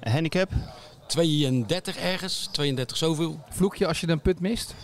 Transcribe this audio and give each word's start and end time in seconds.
Handicap? 0.00 0.50
32 1.06 1.96
ergens, 1.96 2.48
32 2.52 2.96
zoveel. 2.96 3.40
Vloek 3.50 3.76
je 3.76 3.86
als 3.86 4.00
je 4.00 4.08
een 4.08 4.20
put 4.20 4.40
mist? 4.40 4.74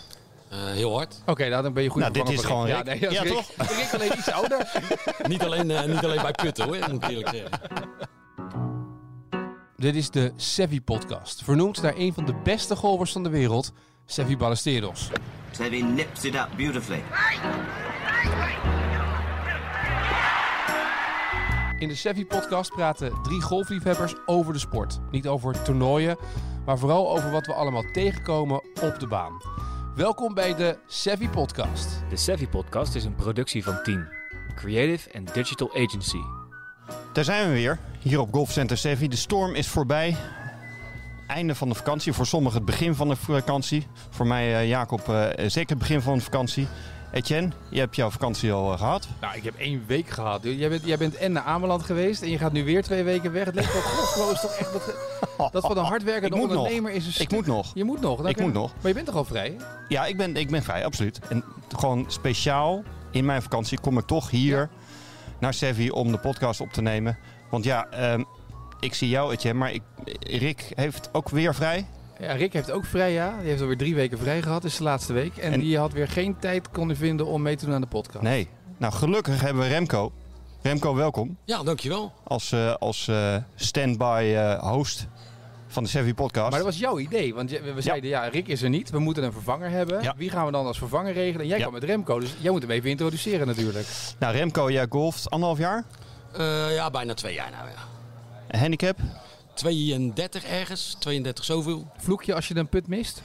Uh, 0.53 0.57
heel 0.71 0.95
hard. 0.95 1.21
Oké, 1.25 1.49
nou, 1.49 1.63
dan 1.63 1.73
ben 1.73 1.83
je 1.83 1.89
goed 1.89 2.01
Nou, 2.01 2.13
dit 2.13 2.29
is 2.29 2.43
gewoon 2.43 2.67
Ja, 2.67 2.83
nee, 2.83 2.99
dat 2.99 3.11
is 3.11 3.17
Ja, 3.17 3.23
Rick. 3.23 3.33
toch? 3.33 3.51
Rick 3.57 3.93
alleen 3.93 4.11
iets 4.17 4.31
ouder. 4.31 4.71
niet, 5.29 5.43
alleen, 5.43 5.69
uh, 5.69 5.83
niet 5.83 6.03
alleen 6.03 6.21
bij 6.21 6.31
putten 6.31 6.65
hoor, 6.65 6.77
moet 6.91 7.03
ik 7.03 7.09
eerlijk 7.09 7.29
zeggen. 7.29 7.59
Dit 9.75 9.95
is 9.95 10.09
de 10.09 10.31
Sevi 10.35 10.81
Podcast, 10.81 11.43
vernoemd 11.43 11.81
naar 11.81 11.93
een 11.97 12.13
van 12.13 12.25
de 12.25 12.33
beste 12.43 12.75
golfers 12.75 13.11
van 13.11 13.23
de 13.23 13.29
wereld, 13.29 13.71
Sevi 14.05 14.37
Ballesteros. 14.37 15.09
Sevi 15.51 15.81
nips 15.81 16.23
it 16.23 16.35
up 16.35 16.47
beautifully. 16.55 17.03
In 21.79 21.87
de 21.87 21.95
Sevi 21.95 22.25
Podcast 22.25 22.71
praten 22.71 23.21
drie 23.23 23.41
golfliefhebbers 23.41 24.13
over 24.25 24.53
de 24.53 24.59
sport. 24.59 24.99
Niet 25.11 25.27
over 25.27 25.63
toernooien, 25.63 26.17
maar 26.65 26.77
vooral 26.77 27.11
over 27.11 27.31
wat 27.31 27.45
we 27.45 27.53
allemaal 27.53 27.83
tegenkomen 27.91 28.61
op 28.81 28.99
de 28.99 29.07
baan. 29.07 29.41
Welkom 29.95 30.33
bij 30.33 30.55
de 30.55 30.77
Sevi 30.87 31.29
Podcast. 31.29 32.03
De 32.09 32.15
Savvy 32.15 32.47
Podcast 32.47 32.95
is 32.95 33.03
een 33.03 33.15
productie 33.15 33.63
van 33.63 33.83
Team, 33.83 34.07
Creative 34.55 35.13
and 35.13 35.33
Digital 35.33 35.69
Agency. 35.73 36.21
Daar 37.13 37.23
zijn 37.23 37.47
we 37.47 37.53
weer, 37.53 37.79
hier 37.99 38.19
op 38.19 38.33
Golfcenter 38.33 38.77
Sevi. 38.77 39.07
De 39.07 39.15
storm 39.15 39.55
is 39.55 39.67
voorbij. 39.67 40.15
Einde 41.27 41.55
van 41.55 41.69
de 41.69 41.75
vakantie. 41.75 42.13
Voor 42.13 42.25
sommigen 42.25 42.57
het 42.57 42.65
begin 42.65 42.95
van 42.95 43.07
de 43.07 43.15
vakantie. 43.15 43.87
Voor 44.09 44.27
mij, 44.27 44.55
eh, 44.55 44.67
Jacob, 44.67 45.09
eh, 45.09 45.49
zeker 45.49 45.69
het 45.69 45.79
begin 45.79 46.01
van 46.01 46.17
de 46.17 46.23
vakantie. 46.23 46.67
Etienne, 47.11 47.49
je 47.69 47.79
hebt 47.79 47.95
jouw 47.95 48.09
vakantie 48.09 48.51
al 48.51 48.71
eh, 48.71 48.77
gehad. 48.77 49.07
Nou, 49.21 49.35
ik 49.35 49.43
heb 49.43 49.55
één 49.57 49.83
week 49.87 50.09
gehad. 50.09 50.39
Jij 50.43 50.69
bent, 50.69 50.85
jij 50.85 50.97
bent 50.97 51.15
en 51.15 51.31
naar 51.31 51.43
Ameland 51.43 51.83
geweest 51.83 52.21
en 52.21 52.29
je 52.29 52.37
gaat 52.37 52.51
nu 52.51 52.63
weer 52.63 52.83
twee 52.83 53.03
weken 53.03 53.31
weg. 53.31 53.45
Het 53.45 53.55
leek 53.55 53.71
wel 54.15 54.31
is 54.31 54.41
toch 54.41 54.51
echt 54.51 54.73
dat, 54.73 55.51
dat 55.51 55.65
van 55.65 55.77
een 55.77 55.83
hardwerkende 55.85 56.35
Ik 56.35 56.41
moet 56.41 56.49
nog. 56.49 56.57
ondernemer 56.57 56.91
is 56.91 57.05
een 57.05 57.21
Ik 57.23 57.31
moet 57.31 57.45
nog. 57.45 57.71
Je 57.73 57.83
moet 57.83 58.01
nog. 58.01 58.21
dan 58.21 58.27
Ik 58.27 58.39
moet 58.39 58.53
nog. 58.53 58.73
Maar 58.75 58.87
je 58.87 58.93
bent 58.93 59.05
toch 59.05 59.15
al 59.15 59.25
vrij? 59.25 59.57
Ja, 59.87 60.05
ik 60.05 60.17
ben, 60.17 60.35
ik 60.35 60.49
ben 60.49 60.63
vrij, 60.63 60.85
absoluut. 60.85 61.19
En 61.29 61.43
gewoon 61.77 62.05
speciaal 62.07 62.83
in 63.11 63.25
mijn 63.25 63.41
vakantie 63.41 63.79
kom 63.79 63.97
ik 63.97 64.05
toch 64.05 64.29
hier 64.29 64.69
naar 65.39 65.53
Sevi 65.53 65.89
om 65.89 66.11
de 66.11 66.17
podcast 66.19 66.61
op 66.61 66.73
te 66.73 66.81
nemen. 66.81 67.17
Want 67.49 67.63
ja, 67.63 67.87
ehm, 67.89 68.23
ik 68.79 68.93
zie 68.93 69.09
jou, 69.09 69.33
Etienne, 69.33 69.59
maar 69.59 69.71
ik, 69.71 69.81
Rick 70.19 70.71
heeft 70.75 71.09
ook 71.11 71.29
weer 71.29 71.55
vrij. 71.55 71.87
Ja, 72.19 72.33
Rick 72.33 72.53
heeft 72.53 72.71
ook 72.71 72.85
vrij, 72.85 73.11
ja. 73.13 73.37
Die 73.39 73.49
heeft 73.49 73.61
alweer 73.61 73.77
drie 73.77 73.95
weken 73.95 74.17
vrij 74.19 74.41
gehad. 74.41 74.61
Dit 74.61 74.71
is 74.71 74.77
de 74.77 74.83
laatste 74.83 75.13
week. 75.13 75.37
En, 75.37 75.51
En- 75.53 75.59
die 75.59 75.77
had 75.77 75.93
weer 75.93 76.07
geen 76.07 76.39
tijd 76.39 76.69
konden 76.71 76.97
vinden 76.97 77.25
om 77.25 77.41
mee 77.41 77.55
te 77.55 77.65
doen 77.65 77.73
aan 77.73 77.81
de 77.81 77.87
podcast. 77.87 78.23
Nee. 78.23 78.47
Nou, 78.77 78.93
gelukkig 78.93 79.41
hebben 79.41 79.63
we 79.63 79.69
Remco. 79.69 80.11
Remco, 80.61 80.95
welkom. 80.95 81.37
Ja, 81.45 81.63
dankjewel. 81.63 82.13
Als, 82.23 82.51
eh, 82.51 82.73
als 82.73 83.07
eh, 83.07 83.35
stand-by 83.55 84.33
eh, 84.35 84.59
host 84.71 85.07
van 85.67 85.83
de 85.83 85.89
Sevi 85.89 86.13
podcast. 86.13 86.49
Maar 86.49 86.59
dat 86.59 86.67
was 86.67 86.79
jouw 86.79 86.99
idee. 86.99 87.33
Want 87.35 87.49
we 87.49 87.81
zeiden, 87.81 88.09
ja, 88.09 88.23
Rick 88.27 88.47
is 88.47 88.61
er 88.61 88.69
niet. 88.69 88.89
We 88.89 88.99
moeten 88.99 89.23
een 89.23 89.31
vervanger 89.31 89.69
hebben. 89.69 90.01
Ja. 90.01 90.13
Wie 90.17 90.29
gaan 90.29 90.45
we 90.45 90.51
dan 90.51 90.65
als 90.65 90.77
vervanger 90.77 91.13
regelen? 91.13 91.41
En 91.41 91.47
jij 91.47 91.57
Ja. 91.57 91.61
kwam 91.63 91.73
met 91.73 91.83
Remco. 91.83 92.19
Dus 92.19 92.35
jij 92.39 92.51
moet 92.51 92.61
hem 92.61 92.71
even 92.71 92.89
introduceren 92.89 93.47
natuurlijk. 93.47 93.87
Nou, 94.19 94.35
Remco, 94.35 94.71
jij 94.71 94.85
golft 94.89 95.29
anderhalf 95.29 95.59
jaar. 95.59 95.83
Uh, 96.39 96.73
ja, 96.75 96.89
bijna 96.89 97.13
twee 97.13 97.33
jaar 97.33 97.51
nou 97.51 97.69
ja. 97.69 98.57
Handicap? 98.59 98.97
32 99.57 100.43
ergens, 100.43 100.95
32 100.99 101.45
zoveel. 101.45 101.87
Vloek 101.97 102.23
je 102.23 102.33
als 102.33 102.47
je 102.47 102.55
een 102.55 102.67
put 102.67 102.87
mist? 102.87 103.21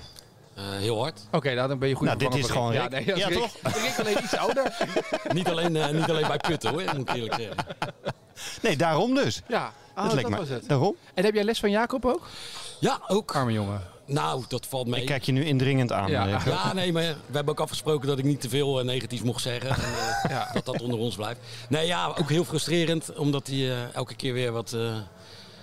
Uh, 0.58 0.64
heel 0.78 1.00
hard. 1.00 1.20
Oké, 1.30 1.55
nou, 1.55 1.69
dan 1.69 1.78
ben 1.78 1.88
je 1.88 1.94
goed 1.94 2.06
Nou, 2.06 2.19
dit 2.19 2.34
is 2.34 2.50
gewoon. 2.50 2.72
Ja, 2.72 2.88
nee, 2.88 3.05
dat 3.05 3.16
is 3.16 3.22
Ja, 3.22 3.28
Rick. 3.28 3.50
Rick 3.62 3.98
alleen 3.98 4.19
iets 4.25 4.36
ouder. 4.36 4.77
niet, 5.34 5.48
alleen, 5.48 5.75
uh, 5.75 5.88
niet 5.88 6.10
alleen 6.10 6.27
bij 6.27 6.36
putten 6.36 6.70
hoor, 6.70 6.83
moet 6.97 7.08
ik 7.08 7.14
eerlijk 7.14 7.34
zeggen. 7.34 7.56
Nee, 8.62 8.77
daarom 8.77 9.14
dus. 9.14 9.42
Ja, 9.48 9.64
ah, 9.64 9.72
dat 9.94 10.05
dat 10.05 10.14
leek 10.14 10.28
me. 10.28 10.36
was 10.36 10.48
het. 10.48 10.69
Daarom? 10.69 10.97
En 11.14 11.25
heb 11.25 11.34
jij 11.34 11.44
les 11.44 11.60
van 11.60 11.70
Jacob 11.70 12.05
ook? 12.05 12.28
Ja, 12.78 13.00
ook. 13.08 13.34
Arme 13.34 13.53
jongen. 13.53 13.83
Nou, 14.06 14.44
dat 14.48 14.66
valt 14.66 14.86
mee. 14.86 15.00
Ik 15.00 15.06
kijk 15.06 15.22
je 15.22 15.33
nu 15.33 15.44
indringend 15.44 15.92
aan. 15.92 16.10
Ja. 16.10 16.41
Ja, 16.44 16.72
nee, 16.72 16.92
maar 16.92 17.03
we 17.03 17.34
hebben 17.34 17.55
ook 17.55 17.60
afgesproken 17.60 18.08
dat 18.08 18.19
ik 18.19 18.25
niet 18.25 18.41
te 18.41 18.48
veel 18.48 18.80
uh, 18.80 18.84
negatief 18.84 19.25
mocht 19.25 19.42
zeggen. 19.42 19.70
En, 19.70 19.91
uh, 19.91 20.25
Ja. 20.37 20.50
Dat 20.53 20.65
dat 20.65 20.82
onder 20.82 20.98
ons 20.98 21.16
blijft. 21.16 21.41
Nee, 21.69 21.87
ja, 21.87 22.06
ook 22.06 22.28
heel 22.28 22.44
frustrerend. 22.44 23.16
Omdat 23.16 23.47
hij 23.47 23.56
uh, 23.56 23.94
elke 23.94 24.15
keer 24.15 24.32
weer 24.32 24.53
wat 24.53 24.76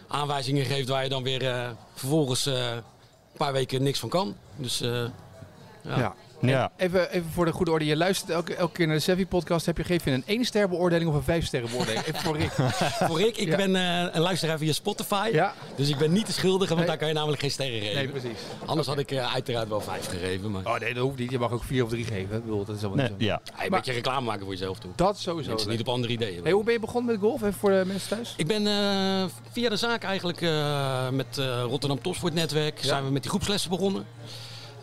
aanwijzingen 0.09 0.65
geeft 0.65 0.87
waar 0.87 1.03
je 1.03 1.09
dan 1.09 1.23
weer 1.23 1.75
vervolgens 1.93 2.45
een 2.45 2.83
paar 3.37 3.53
weken 3.53 3.83
niks 3.83 3.99
van 3.99 4.09
kan. 4.09 4.35
Dus 4.55 4.77
ja. 4.79 5.11
ja. 5.83 6.15
Ja. 6.41 6.71
Even, 6.77 7.11
even 7.11 7.29
voor 7.31 7.45
de 7.45 7.51
goede 7.51 7.71
orde. 7.71 7.85
Je 7.85 7.95
luistert 7.95 8.29
elke, 8.29 8.55
elke 8.55 8.73
keer 8.73 8.87
naar 8.87 8.95
de 8.95 9.01
Sevi 9.01 9.27
podcast. 9.27 9.65
Heb 9.65 9.77
je 9.77 9.83
je 10.03 10.11
een 10.11 10.23
1 10.25 10.45
ster 10.45 10.69
beoordeling 10.69 11.09
of 11.09 11.15
een 11.15 11.23
5 11.23 11.45
ster 11.45 11.61
beoordeling? 11.71 12.03
Even 12.05 12.19
voor 12.21 12.37
Rick. 12.37 12.51
voor 13.07 13.17
Rick, 13.21 13.37
ik 13.37 13.47
Ja. 13.47 13.55
ben 13.55 13.69
uh, 13.75 14.05
een 14.15 14.21
luisteraar 14.21 14.57
via 14.57 14.71
Spotify. 14.73 15.29
Ja. 15.31 15.53
Dus 15.75 15.89
ik 15.89 15.97
ben 15.97 16.11
niet 16.11 16.25
de 16.25 16.31
schuldige, 16.31 16.67
want 16.67 16.77
Nee. 16.79 16.87
daar 16.87 16.97
kan 16.97 17.07
je 17.07 17.13
namelijk 17.13 17.41
geen 17.41 17.51
sterren 17.51 17.79
geven. 17.81 17.95
Nee, 17.95 18.07
precies. 18.07 18.37
Anders 18.65 18.87
had 18.87 18.97
ik 18.99 19.11
uh, 19.11 19.33
uiteraard 19.33 19.67
wel 19.67 19.81
vijf 19.81 20.07
gegeven. 20.09 20.51
Maar... 20.51 20.65
Oh 20.65 20.79
nee, 20.79 20.93
dat 20.93 21.03
hoeft 21.03 21.17
niet. 21.17 21.31
Je 21.31 21.39
mag 21.39 21.51
ook 21.51 21.63
4 21.63 21.83
of 21.83 21.89
3 21.89 22.03
geven. 22.05 22.35
Ik 22.37 22.43
bedoel, 22.43 22.65
dat 22.65 22.75
is 22.75 22.83
allemaal 22.83 22.97
Nee, 23.05 23.09
niet 23.09 23.19
zo. 23.21 23.25
ja. 23.25 23.41
Ja, 23.57 23.63
een 23.63 23.69
beetje 23.69 23.93
reclame 23.93 24.25
maken 24.25 24.41
voor 24.43 24.51
jezelf 24.51 24.79
toe. 24.79 24.91
Dat 24.95 25.19
sowieso. 25.19 25.49
Mensen 25.49 25.69
niet 25.69 25.79
op 25.79 25.89
andere 25.89 26.13
ideeën. 26.13 26.43
Hey, 26.43 26.51
hoe 26.51 26.63
ben 26.63 26.73
je 26.73 26.79
begonnen 26.79 27.11
met 27.11 27.21
golf? 27.21 27.41
Even 27.41 27.53
voor 27.53 27.69
de 27.69 27.83
mensen 27.85 28.09
thuis. 28.09 28.33
Ik 28.37 28.47
ben 28.47 28.67
eh, 28.67 29.23
via 29.51 29.69
de 29.69 29.75
zaak 29.77 30.03
eigenlijk 30.03 30.41
met 31.11 31.37
Rotterdam 31.63 32.01
Topsport 32.01 32.33
Netwerk 32.33 32.79
zijn 32.81 33.05
we 33.05 33.11
met 33.11 33.21
die 33.21 33.31
groepslessen 33.31 33.69
begonnen. 33.69 34.05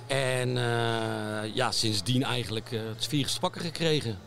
En 0.07 0.49
uh, 0.49 1.55
ja, 1.55 1.71
sindsdien 1.71 2.23
eigenlijk 2.25 2.71
het 2.71 3.07
virus 3.07 3.33
te 3.33 3.41
pakken 3.41 3.61
gekregen. 3.61 4.19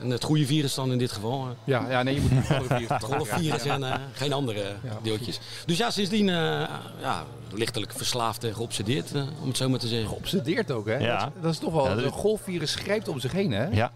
En 0.00 0.10
het 0.10 0.24
goede 0.24 0.46
virus 0.46 0.74
dan 0.74 0.92
in 0.92 0.98
dit 0.98 1.12
geval. 1.12 1.48
Ja, 1.64 1.86
ja 1.90 2.02
nee, 2.02 2.14
je 2.14 2.20
moet 2.20 2.30
het 2.30 2.66
virus. 2.66 2.88
Het 2.88 3.02
golfvirus 3.04 3.64
en 3.64 3.80
uh, 3.82 3.94
geen 4.12 4.32
andere 4.32 4.60
Ja, 4.82 4.98
deeltjes. 5.02 5.40
Dus 5.66 5.76
ja, 5.76 5.90
sindsdien 5.90 6.28
uh, 6.28 6.34
ja, 7.00 7.24
lichtelijk 7.52 7.92
verslaafd 7.92 8.44
en 8.44 8.54
geobsedeerd, 8.54 9.14
uh, 9.14 9.22
om 9.40 9.48
het 9.48 9.56
zo 9.56 9.68
maar 9.68 9.78
te 9.78 9.88
zeggen. 9.88 10.08
Geobsedeerd 10.08 10.70
ook, 10.70 10.86
hè? 10.86 10.96
Ja. 10.96 11.18
Dat, 11.18 11.30
dat 11.42 11.52
is 11.52 11.58
toch 11.58 11.72
wel... 11.72 11.88
Ja, 11.88 11.94
dat- 11.94 12.04
Een 12.04 12.10
golfvirus 12.10 12.74
grijpt 12.74 13.08
om 13.08 13.20
zich 13.20 13.32
heen, 13.32 13.52
hè? 13.52 13.64
Ja. 13.66 13.92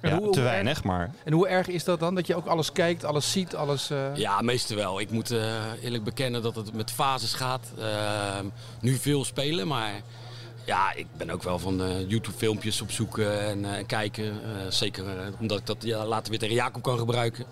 En 0.00 0.16
hoe- 0.18 0.32
te 0.32 0.40
erg- 0.40 0.48
weinig, 0.48 0.84
maar 0.84 1.10
En 1.24 1.32
hoe 1.32 1.48
erg 1.48 1.66
is 1.68 1.84
dat 1.84 2.00
dan? 2.00 2.14
Dat 2.14 2.26
je 2.26 2.34
ook 2.36 2.46
alles 2.46 2.72
kijkt, 2.72 3.04
alles 3.04 3.32
ziet, 3.32 3.54
alles... 3.56 3.90
eh, 3.90 3.98
Ja, 4.16 4.40
meestal 4.40 4.76
wel. 4.76 5.00
Ik 5.00 5.10
moet 5.10 5.32
uh, 5.32 5.52
eerlijk 5.82 6.04
bekennen 6.04 6.42
dat 6.42 6.54
het 6.56 6.72
met 6.74 6.90
fases 6.90 7.34
gaat. 7.34 7.66
Uh, 7.78 7.84
nu 8.80 8.94
veel 8.96 9.24
spelen, 9.24 9.66
maar 9.68 9.92
ja, 10.68 10.92
ik 10.94 11.06
ben 11.16 11.30
ook 11.30 11.42
wel 11.42 11.58
van 11.58 11.80
uh, 11.82 12.08
YouTube-filmpjes 12.08 12.80
opzoeken 12.80 13.40
en 13.40 13.58
uh, 13.58 13.70
kijken. 13.86 14.24
Uh, 14.24 14.32
zeker 14.68 15.04
omdat 15.40 15.58
ik 15.58 15.66
dat 15.66 15.76
ja, 15.80 16.06
later 16.06 16.30
weer 16.30 16.38
tegen 16.38 16.54
Jacob 16.54 16.82
kan 16.82 16.98
gebruiken. 16.98 17.44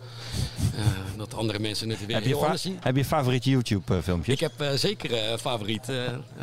dat 1.16 1.34
andere 1.34 1.58
mensen 1.58 1.90
het 1.90 2.06
weer 2.06 2.16
heb 2.16 2.24
je, 2.24 2.36
anders 2.36 2.62
zien. 2.62 2.78
heb 2.82 2.96
je 2.96 3.04
favoriete 3.04 3.50
YouTube-filmpjes? 3.50 4.34
Ik 4.34 4.40
heb 4.40 4.52
uh, 4.60 4.70
zeker 4.70 5.30
een 5.32 5.38
favoriet. 5.38 5.86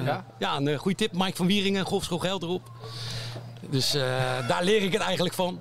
Ja? 0.03 0.25
ja, 0.39 0.57
een 0.57 0.78
goede 0.78 0.97
tip. 0.97 1.11
Mike 1.13 1.35
van 1.35 1.47
Wieringen, 1.47 1.85
Golfschool 1.85 2.19
Gelderop. 2.19 2.72
Dus 3.69 3.95
uh, 3.95 4.01
daar 4.47 4.63
leer 4.63 4.81
ik 4.81 4.94
het 4.94 5.01
eigenlijk 5.01 5.35
van. 5.35 5.59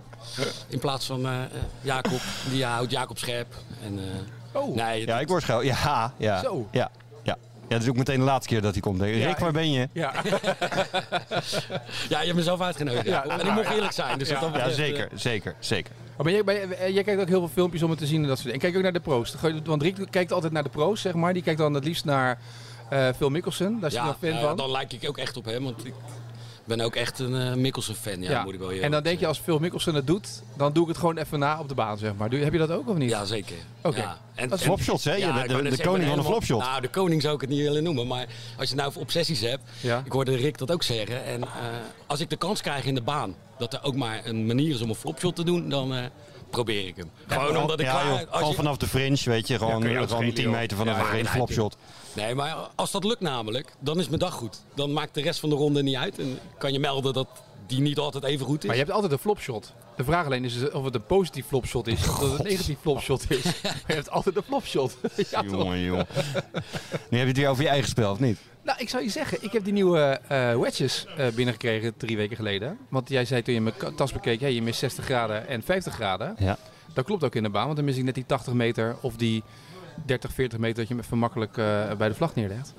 In 0.68 0.78
plaats 0.78 1.06
van 1.06 1.26
uh, 1.26 1.38
Jacob, 1.80 2.20
die 2.50 2.64
houdt 2.64 2.90
Jacob 2.90 3.18
scherp. 3.18 3.54
En, 3.84 3.98
uh, 3.98 4.04
Oh. 4.52 4.74
nee, 4.74 5.06
Ja, 5.06 5.20
ik 5.20 5.28
word 5.28 5.42
schel. 5.42 5.62
Ja, 5.62 6.12
ja. 6.18 6.40
Zo. 6.40 6.68
Ja, 6.70 6.90
ja. 7.62 7.68
Dat 7.68 7.82
is 7.82 7.88
ook 7.88 7.96
meteen 7.96 8.18
de 8.18 8.24
laatste 8.24 8.48
keer 8.52 8.62
dat 8.62 8.72
hij 8.72 8.80
komt. 8.80 9.00
Rick, 9.00 9.14
Ja, 9.16 9.36
waar 9.38 9.52
ben 9.52 9.70
je? 9.70 9.88
Ja. 9.92 10.12
ja, 12.08 12.18
je 12.20 12.24
hebt 12.24 12.34
mezelf 12.34 12.60
uitgenodigd. 12.60 13.06
Ja, 13.06 13.24
en 13.24 13.46
ik 13.46 13.52
mocht 13.54 13.70
eerlijk 13.70 13.92
zijn. 13.92 14.18
Dus 14.18 14.28
Ja. 14.28 14.34
dat 14.34 14.42
Ja, 14.42 14.50
betreft, 14.52 14.76
zeker, 14.76 15.08
zeker, 15.14 15.54
zeker. 15.58 15.92
Maar 16.16 16.24
ben 16.24 16.32
jij, 16.32 16.44
ben 16.44 16.54
jij, 16.54 16.92
jij 16.92 17.02
kijkt 17.02 17.20
ook 17.20 17.28
heel 17.28 17.38
veel 17.38 17.48
filmpjes 17.52 17.82
om 17.82 17.90
het 17.90 17.98
te 17.98 18.06
zien 18.06 18.22
en 18.22 18.28
dat 18.28 18.38
soort 18.38 18.52
dingen. 18.52 18.60
En 18.60 18.66
kijk 18.66 18.76
ook 18.76 18.82
naar 18.82 18.92
de 18.92 19.00
pro's. 19.00 19.34
Want 19.64 19.82
Rick 19.82 20.06
kijkt 20.10 20.32
altijd 20.32 20.52
naar 20.52 20.62
de 20.62 20.68
pro's, 20.68 21.00
zeg 21.00 21.14
maar. 21.14 21.32
Die 21.32 21.42
kijkt 21.42 21.58
dan 21.58 21.74
het 21.74 21.84
liefst 21.84 22.04
naar 22.04 22.38
eh, 22.90 23.08
Phil 23.16 23.30
Mickelson. 23.30 23.80
Daar 23.80 23.90
is 23.90 23.96
hij 23.96 24.06
ja, 24.06 24.10
een 24.20 24.28
fan 24.30 24.40
ja, 24.40 24.46
van. 24.46 24.56
dan 24.56 24.70
lijk 24.70 24.92
ik 24.92 25.08
ook 25.08 25.18
echt 25.18 25.36
op 25.36 25.44
hem. 25.44 25.64
Want 25.64 25.86
ik 25.86 25.94
ben 26.64 26.80
ook 26.80 26.94
echt 26.94 27.18
een 27.18 27.32
uh, 27.32 27.54
Mikkelsen-fan. 27.54 28.20
Ja, 28.22 28.44
moet 28.44 28.54
ik 28.54 28.58
wel 28.60 28.70
en 28.70 28.90
dan 28.90 29.02
denk 29.02 29.20
je, 29.20 29.26
als 29.26 29.38
Phil 29.38 29.58
Mickelson 29.58 29.94
het 29.94 30.06
doet, 30.06 30.42
dan 30.56 30.72
doe 30.72 30.82
ik 30.82 30.88
het 30.88 30.98
gewoon 30.98 31.16
even 31.18 31.38
na 31.38 31.58
op 31.60 31.68
de 31.68 31.74
baan, 31.74 31.98
zeg 31.98 32.12
maar. 32.16 32.30
Doe- 32.30 32.40
Heb 32.40 32.52
je 32.52 32.58
dat 32.58 32.70
ook 32.70 32.88
of 32.88 32.96
niet? 32.96 33.10
Ja, 33.10 33.24
zeker. 33.24 33.56
Oké. 33.82 33.96
Ja. 34.00 34.18
En, 34.34 34.48
Dat 34.48 34.58
is 34.58 34.64
en- 34.64 34.70
Flopshots, 34.70 35.04
hè? 35.04 35.14
De- 35.14 35.20
koning 35.22 35.76
van 35.82 35.92
de 35.94 36.00
helemaal- 36.00 36.24
flopshot. 36.24 36.60
Nou, 36.60 36.80
de 36.80 36.88
koning 36.88 37.22
zou 37.22 37.34
ik 37.34 37.40
het 37.40 37.50
niet 37.50 37.60
willen 37.60 37.82
noemen. 37.82 38.06
Maar 38.06 38.26
als 38.58 38.68
je 38.68 38.74
nou 38.74 38.92
obsessies 38.98 39.40
hebt. 39.40 39.62
Ja. 39.80 40.02
Ik 40.04 40.12
hoorde 40.12 40.36
Rick 40.36 40.58
dat 40.58 40.72
ook 40.72 40.82
zeggen. 40.82 41.24
En 41.24 41.40
uh, 41.40 41.46
als 42.06 42.20
ik 42.20 42.30
de 42.30 42.36
kans 42.36 42.60
krijg 42.60 42.84
in 42.84 42.94
de 42.94 43.02
baan. 43.02 43.34
Dat 43.58 43.72
er 43.72 43.80
ook 43.82 43.94
maar 43.96 44.20
een 44.24 44.46
manier 44.46 44.74
is 44.74 44.80
om 44.82 44.88
een 44.88 44.94
flopshot 44.94 45.36
te 45.36 45.44
doen. 45.44 45.68
Dan 45.68 45.92
uh, 45.94 45.98
probeer 46.52 46.86
ik 46.86 46.96
hem. 46.96 47.10
Gewoon 47.26 47.56
omdat 47.56 47.80
ik 47.80 47.86
ja, 47.86 47.92
klaar- 47.92 48.06
joh, 48.06 48.18
als 48.18 48.26
gewoon 48.32 48.48
je- 48.48 48.54
vanaf 48.56 48.76
de 48.76 48.86
fringe, 48.88 49.18
weet 49.24 49.48
je. 49.48 49.58
Gewoon, 49.58 49.76
je 49.78 49.82
gewoon 49.82 49.98
uitschelen, 49.98 50.34
10 50.34 50.44
joh. 50.44 50.52
meter 50.52 50.76
vanaf 50.76 50.96
Ja, 50.96 51.00
een 51.02 51.06
fringe 51.08 51.28
flopshot. 51.28 51.76
Nee, 52.12 52.34
maar 52.34 52.56
als 52.74 52.90
dat 52.90 53.04
lukt 53.04 53.20
namelijk, 53.20 53.74
dan 53.80 53.98
is 53.98 54.08
mijn 54.08 54.20
dag 54.20 54.34
goed. 54.34 54.62
Dan 54.74 54.92
maakt 54.92 55.14
de 55.14 55.22
rest 55.22 55.40
van 55.40 55.48
de 55.48 55.54
ronde 55.56 55.82
niet 55.82 55.96
uit. 55.96 56.18
En 56.18 56.38
kan 56.58 56.72
je 56.72 56.78
melden 56.78 57.12
dat 57.12 57.28
die 57.66 57.80
niet 57.80 57.98
altijd 57.98 58.24
even 58.24 58.46
goed 58.46 58.58
is. 58.60 58.64
Maar 58.66 58.74
je 58.76 58.80
hebt 58.82 58.92
altijd 58.94 59.12
een 59.12 59.18
flopshot. 59.18 59.72
De 59.96 60.04
vraag 60.04 60.24
alleen 60.26 60.44
is 60.44 60.70
of 60.70 60.84
het 60.84 60.94
een 60.94 61.06
positief 61.06 61.46
flopshot 61.46 61.86
is 61.86 62.08
of 62.08 62.18
dat 62.18 62.30
het 62.30 62.38
een 62.40 62.46
negatief 62.46 62.78
flopshot 62.80 63.24
is. 63.30 63.44
Maar 63.62 63.82
je 63.86 63.92
hebt 63.94 64.10
altijd 64.10 64.36
een 64.36 64.42
flopshot. 64.42 64.96
ja? 65.30 65.42
Jongen, 65.42 65.80
jongen. 65.80 66.06
Nu 67.08 67.18
heb 67.18 67.20
je 67.20 67.26
het 67.26 67.36
weer 67.36 67.48
over 67.48 67.62
je 67.62 67.68
eigen 67.68 67.88
spel, 67.88 68.10
of 68.12 68.18
niet? 68.18 68.38
Nou, 68.62 68.78
ik 68.78 68.88
zou 68.88 69.02
je 69.02 69.10
zeggen, 69.10 69.38
ik 69.44 69.52
heb 69.52 69.64
die 69.64 69.72
nieuwe 69.72 70.20
eh, 70.28 70.58
wedges 70.58 71.06
eh, 71.16 71.28
binnengekregen 71.28 71.96
drie 71.96 72.16
weken 72.16 72.36
geleden. 72.36 72.78
Want 72.88 73.08
jij 73.08 73.24
zei 73.24 73.42
toen 73.42 73.54
je 73.54 73.60
mijn 73.60 73.74
tas 73.96 74.12
bekeek, 74.12 74.40
hey, 74.40 74.52
je 74.54 74.62
mist 74.62 74.78
60 74.78 75.04
graden 75.04 75.48
en 75.48 75.62
50 75.62 75.94
graden. 75.94 76.34
Ja. 76.38 76.56
Dat 76.94 77.04
klopt 77.04 77.24
ook 77.24 77.34
in 77.34 77.42
de 77.42 77.50
baan, 77.50 77.64
want 77.64 77.76
dan 77.76 77.84
mis 77.84 77.96
ik 77.96 78.04
net 78.04 78.14
die 78.14 78.26
80 78.26 78.52
meter 78.52 78.96
of 79.00 79.16
die 79.16 79.42
30, 80.06 80.32
40 80.32 80.58
meter 80.58 80.76
dat 80.76 80.88
je 80.88 80.94
hem 80.94 81.02
even 81.02 81.18
makkelijk 81.18 81.56
eh, 81.56 81.92
bij 81.98 82.08
de 82.08 82.14
vlag 82.14 82.34
neerlegt. 82.34 82.74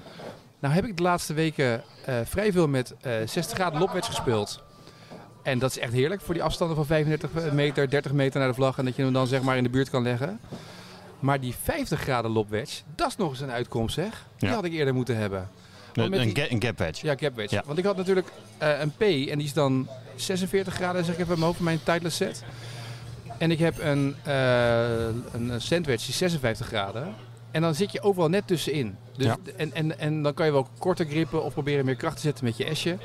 Nou 0.59 0.73
heb 0.73 0.85
ik 0.85 0.97
de 0.97 1.03
laatste 1.03 1.33
weken 1.33 1.83
vrij 2.23 2.51
veel 2.51 2.67
met 2.67 2.93
eh 3.01 3.13
60 3.25 3.57
graden 3.57 3.79
lopwedge 3.79 4.11
gespeeld. 4.11 4.63
En 5.43 5.59
dat 5.59 5.69
is 5.71 5.79
echt 5.79 5.93
heerlijk 5.93 6.21
voor 6.21 6.33
die 6.33 6.43
afstanden 6.43 6.75
van 6.75 6.85
35 6.85 7.51
meter, 7.51 7.89
30 7.89 8.11
meter 8.11 8.39
naar 8.39 8.49
de 8.49 8.53
vlag. 8.55 8.77
En 8.77 8.85
dat 8.85 8.95
je 8.95 9.03
hem 9.03 9.13
dan 9.13 9.27
zeg 9.27 9.41
maar 9.41 9.57
in 9.57 9.63
de 9.63 9.69
buurt 9.69 9.89
kan 9.89 10.03
leggen. 10.03 10.39
Maar 11.19 11.39
die 11.39 11.55
50 11.63 11.99
graden 11.99 12.31
lopwedge, 12.31 12.81
dat 12.95 13.07
is 13.07 13.15
nog 13.15 13.29
eens 13.29 13.39
een 13.39 13.51
uitkomst 13.51 13.95
zeg. 13.95 14.25
Die 14.37 14.49
Ja. 14.49 14.55
had 14.55 14.63
ik 14.63 14.71
eerder 14.73 14.93
moeten 14.93 15.17
hebben. 15.17 15.49
Met 15.95 16.11
Een, 16.11 16.33
die- 16.33 16.51
een 16.51 16.61
gap 16.61 16.77
wedge. 16.77 17.05
ja, 17.05 17.15
gap 17.17 17.35
wedge. 17.35 17.55
Ja. 17.55 17.63
Want 17.65 17.77
ik 17.77 17.85
had 17.85 17.97
natuurlijk 17.97 18.27
eh, 18.57 18.79
een 18.79 18.91
P 18.91 19.01
en 19.01 19.37
die 19.37 19.43
is 19.47 19.53
dan 19.53 19.87
46 20.15 20.73
graden, 20.73 21.05
zeg 21.05 21.13
ik 21.13 21.19
even 21.19 21.29
uit 21.29 21.37
mijn 21.39 21.49
hoofd, 21.51 21.59
mijn 21.63 21.83
tijdless 21.83 22.17
set. 22.17 22.43
En 23.37 23.51
ik 23.51 23.59
heb 23.59 23.79
een, 23.79 24.15
eh 24.23 25.05
een 25.31 25.51
sandwich 25.61 25.99
die 25.99 26.09
is 26.09 26.17
56 26.17 26.67
graden. 26.67 27.13
En 27.51 27.61
dan 27.61 27.75
zit 27.75 27.91
je 27.91 28.01
overal 28.01 28.29
net 28.29 28.47
tussenin. 28.47 28.95
Dus, 29.17 29.25
Ja. 29.25 29.37
en, 29.57 29.73
en, 29.73 29.99
en 29.99 30.21
dan 30.23 30.33
kan 30.33 30.45
je 30.45 30.51
wel 30.51 30.67
korter 30.79 31.05
grippen 31.05 31.43
of 31.43 31.53
proberen 31.53 31.85
meer 31.85 31.95
kracht 31.95 32.15
te 32.15 32.21
zetten 32.21 32.45
met 32.45 32.57
je 32.57 32.65
esje. 32.65 32.97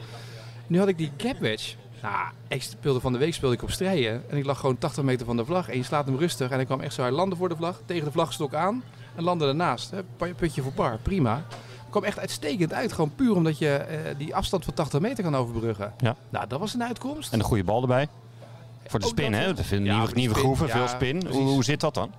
Nu 0.66 0.78
had 0.78 0.88
ik 0.88 0.98
die 0.98 1.10
gap 1.16 1.38
wedge. 1.38 1.74
Nou, 2.02 2.14
ik 2.48 2.62
speelde 2.62 3.00
van 3.00 3.12
de 3.12 3.18
week 3.18 3.34
speelde 3.34 3.54
ik 3.54 3.62
op 3.62 3.70
strijden. 3.70 4.22
En 4.30 4.36
ik 4.36 4.44
lag 4.44 4.60
gewoon 4.60 4.78
80 4.78 5.04
meter 5.04 5.26
van 5.26 5.36
de 5.36 5.44
vlag. 5.44 5.68
En 5.68 5.76
je 5.76 5.82
slaat 5.82 6.06
hem 6.06 6.16
rustig. 6.18 6.50
En 6.50 6.60
ik 6.60 6.66
kwam 6.66 6.80
echt 6.80 6.94
zo, 6.94 7.02
hij 7.02 7.10
landde 7.10 7.36
voor 7.36 7.48
de 7.48 7.56
vlag, 7.56 7.80
tegen 7.86 8.04
de 8.04 8.12
vlagstok 8.12 8.54
aan. 8.54 8.82
En 9.16 9.22
landde 9.22 9.46
ernaast. 9.46 9.90
Hè, 9.90 10.02
pa- 10.16 10.32
Putje 10.36 10.62
voor 10.62 10.72
par, 10.72 10.98
prima. 11.02 11.44
Kwam 11.90 12.04
echt 12.04 12.18
uitstekend 12.18 12.72
uit. 12.72 12.92
Gewoon 12.92 13.14
puur 13.14 13.34
omdat 13.34 13.58
je 13.58 13.74
eh, 13.74 14.18
die 14.18 14.34
afstand 14.34 14.64
van 14.64 14.74
80 14.74 15.00
meter 15.00 15.24
kan 15.24 15.36
overbruggen. 15.36 15.92
Ja. 15.98 16.16
Nou, 16.28 16.46
dat 16.46 16.60
was 16.60 16.74
een 16.74 16.84
uitkomst. 16.84 17.32
En 17.32 17.38
een 17.38 17.44
goede 17.44 17.64
bal 17.64 17.80
erbij. 17.80 18.08
Voor 18.86 19.00
de 19.00 19.06
spin, 19.06 19.32
dat 19.32 19.40
hè? 19.40 19.54
Dat 19.54 19.68
Ja, 19.68 19.78
nieuwe, 19.78 20.08
nieuwe 20.14 20.34
spin. 20.34 20.44
groeven, 20.44 20.66
Ja, 20.66 20.72
veel 20.72 20.88
spin. 20.88 21.26
Hoe, 21.26 21.42
hoe 21.42 21.64
zit 21.64 21.80
dat 21.80 21.94
dan? 21.94 22.10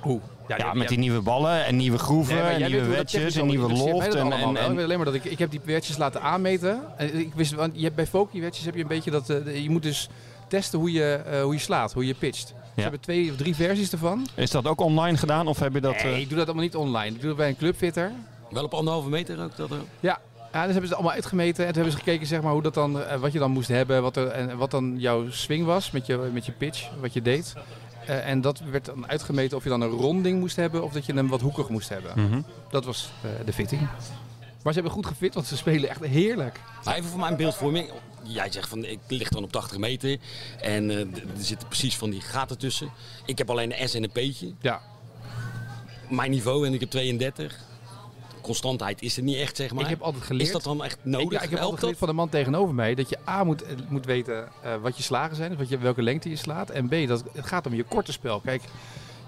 Hoe? 0.00 0.20
Ja, 0.56 0.74
met 0.74 0.88
die 0.88 0.98
nieuwe 0.98 1.20
ballen 1.20 1.64
en 1.64 1.76
nieuwe 1.76 1.98
groeven 1.98 2.34
Nee, 2.34 2.44
en 2.44 2.70
nieuwe 2.70 2.86
dat 2.86 2.96
wedges 2.96 3.36
en 3.36 3.46
nieuwe 3.46 3.72
loft. 3.72 4.06
dat 4.06 4.14
En, 4.14 4.20
en, 4.20 4.28
wel. 4.28 4.50
Ik 4.50 4.56
weet 4.56 4.78
en, 4.78 4.78
alleen 4.78 4.96
maar 4.96 5.04
dat 5.04 5.14
ik, 5.14 5.24
ik 5.24 5.38
heb 5.38 5.50
die 5.50 5.60
wedges 5.64 5.96
laten 5.96 6.22
aanmeten. 6.22 6.80
En 6.96 7.18
ik 7.18 7.34
wist, 7.34 7.52
want 7.52 7.72
je 7.74 7.82
hebt 7.82 7.94
bij 7.94 8.06
Foki 8.06 8.40
wedges 8.40 8.64
heb 8.64 8.74
je 8.74 8.82
een 8.82 8.88
beetje 8.88 9.10
dat 9.10 9.30
eh, 9.30 9.62
je 9.62 9.70
moet 9.70 9.82
dus 9.82 10.08
testen 10.48 10.78
hoe 10.78 10.92
je, 10.92 11.14
eh, 11.14 11.42
hoe 11.42 11.52
je 11.52 11.60
slaat, 11.60 11.92
hoe 11.92 12.06
je 12.06 12.14
pitcht. 12.14 12.54
Ze 12.74 12.82
hebben 12.82 13.00
twee 13.00 13.30
of 13.30 13.36
drie 13.36 13.54
versies 13.54 13.92
ervan. 13.92 14.26
is 14.34 14.50
dat 14.50 14.66
ook 14.66 14.80
online 14.80 15.16
gedaan 15.16 15.46
of 15.46 15.58
heb 15.58 15.74
je 15.74 15.80
dat... 15.80 16.02
nee, 16.02 16.20
ik 16.20 16.28
doe 16.28 16.38
dat 16.38 16.46
allemaal 16.46 16.64
niet 16.64 16.76
online. 16.76 17.14
Ik 17.14 17.20
doe 17.20 17.28
het 17.28 17.38
bij 17.38 17.48
een 17.48 17.56
clubfitter. 17.56 18.12
Wel 18.50 18.64
op 18.64 18.74
anderhalve 18.74 19.08
meter 19.08 19.42
ook 19.42 19.56
dat 19.56 19.70
er. 19.70 19.80
Ja. 20.00 20.20
Ja, 20.52 20.64
dus 20.64 20.72
hebben 20.72 20.74
ze 20.74 20.80
het 20.88 20.94
allemaal 20.94 21.12
uitgemeten 21.12 21.66
en 21.66 21.72
toen 21.72 21.82
hebben 21.82 21.92
ze 21.92 22.04
gekeken 22.04 22.26
zeg 22.26 22.40
maar, 22.42 22.52
hoe 22.52 22.62
dat 22.62 22.74
dan, 22.74 23.02
eh, 23.02 23.20
wat 23.20 23.32
je 23.32 23.38
dan 23.38 23.50
moest 23.50 23.68
hebben 23.68 24.02
wat 24.02 24.16
er, 24.16 24.26
en 24.26 24.56
wat 24.56 24.70
dan 24.70 24.94
jouw 24.98 25.30
swing 25.30 25.64
was 25.66 25.90
met 25.90 26.06
je, 26.06 26.16
met 26.32 26.46
je 26.46 26.52
pitch, 26.52 26.88
wat 27.00 27.12
je 27.12 27.22
deed. 27.22 27.54
Eh, 28.06 28.28
en 28.28 28.40
dat 28.40 28.60
werd 28.70 28.84
dan 28.84 29.08
uitgemeten 29.08 29.56
of 29.56 29.62
je 29.62 29.68
dan 29.68 29.80
een 29.80 29.90
ronding 29.90 30.40
moest 30.40 30.56
hebben 30.56 30.82
of 30.82 30.92
dat 30.92 31.06
je 31.06 31.14
hem 31.14 31.28
wat 31.28 31.40
hoekig 31.40 31.68
moest 31.68 31.88
hebben. 31.88 32.12
mhm. 32.16 32.40
Dat 32.70 32.84
was 32.84 33.10
eh, 33.22 33.30
de 33.44 33.52
fitting. 33.52 33.80
Maar 34.62 34.72
ze 34.72 34.80
hebben 34.80 34.90
goed 34.92 35.06
gefit, 35.06 35.34
want 35.34 35.46
ze 35.46 35.56
spelen 35.56 35.88
echt 35.88 36.04
heerlijk. 36.04 36.60
Maar 36.84 36.94
even 36.96 37.10
voor 37.10 37.18
mijn 37.20 37.36
beeldvorming. 37.36 37.90
Jij 38.22 38.52
zegt 38.52 38.68
van 38.68 38.84
ik 38.84 38.98
lig 39.08 39.28
dan 39.28 39.42
op 39.42 39.52
80 39.52 39.78
meter 39.78 40.18
en 40.60 40.90
eh, 40.90 40.98
er 40.98 41.06
zitten 41.38 41.68
precies 41.68 41.96
van 41.96 42.10
die 42.10 42.20
gaten 42.20 42.58
tussen. 42.58 42.90
Ik 43.24 43.38
heb 43.38 43.50
alleen 43.50 43.80
een 43.80 43.88
S 43.88 43.94
en 43.94 44.02
een 44.02 44.10
P'tje. 44.10 44.52
Ja, 44.60 44.80
Mijn 46.08 46.30
niveau 46.30 46.66
en 46.66 46.74
ik 46.74 46.80
heb 46.80 46.90
32. 46.90 47.66
Constantheid 48.48 49.02
is 49.02 49.16
er 49.16 49.22
niet 49.22 49.36
echt, 49.36 49.56
zeg 49.56 49.72
maar. 49.72 49.84
ik 49.84 49.90
heb 49.90 50.00
altijd 50.00 50.24
geleerd. 50.24 50.46
Is 50.46 50.52
dat 50.52 50.62
dan 50.62 50.84
echt 50.84 50.98
nodig? 51.02 51.26
Ik, 51.26 51.32
ja, 51.32 51.42
ik 51.42 51.50
heb 51.50 51.58
altijd 51.58 51.78
geleerd 51.78 51.98
van 51.98 52.08
de 52.08 52.14
man 52.14 52.28
tegenover 52.28 52.74
mij 52.74 52.94
dat 52.94 53.08
je 53.08 53.18
A 53.28 53.44
moet, 53.44 53.62
eh, 53.62 53.74
moet 53.88 54.06
weten 54.06 54.48
eh, 54.62 54.74
wat 54.82 54.96
je 54.96 55.02
slagen 55.02 55.36
zijn, 55.36 55.48
dus 55.48 55.58
wat 55.58 55.68
je, 55.68 55.78
welke 55.78 56.02
lengte 56.02 56.28
je 56.28 56.36
slaat. 56.36 56.70
En 56.70 56.88
B, 56.88 57.08
dat 57.08 57.24
het 57.32 57.46
gaat 57.46 57.66
om 57.66 57.74
je 57.74 57.82
korte 57.82 58.12
spel. 58.12 58.40
Kijk, 58.40 58.62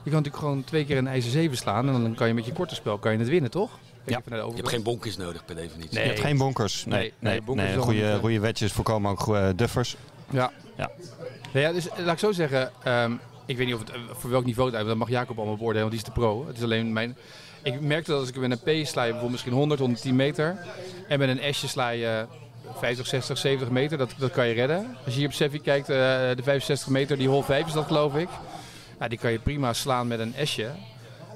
je 0.03 0.11
kan 0.11 0.13
natuurlijk 0.13 0.37
gewoon 0.37 0.65
twee 0.65 0.85
keer 0.85 0.97
een 0.97 1.07
ijzer 1.07 1.31
7 1.31 1.57
slaan 1.57 1.89
en 1.89 2.03
dan 2.03 2.15
kan 2.15 2.29
je 2.29 2.35
met 2.35 2.45
je 2.45 2.53
korte 2.53 2.75
spel 2.75 2.99
kan 2.99 3.13
je 3.13 3.19
het 3.19 3.29
winnen, 3.29 3.51
toch? 3.51 3.71
Ja. 4.05 4.21
Je 4.27 4.43
hebt 4.55 4.69
geen 4.69 4.83
bonkers 4.83 5.17
nodig 5.17 5.45
per 5.45 5.55
definitie. 5.55 5.95
Nee. 5.95 6.03
Je 6.03 6.09
hebt 6.11 6.21
geen 6.23 6.39
bonkers. 6.39 6.85
Nee, 6.85 7.13
Nee, 7.19 7.43
bonkers 7.43 7.69
nee, 7.69 7.79
goede, 7.79 8.19
goede 8.21 8.41
wedges 8.41 8.73
voorkomen 8.73 9.11
ook 9.11 9.21
goede 9.21 9.55
duffers. 9.55 9.97
Ja. 10.31 10.53
Ja. 10.77 10.91
Nou 11.53 11.67
ja, 11.67 11.73
dus 11.73 11.89
eh, 11.89 12.05
laat 12.05 12.13
ik 12.13 12.19
zo 12.19 12.33
zeggen, 12.33 12.73
ehm, 12.83 13.13
ik 13.47 13.57
weet 13.57 13.67
niet 13.67 13.75
of 13.75 13.81
het, 13.81 13.91
eh, 13.91 13.97
voor 14.13 14.31
welk 14.31 14.45
niveau 14.45 14.69
het 14.69 14.79
uit, 14.79 14.87
dat 14.87 14.97
mag 14.97 15.09
Jacob 15.09 15.37
allemaal 15.37 15.57
beoordelen, 15.57 15.89
want 15.89 15.93
die 15.93 16.01
is 16.01 16.15
de 16.15 16.21
pro. 16.21 16.47
Het 16.47 16.57
is 16.57 16.63
alleen 16.63 16.93
mijn... 16.93 17.17
Ik 17.63 17.81
merkte 17.81 18.11
dat 18.11 18.21
als 18.21 18.29
ik 18.29 18.37
met 18.37 18.51
een 18.51 18.83
P 18.83 18.87
sla 18.87 19.03
je 19.03 19.11
bijvoorbeeld 19.11 19.31
misschien 19.31 19.53
100, 19.53 19.81
110 19.81 20.17
meter. 20.17 20.59
En 21.09 21.19
met 21.19 21.29
een 21.29 21.55
S'je 21.55 21.69
sla 21.69 21.89
je 21.89 22.25
50, 22.79 23.07
60, 23.07 23.39
70 23.39 23.71
meter. 23.71 23.99
Dat, 23.99 24.11
dat 24.19 24.31
kan 24.31 24.47
je 24.47 24.55
redden. 24.55 24.97
Als 25.05 25.13
je 25.15 25.19
hier 25.21 25.29
op 25.29 25.35
Seffi 25.35 25.61
kijkt, 25.61 25.89
eh, 25.89 25.97
de 25.97 26.43
65 26.43 26.89
meter, 26.89 27.17
die 27.19 27.29
hol 27.29 27.43
5 27.43 27.67
is 27.67 27.73
dat 27.73 27.87
geloof 27.87 28.15
ik. 28.17 28.29
Ja, 29.01 29.09
die 29.09 29.19
kan 29.19 29.33
je 29.33 29.39
prima 29.39 29.73
slaan 29.73 30.07
met 30.09 30.19
een 30.21 30.35
S'je. 30.45 30.71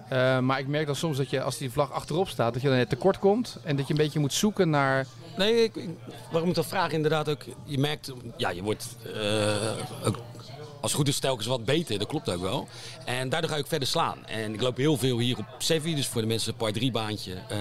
Eh, 0.09 0.39
maar 0.39 0.59
ik 0.59 0.67
merk 0.67 0.87
dan 0.87 0.97
soms 0.97 1.17
dat 1.17 1.31
je, 1.31 1.43
als 1.43 1.59
die 1.59 1.71
vlag 1.71 1.93
achterop 1.93 2.29
staat, 2.29 2.53
dat 2.53 2.63
je 2.63 2.69
dan 2.69 2.77
net 2.77 2.89
tekort 2.89 3.19
komt. 3.19 3.57
En 3.63 3.77
dat 3.77 3.87
je 3.87 3.93
een 3.93 3.99
beetje 4.01 4.19
moet 4.19 4.33
zoeken 4.33 4.71
naar... 4.71 5.07
Nee, 5.37 5.63
ik- 5.63 5.89
waarom 6.31 6.49
ik 6.49 6.55
dat 6.55 6.67
vraag 6.67 6.93
inderdaad 6.93 7.29
ook. 7.29 7.43
Je 7.65 7.79
merkt, 7.79 8.13
ja, 8.37 8.51
je 8.51 8.63
wordt 8.63 8.97
eh, 9.15 9.53
ook, 10.07 10.17
als 10.85 10.93
het 10.93 11.01
goed 11.01 11.09
is 11.11 11.19
telkens 11.19 11.47
wat 11.47 11.65
beter. 11.65 11.99
Dat 11.99 12.09
klopt 12.09 12.31
ook 12.31 12.41
wel. 12.41 12.69
En 13.05 13.29
daardoor 13.29 13.51
ga 13.51 13.57
ik 13.57 13.67
verder 13.67 13.89
slaan. 13.89 14.27
En 14.27 14.55
ik 14.55 14.61
loop 14.61 14.77
heel 14.77 14.97
veel 14.97 15.19
hier 15.19 15.39
op 15.39 15.45
Sevi, 15.59 15.95
dus 15.95 16.07
voor 16.07 16.21
de 16.21 16.27
mensen 16.27 16.51
een 16.53 16.57
par 16.59 16.73
3 16.73 16.91
baantje. 16.91 17.35
eh, 17.49 17.59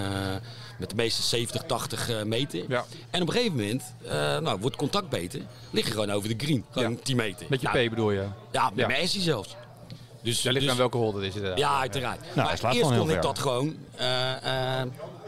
met 0.78 0.90
de 0.90 0.96
meeste 0.96 1.22
70, 1.22 1.62
80 1.62 2.08
eh, 2.10 2.22
meter. 2.22 2.64
Ja. 2.68 2.84
En 3.10 3.22
op 3.22 3.28
een 3.28 3.34
gegeven 3.34 3.56
moment, 3.56 3.82
eh, 4.04 4.10
nou, 4.38 4.58
wordt 4.60 4.76
contact 4.76 5.08
beter. 5.08 5.40
Lig 5.70 5.84
je 5.86 5.90
gewoon 5.92 6.10
over 6.10 6.28
de 6.38 6.44
green. 6.44 6.64
Gewoon 6.70 6.90
Ja. 6.92 6.98
10 7.02 7.16
meter. 7.16 7.46
Met 7.48 7.60
je 7.60 7.68
Nou, 7.72 7.86
P 7.86 7.90
bedoel 7.90 8.10
je? 8.10 8.26
Ja, 8.52 8.64
met 8.70 8.78
Ja. 8.78 8.86
mijn 8.86 9.08
SI 9.08 9.20
zelfs. 9.20 9.56
Dus, 10.22 10.42
Daar 10.42 10.52
ligt 10.52 10.64
dus- 10.64 10.72
aan 10.74 10.78
welke 10.80 10.96
hol 10.96 11.12
dat 11.12 11.22
is 11.22 11.34
inderdaad. 11.34 11.58
ja, 11.58 11.78
uiteraard. 11.80 12.20
Nou, 12.34 12.48
maar 12.48 12.58
slaat 12.58 12.74
eerst 12.74 12.90
kon 12.90 13.00
ik 13.06 13.10
ver. 13.12 13.20
dat 13.20 13.38
gewoon, 13.38 13.76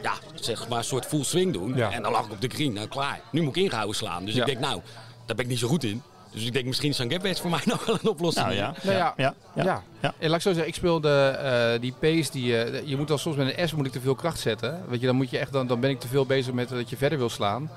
ja, 0.02 0.14
zeg 0.34 0.68
maar 0.68 0.78
een 0.78 0.84
soort 0.84 1.06
full 1.06 1.24
swing 1.24 1.52
doen. 1.52 1.74
Ja. 1.76 1.90
En 1.92 2.02
dan 2.02 2.12
lag 2.12 2.24
ik 2.26 2.30
op 2.32 2.40
de 2.40 2.48
green, 2.48 2.72
nou 2.72 2.86
klaar. 2.88 3.20
Nu 3.30 3.42
moet 3.42 3.56
ik 3.56 3.62
ingehouden 3.62 3.96
slaan. 3.96 4.24
Dus 4.24 4.34
Ja. 4.34 4.40
ik 4.40 4.46
denk, 4.46 4.58
nou, 4.58 4.80
daar 5.26 5.36
ben 5.36 5.44
ik 5.44 5.50
niet 5.50 5.58
zo 5.60 5.68
goed 5.68 5.84
in. 5.84 6.02
Dus 6.32 6.44
ik 6.44 6.52
denk, 6.52 6.64
misschien 6.64 6.90
is 6.90 6.96
zo'n 6.96 7.10
gap 7.10 7.36
voor 7.36 7.50
mij 7.50 7.60
nog 7.74 7.86
wel 7.86 7.98
een 8.02 8.08
oplossing. 8.08 8.46
Nou 8.46 8.56
ja. 8.56 8.74
Nou 8.82 8.96
ja, 8.96 9.14
Ja, 9.16 9.34
ja. 9.54 9.64
Ja. 9.64 9.82
Ja. 10.00 10.14
En 10.18 10.28
laat 10.28 10.36
ik 10.36 10.42
zo 10.42 10.50
zeggen, 10.50 10.68
ik 10.68 10.74
speelde 10.74 11.10
eh, 11.10 11.80
die 11.80 11.94
pace 12.00 12.30
die 12.30 12.62
eh, 12.62 12.88
je 12.88 12.96
moet 12.96 13.08
dan 13.08 13.18
soms 13.18 13.36
met 13.36 13.58
een 13.58 13.68
S 13.68 13.72
moet 13.72 13.86
ik 13.86 13.92
te 13.92 14.00
veel 14.00 14.14
kracht 14.14 14.38
zetten. 14.38 14.82
Weet 14.88 15.00
je, 15.00 15.06
dan 15.06 15.16
moet 15.16 15.30
je 15.30 15.38
echt 15.38 15.52
dan, 15.52 15.66
dan 15.66 15.80
ben 15.80 15.90
ik 15.90 16.00
te 16.00 16.08
veel 16.08 16.26
bezig 16.26 16.52
met 16.52 16.68
dat 16.68 16.90
je 16.90 16.96
verder 16.96 17.18
wil 17.18 17.28
slaan. 17.28 17.70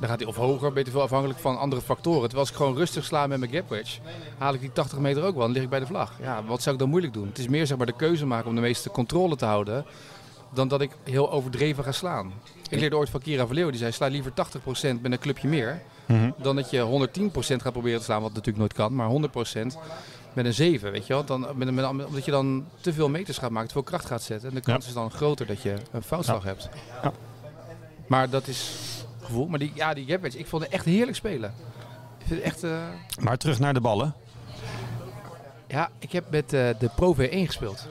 Dan 0.00 0.08
gaat 0.10 0.20
hij 0.20 0.28
of 0.28 0.36
hoger, 0.36 0.68
ben 0.68 0.78
je 0.78 0.84
te 0.84 0.90
veel 0.90 1.02
afhankelijk 1.02 1.38
van 1.38 1.58
andere 1.58 1.82
factoren. 1.82 2.20
Terwijl 2.20 2.40
als 2.40 2.50
ik 2.50 2.56
gewoon 2.56 2.76
rustig 2.76 3.04
sla 3.04 3.26
met 3.26 3.38
mijn 3.38 3.52
gap 3.52 3.68
wedge, 3.68 4.00
haal 4.38 4.54
ik 4.54 4.60
die 4.60 4.72
80 4.72 4.98
meter 4.98 5.22
ook 5.22 5.34
wel. 5.34 5.42
Dan 5.42 5.52
lig 5.52 5.62
ik 5.62 5.68
bij 5.68 5.80
de 5.80 5.86
vlag. 5.86 6.12
Ja, 6.20 6.44
wat 6.44 6.62
zou 6.62 6.74
ik 6.74 6.80
dan 6.80 6.90
moeilijk 6.90 7.12
doen? 7.12 7.26
Het 7.26 7.38
is 7.38 7.48
meer 7.48 7.66
zeg 7.66 7.76
maar 7.76 7.86
de 7.86 7.96
keuze 7.96 8.26
maken 8.26 8.48
om 8.48 8.54
de 8.54 8.60
meeste 8.60 8.90
controle 8.90 9.36
te 9.36 9.44
houden, 9.44 9.84
dan 10.54 10.68
dat 10.68 10.80
ik 10.80 10.90
heel 11.04 11.32
overdreven 11.32 11.84
ga 11.84 11.92
slaan. 11.92 12.32
Ik 12.68 12.80
leerde 12.80 12.96
ooit 12.96 13.10
van 13.10 13.20
Kira 13.20 13.46
Valleeuw, 13.46 13.70
die 13.70 13.78
zei 13.78 13.92
sla 13.92 14.06
liever 14.06 14.30
80% 14.30 15.00
met 15.00 15.12
een 15.12 15.18
clubje 15.18 15.48
meer, 15.48 15.82
Mhm. 16.06 16.30
dan 16.36 16.56
dat 16.56 16.70
je 16.70 16.80
110% 16.80 17.62
gaat 17.62 17.72
proberen 17.72 17.98
te 17.98 18.04
slaan, 18.04 18.22
wat 18.22 18.30
natuurlijk 18.30 18.58
nooit 18.58 18.72
kan, 18.72 18.94
maar 18.94 19.08
100% 19.08 19.76
met 20.32 20.44
een 20.44 20.54
7, 20.54 20.92
weet 20.92 21.06
je 21.06 21.12
wel. 21.12 21.24
Dan, 21.24 21.46
met, 21.54 21.70
met, 21.70 21.84
omdat 21.88 22.24
je 22.24 22.30
dan 22.30 22.64
te 22.80 22.92
veel 22.92 23.08
meters 23.08 23.38
gaat 23.38 23.50
maken, 23.50 23.68
te 23.68 23.74
veel 23.74 23.82
kracht 23.82 24.04
gaat 24.06 24.22
zetten. 24.22 24.48
En 24.48 24.54
de 24.54 24.60
kans 24.60 24.86
is 24.86 24.92
dan 24.92 25.10
groter 25.10 25.46
dat 25.46 25.62
je 25.62 25.74
een 25.92 26.02
foutslag 26.02 26.44
hebt. 26.44 26.68
Ja. 27.02 27.12
Maar 28.06 28.30
dat 28.30 28.46
is 28.48 28.70
gevoel. 29.22 29.46
Maar 29.46 29.58
die, 29.58 29.72
ja, 29.74 29.94
die 29.94 30.18
wedge, 30.20 30.38
ik 30.38 30.46
vond 30.46 30.62
het 30.62 30.72
echt 30.72 30.84
heerlijk 30.84 31.16
spelen. 31.16 31.54
Ik 32.18 32.26
vind 32.26 32.40
het 32.42 32.52
echt... 32.52 32.62
eh, 32.64 32.78
Maar 33.20 33.36
terug 33.38 33.58
naar 33.58 33.74
de 33.74 33.80
ballen. 33.80 34.14
ja, 35.68 35.90
ik 35.98 36.12
heb 36.12 36.24
met 36.30 36.52
eh, 36.52 36.68
de 36.78 36.90
Pro 36.96 37.14
V1 37.14 37.18
gespeeld. 37.46 37.88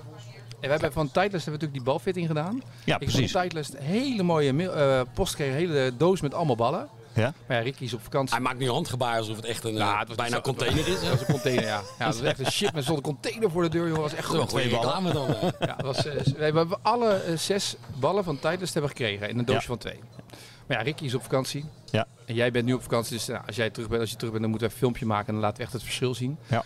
En 0.60 0.70
wij 0.70 0.72
hebben 0.72 0.94
van 0.94 1.06
Titleist 1.06 1.32
hebben 1.32 1.41
we 1.44 1.51
natuurlijk 1.51 1.74
die 1.74 1.84
balfitting 1.84 2.27
gedaan. 2.27 2.56
Ja, 2.56 2.62
ik 2.96 3.01
heb 3.01 3.10
precies. 3.10 3.32
van 3.32 3.41
Titleist 3.41 3.74
een 3.74 3.84
hele 3.84 4.24
mooie 4.24 4.70
eh, 4.72 5.01
post 5.13 5.30
gekregen, 5.36 5.56
hele 5.56 5.91
doos 5.98 6.22
met 6.22 6.34
allemaal 6.34 6.56
ballen. 6.56 6.88
Ja? 7.13 7.34
Maar 7.48 7.58
ja, 7.58 7.63
Ricky 7.63 7.84
is 7.84 7.94
op 7.94 8.01
vakantie. 8.03 8.36
Hij 8.36 8.44
maakt 8.44 8.60
nu 8.60 8.70
handgebaar 8.70 9.18
alsof 9.18 9.36
het 9.36 9.46
echt 9.46 9.63
een 9.63 9.74
Ja, 9.74 9.94
eh, 9.94 10.00
het 10.00 10.08
was 10.08 10.18
bijna 10.18 10.36
zo- 10.36 10.41
container 10.41 10.88
is. 10.88 11.00
Dat 11.01 11.10
was 11.10 11.20
een 11.20 11.25
container, 11.25 11.63
ja. 11.63 11.82
ja 12.00 12.06
dat 12.06 12.15
was 12.20 12.22
echt 12.27 12.39
een 12.39 12.51
shit 12.51 12.74
met 12.74 12.84
zo'n 12.84 13.01
container 13.01 13.51
voor 13.51 13.63
de 13.63 13.70
deur, 13.70 13.82
jongen. 13.88 14.01
Dat 14.01 14.10
was 14.10 14.20
echt 14.20 14.27
goed. 14.27 14.50
twee 14.50 14.68
reclame 14.70 15.12
dan. 15.13 15.36
eh. 15.36 15.50
Ja, 15.68 15.75
was, 15.84 16.06
eh, 16.06 16.13
we 16.24 16.44
hebben 16.44 16.80
alle 16.82 17.22
zes 17.36 17.75
ballen 18.00 18.24
van 18.24 18.36
Titleist 18.39 18.74
hebben 18.74 18.91
gekregen 18.91 19.30
in 19.30 19.39
een 19.39 19.46
doosje 19.46 19.60
Ja. 19.62 19.68
van 19.68 19.77
twee. 19.77 20.00
Maar 20.68 20.77
ja, 20.77 20.84
Ricky 20.84 21.03
is 21.03 21.13
op 21.13 21.22
vakantie. 21.22 21.65
Ja. 21.91 22.08
En 22.25 22.36
jij 22.36 22.51
bent 22.51 22.65
nu 22.65 22.74
op 22.74 22.82
vakantie, 22.82 23.13
dus 23.18 23.27
nou, 23.27 23.44
als 23.48 23.56
jij 23.56 23.70
terug 23.70 23.89
bent, 23.89 24.01
als 24.01 24.10
je 24.10 24.15
terug 24.15 24.32
bent, 24.32 24.41
dan 24.41 24.51
moeten 24.51 24.68
we 24.70 24.74
een 24.74 24.80
filmpje 24.80 25.06
maken 25.06 25.27
en 25.27 25.34
dan 25.34 25.41
laten 25.41 25.58
we 25.58 25.63
echt 25.63 25.74
het 25.74 25.84
verschil 25.84 26.13
zien. 26.15 26.38
Ja. 26.48 26.63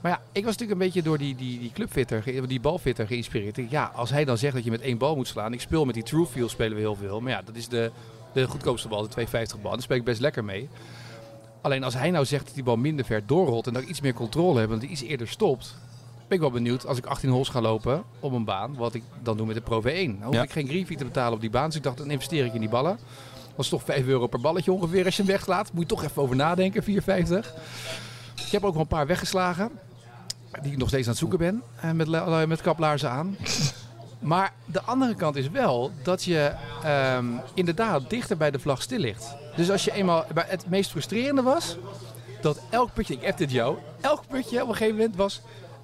Maar 0.00 0.12
ja, 0.12 0.20
ik 0.32 0.44
was 0.44 0.52
natuurlijk 0.56 0.80
een 0.80 0.86
beetje 0.86 1.02
door 1.02 1.18
die, 1.18 1.34
die, 1.36 1.58
die 1.58 1.70
clubfitter, 1.74 2.46
die 2.48 2.60
balfitter 2.60 3.06
geïnspireerd. 3.06 3.56
Ik, 3.58 3.70
Ja, 3.70 3.90
als 3.94 4.10
hij 4.10 4.24
dan 4.24 4.38
zegt 4.38 4.54
dat 4.54 4.64
je 4.64 4.70
met 4.70 4.80
één 4.80 4.98
bal 4.98 5.16
moet 5.16 5.28
slaan. 5.28 5.52
Ik 5.52 5.60
speel 5.60 5.84
met 5.84 5.94
die 5.94 6.02
True 6.04 6.26
Feel 6.26 6.48
spelen 6.48 6.74
we 6.74 6.80
heel 6.80 6.94
veel. 6.94 7.20
Maar 7.20 7.32
ja, 7.32 7.42
dat 7.42 7.54
is 7.56 7.68
de, 7.68 7.90
de 8.42 8.48
goedkoopste 8.48 8.88
bal, 8.88 9.02
de 9.02 9.08
250 9.08 9.60
bal. 9.60 9.72
Daar 9.72 9.82
speel 9.82 9.96
ik 9.96 10.04
best 10.04 10.20
lekker 10.20 10.44
mee. 10.44 10.68
Alleen 11.62 11.84
als 11.84 11.94
hij 11.94 12.10
nou 12.10 12.24
zegt 12.24 12.44
dat 12.46 12.54
die 12.54 12.62
bal 12.64 12.76
minder 12.76 13.04
ver 13.04 13.26
doorrolt 13.26 13.66
en 13.66 13.72
dat 13.72 13.82
ik 13.82 13.88
iets 13.88 14.00
meer 14.00 14.12
controle 14.14 14.58
heb 14.60 14.68
en 14.68 14.74
dat 14.74 14.82
hij 14.82 14.90
iets 14.92 15.02
eerder 15.02 15.28
stopt. 15.28 15.74
Ben 16.28 16.36
ik 16.36 16.40
wel 16.40 16.50
benieuwd 16.50 16.86
als 16.86 16.98
ik 16.98 17.06
18 17.06 17.30
holes 17.30 17.48
ga 17.48 17.60
lopen 17.60 18.02
op 18.20 18.32
een 18.32 18.44
baan, 18.44 18.74
wat 18.76 18.94
ik 18.94 19.02
dan 19.22 19.36
doe 19.36 19.46
met 19.46 19.54
de 19.54 19.60
Pro 19.62 19.82
V1. 19.82 19.84
Dan 19.84 20.22
hoef 20.22 20.34
Ja. 20.34 20.42
ik 20.42 20.50
geen 20.50 20.68
green 20.68 20.86
fee 20.86 20.96
te 20.96 21.04
betalen 21.04 21.32
op 21.32 21.40
die 21.40 21.50
baan. 21.50 21.66
Dus 21.66 21.76
ik 21.76 21.82
dacht, 21.82 21.96
dan 21.98 22.10
investeer 22.10 22.44
ik 22.44 22.54
in 22.54 22.60
die 22.60 22.68
ballen. 22.68 22.98
Dat 23.56 23.64
is 23.64 23.68
toch 23.70 23.82
5 23.82 24.06
euro 24.06 24.26
per 24.26 24.40
balletje 24.40 24.72
ongeveer 24.72 25.04
als 25.04 25.16
je 25.16 25.22
hem 25.22 25.30
weglaat. 25.30 25.72
Moet 25.72 25.82
je 25.82 25.88
toch 25.88 26.04
even 26.04 26.22
over 26.22 26.36
nadenken, 26.36 26.82
4,50. 26.82 27.54
Ik 28.46 28.52
heb 28.52 28.64
ook 28.64 28.72
wel 28.72 28.82
een 28.82 28.88
paar 28.88 29.06
weggeslagen. 29.06 29.70
Die 30.62 30.72
ik 30.72 30.78
nog 30.78 30.88
steeds 30.88 31.04
aan 31.04 31.10
het 31.10 31.18
zoeken 31.18 31.38
ben. 31.38 31.62
eh, 31.80 31.90
met, 31.90 32.06
la- 32.06 32.46
met 32.46 32.60
kaplaarzen 32.60 33.10
aan. 33.10 33.36
Maar 34.18 34.52
de 34.64 34.82
andere 34.82 35.14
kant 35.14 35.36
is 35.36 35.48
wel 35.50 35.90
dat 36.02 36.24
je 36.24 36.52
ehm, 36.84 37.26
inderdaad 37.54 38.10
dichter 38.10 38.36
bij 38.36 38.50
de 38.50 38.58
vlag 38.58 38.82
stil 38.82 38.98
ligt. 38.98 39.34
Dus 39.56 39.70
als 39.70 39.84
je 39.84 39.92
eenmaal... 39.92 40.24
Maar 40.34 40.46
het 40.48 40.68
meest 40.68 40.90
frustrerende 40.90 41.42
was 41.42 41.76
dat 42.40 42.60
elk 42.70 42.92
putje... 42.92 43.14
Ik 43.14 43.22
heb 43.22 43.36
dit 43.36 43.50
jou. 43.50 43.78
Elk 44.00 44.22
putje 44.28 44.62
op 44.62 44.68
een 44.68 44.74
gegeven 44.74 44.96
moment 44.96 45.16
was 45.16 45.40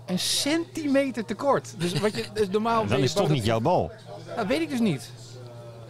een 0.06 0.18
centimeter 0.18 1.24
te 1.24 1.34
kort. 1.34 1.74
Dus 1.78 1.92
wat 2.00 2.14
je 2.16 2.24
dus 2.34 2.48
normaal... 2.48 2.86
Dan 2.86 2.98
is 2.98 3.12
toch 3.12 3.28
niet 3.28 3.44
jouw 3.44 3.60
bal. 3.60 3.90
dat- 4.26 4.36
Dat 4.36 4.46
weet 4.46 4.60
ik 4.60 4.68
dus 4.68 4.80
niet. 4.80 5.10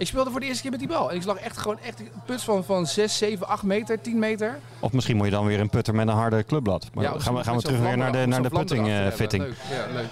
Ik 0.02 0.08
speelde 0.08 0.30
voor 0.30 0.40
de 0.40 0.46
eerste 0.46 0.62
keer 0.62 0.70
met 0.70 0.80
die 0.80 0.88
bal. 0.88 1.10
En 1.10 1.16
ik 1.16 1.22
slag 1.22 1.36
echt 1.36 1.58
gewoon 1.58 1.78
echt 1.78 2.00
een 2.00 2.10
puts 2.26 2.44
van, 2.44 2.64
van 2.64 2.86
6, 2.86 3.16
7, 3.18 3.48
8 3.48 3.62
meter, 3.62 4.00
10 4.00 4.18
meter. 4.18 4.58
Of 4.80 4.92
misschien 4.92 5.16
moet 5.16 5.24
je 5.26 5.32
dan 5.32 5.46
weer 5.46 5.60
een 5.60 5.68
putter 5.70 5.94
met 5.94 6.08
een 6.08 6.14
harde 6.14 6.44
clubblad. 6.44 6.86
Maar 6.94 7.04
gaan 7.04 7.34
we, 7.34 7.44
gaan 7.44 7.56
we 7.56 7.62
terug 7.62 7.80
weer 7.80 7.96
naar 7.96 8.12
de, 8.12 8.18
naar 8.18 8.26
de 8.26 8.34
zo'n 8.34 8.44
vlam 8.50 8.64
putting 8.66 8.86
erachter 8.88 9.24
eh. 9.32 9.38
Leuk, 9.38 9.54
ja, 9.70 9.86
leuk. 9.94 10.06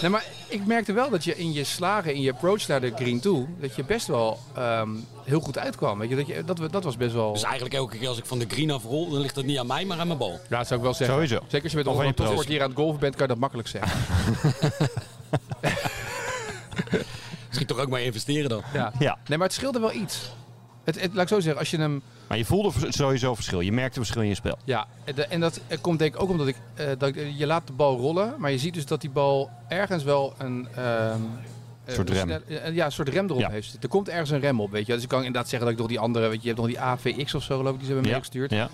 Nee, 0.00 0.10
maar 0.10 0.24
ik 0.48 0.66
merkte 0.66 0.92
wel 0.92 1.10
dat 1.10 1.24
je 1.24 1.36
in 1.36 1.52
je 1.52 1.64
slagen, 1.64 2.14
in 2.14 2.20
je 2.20 2.32
approach 2.32 2.66
naar 2.68 2.80
de 2.80 2.92
green 2.94 3.20
toe, 3.20 3.46
dat 3.60 3.76
je 3.76 3.84
best 3.84 4.06
wel 4.06 4.38
ehm, 4.54 4.88
heel 5.24 5.40
goed 5.40 5.58
uitkwam. 5.58 5.98
Weet 5.98 6.08
je, 6.08 6.16
dat, 6.16 6.26
je, 6.26 6.44
dat, 6.44 6.58
we- 6.58 6.70
dat 6.70 6.84
was 6.84 6.96
best 6.96 7.12
wel... 7.14 7.32
Dus 7.32 7.42
eigenlijk 7.42 7.74
elke 7.74 7.98
keer 7.98 8.08
als 8.08 8.18
ik 8.18 8.26
van 8.26 8.38
de 8.38 8.46
green 8.48 8.70
afrol, 8.70 9.10
dan 9.10 9.20
ligt 9.20 9.36
het 9.36 9.46
niet 9.46 9.58
aan 9.58 9.66
mij, 9.66 9.84
maar 9.84 9.98
aan 9.98 10.06
mijn 10.06 10.18
bal. 10.18 10.40
Ja, 10.48 10.58
dat 10.58 10.66
zou 10.66 10.78
ik 10.80 10.84
wel 10.84 10.94
zeggen. 10.94 11.16
Sowieso. 11.16 11.38
Zeker 11.42 11.62
als 11.62 11.72
je 11.72 11.76
met 11.84 12.06
je 12.06 12.14
topsport 12.14 12.48
hier 12.48 12.62
aan 12.62 12.68
het 12.68 12.78
golven 12.78 13.00
bent, 13.00 13.12
kan 13.16 13.22
je 13.22 13.28
dat 13.32 13.40
makkelijk 13.40 13.68
zeggen. 13.68 13.98
Toch 17.78 17.86
ook 17.86 17.92
maar 17.92 18.02
investeren 18.02 18.48
dan. 18.48 18.62
Ja. 18.72 18.92
Ja, 18.98 19.18
Nee, 19.26 19.38
maar 19.38 19.46
het 19.46 19.56
scheelde 19.56 19.80
wel 19.80 19.92
iets. 19.92 20.30
Het, 20.84 21.00
het, 21.00 21.14
laat 21.14 21.22
ik 21.22 21.28
zo 21.28 21.40
zeggen, 21.40 21.58
als 21.60 21.70
je 21.70 21.76
hem... 21.78 22.02
maar 22.28 22.38
je 22.38 22.44
voelde 22.44 22.72
sowieso 22.88 23.34
verschil. 23.34 23.60
Je 23.60 23.72
merkte 23.72 23.98
verschil 23.98 24.22
in 24.22 24.28
je 24.28 24.34
spel. 24.34 24.58
Ja, 24.64 24.86
de- 25.14 25.24
en 25.26 25.40
dat 25.40 25.60
eh, 25.66 25.78
komt 25.80 25.98
denk 25.98 26.14
ik 26.14 26.22
ook 26.22 26.28
omdat 26.30 26.46
ik, 26.46 26.56
eh, 26.74 26.86
dat 26.98 27.08
ik- 27.08 27.32
je 27.36 27.46
laat 27.46 27.66
de 27.66 27.72
bal 27.72 27.96
rollen, 27.98 28.34
maar 28.38 28.50
je 28.50 28.58
ziet 28.58 28.74
dus 28.74 28.86
dat 28.86 29.00
die 29.00 29.10
bal 29.10 29.50
ergens 29.68 30.02
wel 30.04 30.34
een... 30.38 30.68
ehm, 30.74 30.86
eh, 31.84 31.94
Soort 31.94 32.10
een 32.10 32.14
rem. 32.16 32.30
eh, 32.30 32.74
ja, 32.74 32.84
een 32.84 32.92
soort 32.92 33.08
rem 33.08 33.24
erop 33.24 33.40
Ja. 33.40 33.50
heeft. 33.50 33.76
Er 33.80 33.88
komt 33.88 34.08
ergens 34.08 34.30
een 34.30 34.40
rem 34.40 34.60
op, 34.60 34.70
weet 34.70 34.86
je. 34.86 34.92
Dus 34.94 35.02
ik 35.02 35.08
kan 35.08 35.18
inderdaad 35.18 35.48
zeggen 35.48 35.64
dat 35.68 35.74
ik 35.74 35.80
nog 35.80 35.88
die 35.90 36.00
andere, 36.00 36.28
weet 36.28 36.34
je, 36.36 36.40
je 36.42 36.48
hebt 36.48 36.58
nog 36.60 36.66
die 36.68 36.80
AVX 36.80 37.34
of 37.34 37.42
zo 37.42 37.56
geloof 37.56 37.72
ik, 37.72 37.78
die 37.78 37.86
ze 37.86 37.92
hebben 37.92 38.10
Ja. 38.10 38.16
meegestuurd. 38.16 38.50
Ja. 38.50 38.68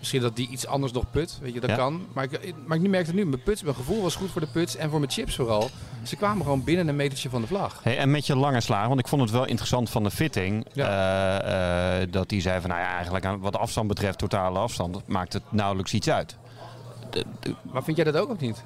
Misschien 0.00 0.20
dat 0.20 0.36
die 0.36 0.48
iets 0.48 0.66
anders 0.66 0.92
nog 0.92 1.10
put, 1.10 1.38
weet 1.42 1.54
je, 1.54 1.60
dat 1.60 1.70
Ja. 1.70 1.76
kan. 1.76 2.06
Maar 2.12 2.24
ik, 2.24 2.54
maar 2.66 2.76
ik 2.76 2.82
nu 2.82 2.88
merkte 2.88 3.14
nu, 3.14 3.26
mijn 3.26 3.42
puts, 3.42 3.62
mijn 3.62 3.74
gevoel 3.74 4.02
was 4.02 4.14
goed 4.14 4.30
voor 4.30 4.40
de 4.40 4.46
puts 4.46 4.76
en 4.76 4.90
voor 4.90 4.98
mijn 4.98 5.10
chips 5.12 5.34
vooral. 5.36 5.70
Ze 6.02 6.16
kwamen 6.16 6.42
gewoon 6.42 6.64
binnen 6.64 6.88
een 6.88 6.96
metertje 6.96 7.30
van 7.30 7.40
de 7.40 7.46
vlag. 7.46 7.80
Hey, 7.82 7.98
en 7.98 8.10
met 8.10 8.26
je 8.26 8.36
lange 8.36 8.60
slagen, 8.60 8.88
want 8.88 9.00
ik 9.00 9.08
vond 9.08 9.22
het 9.22 9.30
wel 9.30 9.44
interessant 9.46 9.90
van 9.90 10.02
de 10.02 10.10
fitting. 10.10 10.66
eh, 10.74 12.02
eh, 12.02 12.08
dat 12.10 12.28
die 12.28 12.40
zei 12.40 12.60
van, 12.60 12.70
nou 12.70 12.82
ja, 12.82 12.94
eigenlijk 12.94 13.24
aan 13.24 13.40
wat 13.40 13.56
afstand 13.56 13.88
betreft, 13.88 14.18
totale 14.18 14.58
afstand, 14.58 15.06
maakt 15.06 15.32
het 15.32 15.42
nauwelijks 15.48 15.92
iets 15.94 16.10
uit. 16.10 16.36
De- 17.10 17.24
de- 17.40 17.54
Maar 17.72 17.82
vind 17.84 17.96
jij 17.96 18.04
dat 18.12 18.16
ook 18.16 18.30
of 18.30 18.38
niet? 18.40 18.64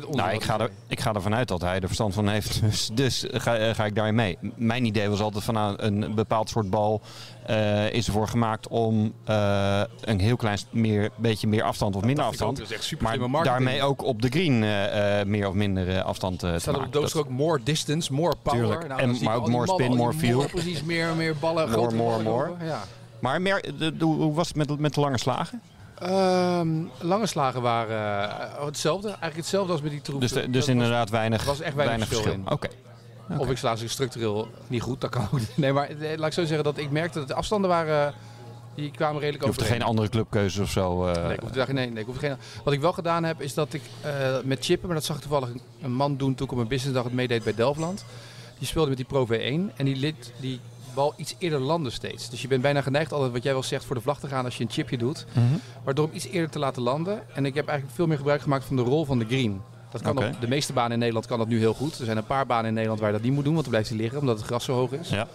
Het 0.00 0.14
nou, 0.14 0.30
ik 0.30 0.42
ga, 0.42 0.58
er, 0.60 0.70
ik 0.88 1.00
ga 1.00 1.12
ervan 1.12 1.34
uit 1.34 1.48
dat 1.48 1.60
hij 1.60 1.74
er 1.80 1.86
verstand 1.86 2.14
van 2.14 2.28
heeft. 2.28 2.60
Dus, 2.62 2.90
dus 2.94 3.24
ga, 3.32 3.56
eh, 3.56 3.74
ga 3.74 3.84
ik 3.84 3.94
daarin 3.94 4.14
mee. 4.14 4.38
Mijn 4.56 4.84
idee 4.84 5.08
was 5.08 5.20
altijd 5.20 5.44
van 5.44 5.54
nou, 5.54 5.74
een 5.82 6.14
bepaald 6.14 6.48
soort 6.48 6.70
bal 6.70 7.00
eh, 7.46 7.90
is 7.92 8.06
ervoor 8.06 8.28
gemaakt 8.28 8.68
om 8.68 9.12
eh, 9.24 9.82
een 10.00 10.20
heel 10.20 10.36
klein 10.36 10.58
meer, 10.70 11.10
beetje 11.16 11.46
meer 11.46 11.62
afstand 11.62 11.96
of 11.96 12.02
minder 12.04 12.24
ook. 12.24 12.30
afstand. 12.30 12.56
Dat 12.56 12.66
is 12.66 12.72
echt 12.74 12.84
super 12.84 13.30
Maar 13.30 13.44
daarmee 13.44 13.82
ook 13.82 14.02
op 14.02 14.22
de 14.22 14.28
green 14.28 14.58
meer 15.30 15.48
of 15.48 15.54
minder 15.54 16.02
afstand 16.02 16.38
te 16.38 16.54
Staat 16.58 16.74
op 16.74 16.80
maken. 16.80 16.92
de 16.92 16.98
doos 16.98 17.12
Dat- 17.12 17.22
ook 17.22 17.28
more 17.30 17.60
distance, 17.62 18.12
more 18.12 18.34
power. 18.42 18.60
Tuurlijk. 18.60 18.88
Nou, 18.88 19.00
En- 19.00 19.16
maar 19.22 19.36
ook 19.36 19.48
more 19.48 19.66
ballen, 19.66 19.84
spin, 19.84 19.96
more 19.96 20.12
feel. 20.12 20.44
Precies, 20.46 20.82
meer, 20.82 21.14
meer 21.16 21.36
ballen, 21.40 21.70
More. 21.96 22.50
Ja. 22.64 22.82
Maar 23.20 23.42
mer- 23.42 23.62
de, 23.78 23.96
de- 23.96 24.04
hoe 24.04 24.34
was 24.34 24.48
het 24.48 24.56
met, 24.56 24.78
met 24.78 24.94
de 24.94 25.00
lange 25.00 25.18
slagen? 25.18 25.60
Ehm, 26.02 26.68
lange 27.00 27.26
slagen 27.26 27.62
waren 27.62 28.28
eh, 28.30 28.64
hetzelfde. 28.64 29.06
Eigenlijk 29.08 29.36
hetzelfde 29.36 29.72
als 29.72 29.82
met 29.82 29.90
die 29.90 30.00
troep. 30.02 30.20
Dus, 30.20 30.32
de- 30.32 30.50
dus 30.50 30.60
was- 30.60 30.68
inderdaad 30.68 31.10
weinig, 31.10 31.40
er 31.40 31.46
was 31.46 31.60
echt 31.60 31.74
weinig 31.74 32.08
verschil 32.08 32.32
in. 32.32 32.44
Oké. 32.50 32.68
Of 33.38 33.50
ik 33.50 33.56
sla 33.58 33.76
ze 33.76 33.88
structureel 33.88 34.48
niet 34.66 34.82
goed, 34.82 35.00
dat 35.00 35.10
kan 35.10 35.22
ook 35.32 35.38
niet. 35.38 35.56
Nee, 35.56 35.72
maar 35.72 35.88
eh, 35.88 36.18
laat 36.18 36.26
ik 36.26 36.32
zo 36.32 36.44
zeggen 36.44 36.64
dat 36.64 36.78
ik 36.78 36.90
merkte 36.90 37.18
dat 37.18 37.28
de 37.28 37.34
afstanden 37.34 37.70
waren... 37.70 38.14
Die 38.74 38.90
kwamen 38.90 39.20
redelijk 39.20 39.42
Je 39.42 39.48
hoeft 39.48 39.60
er 39.60 39.66
geen 39.66 39.82
andere 39.82 40.08
clubkeuzes 40.08 40.60
of 40.62 40.70
zo. 40.70 41.06
eh, 41.06 41.26
Nee, 41.26 41.36
ik 41.36 41.52
daar, 41.52 41.74
nee, 41.74 41.90
nee, 41.90 42.00
ik 42.00 42.06
hoefde 42.06 42.26
geen, 42.26 42.36
wat 42.64 42.72
ik 42.74 42.80
wel 42.80 42.92
gedaan 42.92 43.24
heb, 43.24 43.40
is 43.42 43.54
dat 43.54 43.72
ik 43.72 43.82
eh, 44.00 44.10
met 44.44 44.64
chippen, 44.64 44.86
maar 44.86 44.96
dat 44.96 45.04
zag 45.06 45.16
ik 45.16 45.22
toevallig 45.22 45.48
een, 45.82 45.92
man 45.92 46.16
doen 46.16 46.34
toen 46.34 46.46
ik 46.46 46.52
op 46.52 46.58
een 46.58 46.68
businessdag 46.68 47.04
het 47.04 47.12
meedeed 47.12 47.44
bij 47.44 47.54
Delftland. 47.54 48.04
Die 48.58 48.66
speelde 48.68 48.88
met 48.88 48.96
die 48.96 49.06
Pro 49.06 49.26
V1 49.26 49.76
en 49.76 49.84
die 49.84 49.96
liet 49.96 50.32
die 50.40 50.60
bal 50.94 51.14
iets 51.16 51.34
eerder 51.38 51.60
landen 51.60 51.92
steeds. 51.92 52.30
Dus 52.30 52.42
je 52.42 52.48
bent 52.48 52.62
bijna 52.62 52.80
geneigd 52.80 53.12
altijd, 53.12 53.32
wat 53.32 53.42
jij 53.42 53.52
wel 53.52 53.62
zegt, 53.62 53.84
voor 53.84 53.96
de 53.96 54.02
vlag 54.02 54.20
te 54.20 54.28
gaan 54.28 54.44
als 54.44 54.56
je 54.56 54.64
een 54.64 54.70
chipje 54.70 54.98
doet. 54.98 55.24
Mhm. 55.32 55.44
Waardoor 55.84 56.06
hem 56.06 56.14
iets 56.14 56.26
eerder 56.26 56.50
te 56.50 56.58
laten 56.58 56.82
landen. 56.82 57.22
En 57.34 57.46
ik 57.46 57.54
heb 57.54 57.66
eigenlijk 57.66 57.96
veel 57.96 58.06
meer 58.06 58.16
gebruik 58.16 58.42
gemaakt 58.42 58.64
van 58.64 58.76
de 58.76 58.82
rol 58.82 59.04
van 59.04 59.18
de 59.18 59.24
green. 59.24 59.60
Dat 59.90 60.02
kan 60.02 60.18
op 60.18 60.40
de 60.40 60.48
meeste 60.48 60.72
banen 60.72 60.92
in 60.92 60.98
Nederland 60.98 61.26
kan 61.26 61.38
dat 61.38 61.48
nu 61.48 61.58
heel 61.58 61.74
goed. 61.74 61.98
Er 61.98 62.04
zijn 62.04 62.16
een 62.16 62.26
paar 62.26 62.46
banen 62.46 62.66
in 62.66 62.72
Nederland 62.72 63.00
waar 63.00 63.10
je 63.10 63.16
dat 63.16 63.24
niet 63.24 63.34
moet 63.34 63.44
doen, 63.44 63.52
want 63.52 63.64
dan 63.64 63.72
blijft 63.74 63.90
hij 63.90 63.98
liggen, 63.98 64.20
omdat 64.20 64.36
het 64.36 64.46
gras 64.46 64.64
zo 64.64 64.72
hoog 64.74 64.92
is. 64.92 65.08
Ja. 65.08 65.28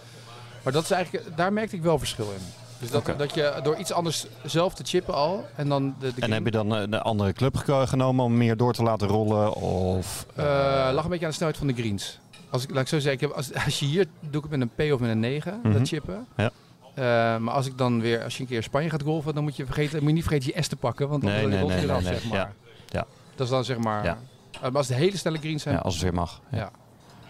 Maar 0.62 0.72
dat 0.72 0.82
is 0.82 0.90
eigenlijk, 0.90 1.36
daar 1.36 1.52
merkte 1.52 1.76
ik 1.76 1.82
wel 1.82 1.98
verschil 1.98 2.24
in. 2.24 2.44
Dus 2.78 2.90
dat, 2.90 3.18
dat 3.18 3.34
je 3.34 3.60
door 3.62 3.76
iets 3.76 3.92
anders 3.92 4.26
zelf 4.44 4.74
te 4.74 4.84
chippen 4.84 5.14
al 5.14 5.46
en 5.56 5.68
dan 5.68 5.94
de, 6.00 6.14
de 6.14 6.20
En 6.20 6.32
heb 6.32 6.44
je 6.44 6.50
dan 6.50 6.74
eh, 6.74 6.80
een 6.80 7.00
andere 7.00 7.32
club 7.32 7.56
genomen 7.66 8.24
om 8.24 8.36
meer 8.36 8.56
door 8.56 8.72
te 8.72 8.82
laten 8.82 9.08
rollen? 9.08 9.54
Of, 9.54 10.26
Eh, 10.34 10.44
lag 10.92 11.04
een 11.04 11.10
beetje 11.10 11.24
aan 11.24 11.30
de 11.30 11.36
snelheid 11.36 11.58
van 11.58 11.66
de 11.66 11.74
greens. 11.74 12.18
Als 12.50 12.62
ik, 12.62 12.70
laat 12.70 12.80
ik 12.80 12.88
zo 12.88 12.98
zeggen, 12.98 13.12
ik 13.12 13.20
heb, 13.20 13.30
als, 13.30 13.54
als 13.64 13.78
je 13.78 13.86
hier 13.86 14.06
doe 14.20 14.42
ik 14.44 14.50
het 14.50 14.58
met 14.58 14.60
een 14.76 14.88
P 14.90 14.92
of 14.92 15.00
met 15.00 15.10
een 15.10 15.20
9, 15.20 15.60
Mhm. 15.62 15.72
dat 15.72 15.88
chippen. 15.88 16.26
Ja. 16.36 16.50
Eh, 16.94 17.04
maar 17.40 17.54
als 17.54 17.66
ik 17.66 17.78
dan 17.78 18.00
weer, 18.00 18.22
als 18.24 18.36
je 18.36 18.42
een 18.42 18.48
keer 18.48 18.62
Spanje 18.62 18.90
gaat 18.90 19.02
golven, 19.02 19.34
dan 19.34 19.42
moet 19.42 19.56
je, 19.56 19.64
vergeten, 19.64 19.98
moet 19.98 20.08
je 20.08 20.14
niet 20.14 20.24
vergeten 20.24 20.52
je 20.54 20.62
S 20.62 20.68
te 20.68 20.76
pakken. 20.76 21.08
Want 21.08 21.22
dan 21.22 21.30
Nee, 21.30 21.46
nee, 21.46 21.64
nee, 21.64 21.76
je 21.76 21.82
eraf, 21.82 22.02
nee, 22.02 22.12
zeg 22.14 22.24
maar. 22.24 22.38
Ja. 22.38 22.52
Ja. 22.86 23.06
Dat 23.34 23.46
is 23.46 23.52
dan 23.52 23.64
zeg 23.64 23.78
maar... 23.78 24.04
Ja. 24.04 24.18
eh, 24.52 24.60
maar 24.62 24.72
als 24.76 24.88
het 24.88 24.96
hele 24.96 25.16
snelle 25.16 25.38
greens 25.38 25.62
zijn, 25.62 25.74
ja, 25.74 25.80
als 25.80 25.94
het 25.94 26.02
weer 26.02 26.14
mag. 26.14 26.40
Ja. 26.50 26.58
Ja. 26.58 26.70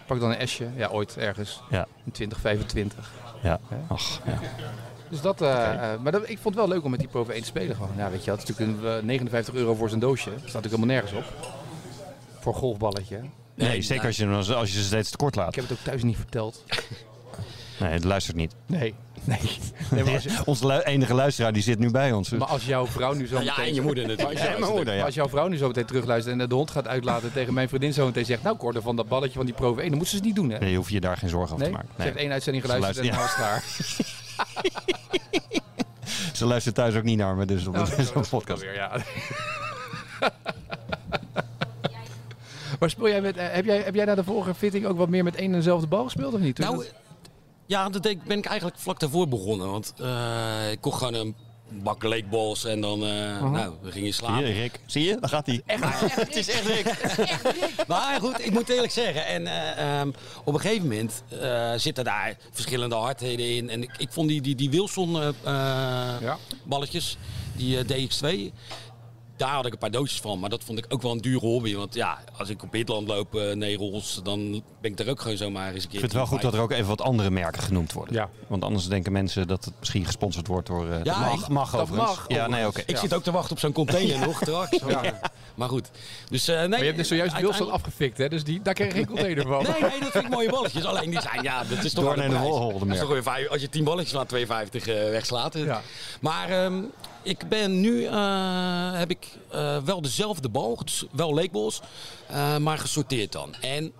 pak 0.05 0.19
dan 0.19 0.35
een 0.35 0.47
S'je. 0.47 0.67
Ja, 0.75 0.87
ooit 0.87 1.17
ergens. 1.17 1.61
Ja. 1.69 1.87
In 2.05 2.11
2025. 2.11 3.11
Ja. 3.41 3.59
Ach, 3.87 4.19
ja. 4.25 4.39
Dus 5.09 5.21
dat, 5.21 5.41
eh, 5.41 5.49
maar 6.01 6.11
dat, 6.11 6.21
ik 6.29 6.37
vond 6.39 6.55
het 6.55 6.65
wel 6.65 6.67
leuk 6.67 6.83
om 6.83 6.91
met 6.91 6.99
die 6.99 7.09
Pro 7.09 7.25
1 7.27 7.39
te 7.41 7.45
spelen 7.47 7.75
gewoon. 7.75 7.91
Ja, 7.97 8.09
weet 8.09 8.23
je, 8.23 8.29
dat 8.31 8.43
is 8.43 8.45
natuurlijk 8.49 8.81
een, 8.83 8.97
eh, 8.97 9.03
59 9.03 9.53
euro 9.53 9.75
voor 9.75 9.87
zijn 9.89 9.99
doosje. 10.01 10.29
Dat 10.29 10.39
staat 10.39 10.53
natuurlijk 10.63 10.83
helemaal 10.83 10.95
nergens 11.01 11.25
op. 11.27 11.51
Voor 12.39 12.53
een 12.53 12.59
golfballetje. 12.59 13.19
Nee, 13.67 13.81
zeker 13.81 14.05
als 14.05 14.15
je, 14.17 14.27
als 14.55 14.71
je 14.71 14.77
ze 14.77 14.83
steeds 14.83 15.09
tekort 15.09 15.35
Ik 15.35 15.41
laat. 15.41 15.55
heb 15.55 15.63
het 15.69 15.77
ook 15.77 15.83
thuis 15.83 16.03
niet 16.03 16.17
verteld. 16.17 16.63
Nee, 17.79 17.91
het 17.91 18.03
luistert 18.03 18.37
niet. 18.37 18.55
Nee. 18.65 18.93
Nee. 19.23 19.39
nee 19.91 20.03
maar, 20.03 20.13
als, 20.13 20.25
Onze 20.45 20.67
lu- 20.67 20.79
enige 20.79 21.13
luisteraar 21.13 21.53
die 21.53 21.61
zit 21.63 21.79
nu 21.79 21.91
bij 21.91 22.11
ons. 22.11 22.29
maar 22.29 22.47
als 22.47 22.65
jouw 22.65 22.87
vrouw 22.87 23.13
nu 23.13 23.27
zo 23.27 23.33
Nou 23.33 23.45
ja, 23.45 23.51
meteen... 23.51 23.67
en 23.69 23.73
je 23.73 23.81
moeder 23.81 24.07
natuurlijk. 24.07 24.39
Ja, 24.43 24.57
mijn 24.59 24.71
moeder, 24.73 24.95
ja. 24.95 25.05
Als 25.05 25.13
jouw 25.15 25.29
vrouw 25.29 25.47
nu 25.47 25.57
zo 25.57 25.67
meteen 25.67 25.85
terugluistert 25.85 26.39
en 26.39 26.49
de 26.49 26.55
hond 26.55 26.71
gaat 26.71 26.87
uitlaten 26.87 27.27
en 27.27 27.33
tegen 27.33 27.53
mijn 27.53 27.67
vriendin 27.69 27.93
zo 27.93 28.05
meteen 28.05 28.25
zegt... 28.25 28.43
Nou, 28.43 28.57
Cor, 28.57 28.81
van 28.81 28.95
dat 28.95 29.07
balletje 29.07 29.33
van 29.35 29.45
die 29.45 29.55
Pro 29.55 29.77
1, 29.77 29.89
dan 29.89 29.97
moet 29.97 30.07
ze 30.07 30.15
het 30.15 30.23
niet 30.25 30.35
doen, 30.35 30.49
hè? 30.49 30.57
Nee, 30.59 30.71
je 30.71 30.77
hoeft 30.77 30.91
je 30.91 30.99
daar 30.99 31.17
geen 31.17 31.29
zorgen 31.29 31.53
over 31.55 31.65
Nee? 31.69 31.75
te 31.75 31.77
maken. 31.77 31.93
Ze 31.97 32.01
heeft 32.03 32.15
één 32.17 32.31
uitzending 32.31 32.65
Ze 32.65 32.71
geluisterd 32.71 33.07
en 33.07 33.13
dan 33.13 33.21
was 33.21 33.35
klaar. 33.35 33.63
Ze 36.33 36.45
luistert 36.45 36.75
thuis 36.75 36.95
ook 36.95 37.03
niet 37.03 37.17
naar 37.17 37.35
me, 37.35 37.45
dus 37.45 37.67
op 37.67 37.73
dat 37.73 37.97
is 37.97 38.29
podcast. 38.29 38.61
weer, 38.61 38.73
ja. 38.73 38.91
Maar 42.79 42.89
speel 42.89 43.07
jij 43.07 43.21
met, 43.21 43.37
eh, 43.37 43.45
heb, 43.51 43.65
jij, 43.65 43.81
heb 43.81 43.95
jij 43.95 44.05
na 44.05 44.15
de 44.15 44.23
vorige 44.23 44.53
fitting 44.55 44.85
ook 44.85 44.97
wat 44.97 45.09
meer 45.09 45.23
met 45.23 45.35
één 45.35 45.45
en 45.51 45.57
dezelfde 45.57 45.87
bal 45.87 46.03
gespeeld 46.03 46.33
of 46.33 46.39
niet? 46.39 46.55
Toen 46.55 46.65
Nou, 46.65 46.77
dat- 46.77 46.93
ja, 47.65 47.89
dat 47.89 48.03
deed- 48.03 48.23
ben 48.23 48.37
ik 48.37 48.45
eigenlijk 48.45 48.77
vlak 48.79 48.99
daarvoor 48.99 49.27
begonnen. 49.27 49.71
Want 49.71 49.93
eh, 50.01 50.71
ik 50.71 50.81
kocht 50.81 50.97
gewoon 50.97 51.13
een 51.13 51.35
bak 51.83 52.03
leekballs 52.03 52.65
en 52.65 52.81
dan, 52.81 53.03
eh, 53.03 53.41
nou, 53.51 53.73
we 53.81 53.91
gingen 53.91 54.13
Zie 54.13 54.23
slapen. 54.25 54.47
je, 54.47 54.53
Rick? 54.53 54.79
Zie 54.85 55.03
je? 55.05 55.17
Daar 55.19 55.29
gaat 55.29 55.45
hij. 55.45 55.61
het 55.65 56.35
is 56.35 56.49
echt 56.49 56.65
Rick. 56.67 56.93
maar 57.87 58.19
goed, 58.19 58.45
ik 58.45 58.51
moet 58.51 58.69
eerlijk 58.69 58.91
zeggen. 58.91 59.25
En 59.25 59.47
eh, 59.47 59.99
ehm, 59.99 60.11
op 60.43 60.53
een 60.53 60.59
gegeven 60.59 60.87
moment 60.87 61.23
eh, 61.41 61.71
zitten 61.75 62.03
daar 62.03 62.37
verschillende 62.51 62.95
hardheden 62.95 63.55
in. 63.55 63.69
En 63.69 63.83
ik, 63.83 63.91
ik 63.97 64.11
vond 64.11 64.27
die, 64.29 64.41
die, 64.41 64.55
die 64.55 64.69
Wilson 64.69 65.15
eh, 65.21 65.27
eh, 65.27 65.33
Ja. 66.21 66.37
balletjes, 66.63 67.17
die 67.55 67.77
eh, 67.77 67.85
DX2. 67.85 68.51
Daar 69.39 69.53
had 69.53 69.65
ik 69.65 69.71
een 69.73 69.77
paar 69.79 69.91
doosjes 69.91 70.19
van, 70.21 70.39
maar 70.39 70.49
dat 70.49 70.63
vond 70.63 70.77
ik 70.77 70.85
ook 70.89 71.01
wel 71.01 71.11
een 71.11 71.21
dure 71.21 71.39
hobby. 71.45 71.75
Want 71.75 71.93
ja, 71.93 72.19
als 72.37 72.49
ik 72.49 72.63
op 72.63 72.71
Hitland 72.73 73.07
loop, 73.07 73.33
nee 73.53 73.77
rolls, 73.77 74.19
dan 74.23 74.63
ben 74.81 74.91
ik 74.91 74.99
er 74.99 75.09
ook 75.09 75.21
gewoon 75.21 75.37
zomaar 75.37 75.73
eens 75.73 75.83
een 75.83 75.89
keer. 75.89 75.93
Ik 75.93 75.99
vind 75.99 76.01
het 76.01 76.13
wel 76.13 76.25
goed 76.25 76.41
dat 76.41 76.53
er 76.53 76.59
ook 76.59 76.71
even 76.71 76.87
wat 76.87 77.01
andere 77.01 77.29
merken 77.29 77.61
genoemd 77.63 77.93
worden. 77.93 78.13
Ja. 78.15 78.29
Want 78.47 78.63
anders 78.63 78.87
denken 78.87 79.11
mensen 79.11 79.47
dat 79.47 79.65
het 79.65 79.73
misschien 79.79 80.05
gesponsord 80.05 80.47
wordt 80.47 80.67
door... 80.67 80.89
eh, 80.91 81.03
dat 81.03 81.17
mag, 81.17 81.41
ik- 81.41 81.47
mag 81.47 81.71
dat 81.71 81.81
overigens. 81.81 82.09
mag 82.17 82.25
Ja, 82.27 82.47
nee, 82.47 82.67
oké. 82.67 82.81
Ik 82.85 82.97
zit 82.97 83.13
ook 83.13 83.23
te 83.23 83.31
wachten 83.31 83.51
op 83.51 83.59
zo'n 83.59 83.71
container 83.73 84.19
nog 84.27 84.37
straks. 84.41 84.77
Ja. 84.87 85.19
Maar 85.55 85.69
goed. 85.69 85.89
Dus, 86.29 86.47
eh, 86.47 86.55
nee, 86.59 86.67
Maar 86.67 86.79
je 86.79 86.85
hebt 86.85 86.97
dus 86.97 87.07
zojuist 87.07 87.31
Wilson 87.33 87.49
uiteindelijk- 87.51 87.85
afgefikt, 87.85 88.17
hè? 88.17 88.29
Dus 88.29 88.43
die, 88.43 88.61
daar 88.61 88.73
krijg 88.73 88.91
je 88.91 88.97
geen 88.97 89.07
container 89.07 89.47
van. 89.47 89.63
Nee, 89.63 89.81
nee, 89.91 89.99
dat 89.99 90.11
vind 90.11 90.23
ik 90.23 90.29
mooie 90.29 90.49
balletjes. 90.49 90.85
Alleen 90.85 91.09
die 91.09 91.21
zijn, 91.21 91.43
ja, 91.43 91.63
dat 91.63 91.83
is 91.83 91.93
toch 91.93 92.03
Door 92.03 92.15
wel 92.15 92.23
een 92.23 92.29
de 92.29 92.35
prijs. 92.35 92.49
Dat 92.71 92.73
is 92.81 92.83
merk. 92.87 92.99
toch 92.99 93.09
weer 93.09 93.23
vijf, 93.23 93.49
als 93.49 93.61
je 93.61 93.69
10 93.69 93.83
balletjes 93.83 94.11
van 94.13 94.25
2,50 94.27 94.87
eh 94.87 95.09
wegslaat. 95.09 95.53
Ja. 95.57 95.81
Maar 96.21 96.49
ehm, 96.49 96.81
ik 97.23 97.49
ben 97.49 97.81
nu, 97.81 98.05
eh, 98.05 98.91
heb 98.93 99.09
ik 99.09 99.27
eh, 99.51 99.77
wel 99.77 100.01
dezelfde 100.01 100.49
bal, 100.49 100.75
dus 100.83 101.05
wel 101.11 101.33
leekballs, 101.33 101.81
eh, 102.27 102.57
maar 102.57 102.77
gesorteerd 102.77 103.31
dan. 103.31 103.55
En 103.61 103.91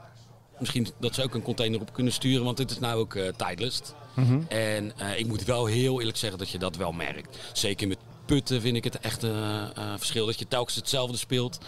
misschien 0.59 0.87
dat 0.99 1.15
ze 1.15 1.23
ook 1.23 1.33
een 1.33 1.41
container 1.41 1.81
op 1.81 1.93
kunnen 1.93 2.13
sturen, 2.13 2.43
want 2.43 2.57
dit 2.57 2.71
is 2.71 2.79
nou 2.79 2.99
ook 2.99 3.17
Titleist. 3.35 3.93
Mhm. 4.13 4.41
En 4.47 4.93
ik 5.17 5.27
moet 5.27 5.43
wel 5.43 5.65
heel 5.65 5.99
eerlijk 5.99 6.17
zeggen 6.17 6.39
dat 6.39 6.49
je 6.49 6.57
dat 6.57 6.75
wel 6.75 6.91
merkt. 6.91 7.37
Zeker 7.53 7.87
met 7.87 7.97
putten 8.25 8.61
vind 8.61 8.75
ik 8.75 8.83
het 8.83 8.99
echt 8.99 9.23
een 9.23 9.97
verschil. 9.97 10.25
Dat 10.25 10.39
je 10.39 10.47
telkens 10.47 10.75
hetzelfde 10.75 11.17
speelt. 11.17 11.59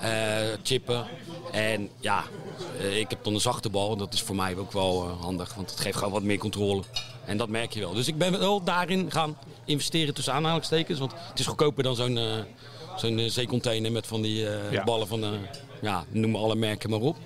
Eh, 0.00 0.36
chippen. 0.62 1.06
En 1.52 1.88
ja, 2.00 2.24
ik 2.78 3.10
heb 3.10 3.24
dan 3.24 3.34
een 3.34 3.40
zachte 3.40 3.70
bal. 3.70 3.92
En 3.92 3.98
dat 3.98 4.14
is 4.14 4.22
voor 4.22 4.36
mij 4.36 4.56
ook 4.56 4.72
wel 4.72 5.08
handig. 5.08 5.54
Want 5.54 5.70
het 5.70 5.80
geeft 5.80 5.96
gewoon 5.96 6.12
wat 6.12 6.22
meer 6.22 6.38
controle. 6.38 6.82
En 7.26 7.36
dat 7.36 7.48
merk 7.48 7.72
je 7.72 7.80
wel. 7.80 7.92
Dus 7.94 8.08
ik 8.08 8.18
ben 8.18 8.38
wel 8.38 8.62
daarin 8.64 9.10
gaan 9.10 9.36
investeren 9.64 10.14
tussen 10.14 10.32
aanhalingstekens. 10.32 10.98
Want 10.98 11.12
het 11.30 11.38
is 11.38 11.46
goedkoper 11.46 11.82
dan 11.82 11.96
zo'n 11.96 12.18
eh, 12.18 12.24
zo'n 12.96 13.18
eh, 13.18 13.30
zeecontainer 13.30 13.92
met 13.92 14.06
van 14.06 14.22
die 14.22 14.48
eh, 14.48 14.72
Ja. 14.72 14.84
ballen 14.84 15.06
van, 15.06 15.24
eh, 15.24 15.30
ja, 15.82 16.04
noem 16.08 16.36
alle 16.36 16.54
merken 16.54 16.90
maar 16.90 17.00
op. 17.00 17.16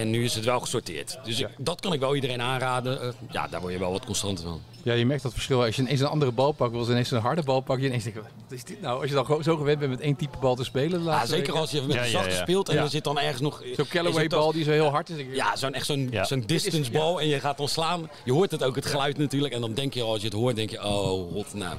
En 0.00 0.10
nu 0.10 0.24
is 0.24 0.34
het 0.34 0.44
wel 0.44 0.60
gesorteerd. 0.60 1.18
Dus 1.24 1.40
ik- 1.40 1.48
dat 1.58 1.80
kan 1.80 1.92
ik 1.92 2.00
wel 2.00 2.14
iedereen 2.14 2.42
aanraden. 2.42 3.02
Eh, 3.02 3.08
ja, 3.30 3.48
daar 3.48 3.60
word 3.60 3.72
je 3.72 3.78
wel 3.78 3.92
wat 3.92 4.04
constanter 4.04 4.44
van. 4.44 4.60
Ja, 4.82 4.92
je 4.94 5.06
merkt 5.06 5.22
dat 5.22 5.32
verschil. 5.32 5.64
Als 5.64 5.76
je 5.76 5.82
ineens 5.82 6.00
een 6.00 6.06
andere 6.06 6.32
bal 6.32 6.52
pakt, 6.52 6.74
of 6.74 6.88
ineens 6.88 7.10
een 7.10 7.20
harde 7.20 7.42
bal 7.42 7.60
pakt, 7.60 7.80
je 7.80 7.86
ineens 7.86 8.04
denkt, 8.04 8.18
wat 8.18 8.28
is 8.48 8.64
dit 8.64 8.80
nou? 8.80 9.00
Als 9.00 9.08
je 9.08 9.14
dan 9.14 9.24
gewoon 9.24 9.42
zo 9.42 9.56
gewend 9.56 9.78
bent 9.78 9.90
met 9.90 10.00
één 10.00 10.16
type 10.16 10.36
bal 10.40 10.54
te 10.54 10.64
spelen. 10.64 10.98
de 11.02 11.06
Ja, 11.08 11.20
zeker 11.26 11.36
weken. 11.46 11.54
als 11.60 11.70
je 11.70 11.82
met 11.82 11.92
Ja, 11.96 12.02
een 12.04 12.08
zachte 12.10 12.30
ja. 12.30 12.36
speelt 12.42 12.68
en 12.68 12.74
Ja. 12.74 12.82
er 12.82 12.88
zit 12.90 13.04
dan 13.04 13.18
ergens 13.18 13.40
nog... 13.40 13.62
Zo'n 13.76 13.86
Callaway 13.88 14.16
is 14.16 14.22
het 14.32 14.40
bal 14.40 14.52
die 14.52 14.64
zo 14.64 14.70
heel 14.70 14.88
hard 14.90 15.08
is. 15.10 15.16
denk 15.16 15.28
ik, 15.28 15.34
Ja, 15.34 15.56
zo'n 15.56 15.74
echt 15.74 15.86
zo'n 15.86 16.08
Ja. 16.10 16.24
zo'n 16.24 16.42
distance 16.46 16.90
bal 16.90 17.20
en 17.20 17.26
je 17.28 17.40
gaat 17.40 17.56
dan 17.58 17.68
slaan. 17.68 18.10
Je 18.24 18.32
hoort 18.32 18.50
het 18.50 18.62
ook, 18.64 18.74
het 18.76 18.86
geluid 18.86 19.18
natuurlijk. 19.18 19.54
En 19.54 19.60
dan 19.60 19.74
denk 19.74 19.94
je, 19.94 20.02
als 20.02 20.18
je 20.20 20.24
het 20.26 20.36
hoort, 20.36 20.56
denk 20.56 20.70
je, 20.70 20.84
oh, 20.84 21.34
wat 21.34 21.54
nou. 21.54 21.76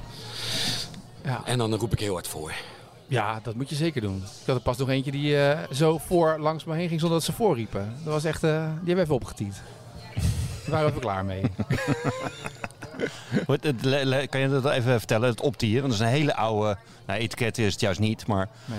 Ja. 1.24 1.42
En 1.44 1.58
dan 1.58 1.74
roep 1.74 1.92
ik 1.92 2.00
heel 2.00 2.12
hard 2.12 2.28
voor. 2.28 2.52
Ja, 3.10 3.40
dat 3.42 3.54
moet 3.54 3.68
je 3.68 3.74
zeker 3.74 4.00
doen. 4.00 4.16
Ik 4.16 4.46
had 4.46 4.56
er 4.56 4.62
pas 4.62 4.76
nog 4.76 4.88
eentje 4.88 5.10
die 5.10 5.42
eh, 5.42 5.58
zo 5.72 5.98
voor 5.98 6.36
langs 6.38 6.64
me 6.64 6.74
heen 6.74 6.88
ging 6.88 7.00
zonder 7.00 7.18
dat 7.18 7.26
ze 7.26 7.32
voorriepen. 7.32 7.94
Dat 8.04 8.12
was 8.12 8.24
echt, 8.24 8.44
eh, 8.44 8.50
die 8.50 8.68
hebben 8.74 8.94
we 8.94 9.00
even 9.00 9.14
opgetiend. 9.14 9.62
Daar 10.14 10.70
waren 10.70 10.84
we 10.84 10.90
even 10.90 11.00
klaar 11.00 11.24
mee. 11.24 11.42
Kan 14.28 14.40
je 14.40 14.48
dat 14.48 14.72
even 14.72 14.98
vertellen? 14.98 15.28
Het 15.28 15.40
optieren, 15.40 15.80
want 15.80 15.92
dat 15.92 16.00
is 16.00 16.06
een 16.06 16.18
hele 16.20 16.34
oude... 16.34 16.76
Nou, 17.06 17.20
etiket 17.20 17.58
is 17.58 17.72
het 17.72 17.80
juist 17.80 18.00
niet, 18.00 18.26
maar... 18.26 18.48
Nee. 18.64 18.78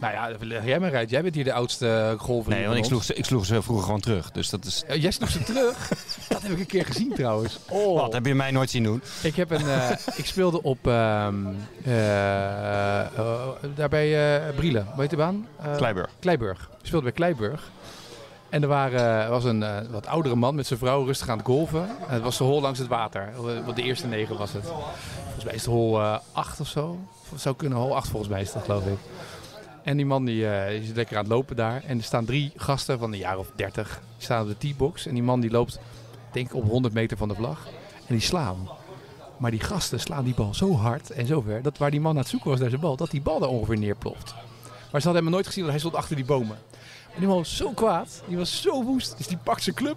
Nou 0.00 0.12
ja, 0.12 0.30
leg 0.40 0.64
jij 0.64 0.80
maar 0.80 0.94
uit. 0.94 1.10
Jij 1.10 1.22
bent 1.22 1.34
hier 1.34 1.44
de 1.44 1.52
oudste 1.52 2.14
golfer. 2.18 2.52
Nee, 2.52 2.66
want 2.66 2.78
ik 2.78 2.84
sloeg, 2.84 3.04
ze, 3.04 3.14
ik 3.14 3.24
sloeg 3.24 3.46
ze 3.46 3.62
vroeger 3.62 3.84
gewoon 3.84 4.00
terug. 4.00 4.30
Dus 4.30 4.50
dat 4.50 4.64
is... 4.64 4.84
jij 4.98 5.10
sloeg 5.10 5.30
ze 5.30 5.42
terug. 5.42 5.88
dat 6.28 6.42
heb 6.42 6.50
ik 6.52 6.58
een 6.58 6.66
keer 6.66 6.84
gezien 6.84 7.12
trouwens. 7.14 7.58
Oh. 7.68 8.00
Wat, 8.00 8.12
heb 8.12 8.26
je 8.26 8.34
mij 8.34 8.50
nooit 8.50 8.70
zien 8.70 8.82
doen? 8.82 9.02
Ik, 9.22 9.36
heb 9.36 9.50
een, 9.50 9.68
eh, 9.68 9.90
ik 10.16 10.26
speelde 10.26 10.62
op 10.62 10.86
ehm 10.86 11.34
eh, 11.84 13.00
eh, 13.00 13.06
daar 13.74 13.88
bij 13.88 14.38
eh 14.38 14.54
Brielen. 14.56 14.86
Hoe 14.92 15.00
heet 15.00 15.10
de 15.10 15.16
baan? 15.16 15.46
Kleiburg. 15.76 16.10
Kleiburg. 16.20 16.70
Ik 16.80 16.86
speelde 16.86 17.04
bij 17.04 17.14
Kleiburg. 17.14 17.70
En 18.48 18.62
er 18.62 18.68
waren, 18.68 19.30
was 19.30 19.44
een 19.44 19.90
wat 19.90 20.06
oudere 20.06 20.34
man 20.34 20.54
met 20.54 20.66
zijn 20.66 20.78
vrouw 20.78 21.04
rustig 21.04 21.28
aan 21.28 21.38
het 21.38 21.46
golven. 21.46 21.88
En 22.08 22.14
het 22.14 22.22
was 22.22 22.38
de 22.38 22.44
hol 22.44 22.60
langs 22.60 22.78
het 22.78 22.88
water. 22.88 23.32
Wat 23.64 23.76
de 23.76 23.82
eerste 23.82 24.06
negen 24.06 24.38
was 24.38 24.52
het. 24.52 24.64
Volgens 25.24 25.44
mij 25.44 25.54
is 25.54 25.60
het 25.60 25.70
hol 25.70 26.00
8 26.32 26.60
of 26.60 26.66
zo. 26.66 26.98
Het 27.30 27.40
zou 27.40 27.56
kunnen, 27.56 27.78
hol 27.78 27.96
8 27.96 28.08
volgens 28.08 28.30
mij 28.30 28.40
is 28.40 28.52
dat 28.52 28.62
geloof 28.62 28.86
ik. 28.86 28.98
En 29.82 29.96
die 29.96 30.06
man 30.06 30.24
die, 30.24 30.46
eh, 30.46 30.74
is 30.74 30.92
lekker 30.92 31.16
aan 31.16 31.22
het 31.22 31.32
lopen 31.32 31.56
daar. 31.56 31.82
En 31.86 31.98
er 31.98 32.04
staan 32.04 32.24
drie 32.24 32.52
gasten 32.56 32.98
van 32.98 33.12
een 33.12 33.18
jaar 33.18 33.38
of 33.38 33.50
30. 33.54 34.00
Die 34.16 34.24
staan 34.24 34.42
op 34.42 34.60
de 34.60 34.68
T-box. 34.68 35.06
En 35.06 35.14
die 35.14 35.22
man 35.22 35.40
die 35.40 35.50
loopt 35.50 35.78
denk 36.32 36.46
ik 36.46 36.54
op 36.54 36.68
100 36.68 36.94
meter 36.94 37.16
van 37.16 37.28
de 37.28 37.34
vlag. 37.34 37.66
En 38.06 38.14
die 38.14 38.20
slaan. 38.20 38.68
Maar 39.36 39.50
die 39.50 39.60
gasten 39.60 40.00
slaan 40.00 40.24
die 40.24 40.34
bal 40.34 40.54
zo 40.54 40.74
hard 40.74 41.10
en 41.10 41.26
zo 41.26 41.40
ver. 41.40 41.62
Dat 41.62 41.78
waar 41.78 41.90
die 41.90 42.00
man 42.00 42.10
aan 42.10 42.18
het 42.18 42.28
zoeken 42.28 42.50
was 42.50 42.60
naar 42.60 42.68
zijn 42.68 42.80
bal, 42.80 42.96
dat 42.96 43.10
die 43.10 43.20
bal 43.20 43.38
daar 43.38 43.48
ongeveer 43.48 43.78
neerploft. 43.78 44.34
Maar 44.92 45.00
ze 45.00 45.06
hadden 45.06 45.24
hem 45.24 45.32
nooit 45.32 45.46
gezien, 45.46 45.62
want 45.62 45.72
hij 45.72 45.80
stond 45.80 46.02
achter 46.02 46.16
die 46.16 46.24
bomen. 46.24 46.58
En 47.14 47.18
die 47.18 47.26
man 47.28 47.36
was 47.36 47.56
zo 47.56 47.70
kwaad, 47.70 48.22
die 48.26 48.36
was 48.36 48.62
zo 48.62 48.84
woest. 48.84 49.14
Dus 49.16 49.26
die 49.26 49.36
pakt 49.36 49.62
zijn 49.62 49.76
club 49.76 49.96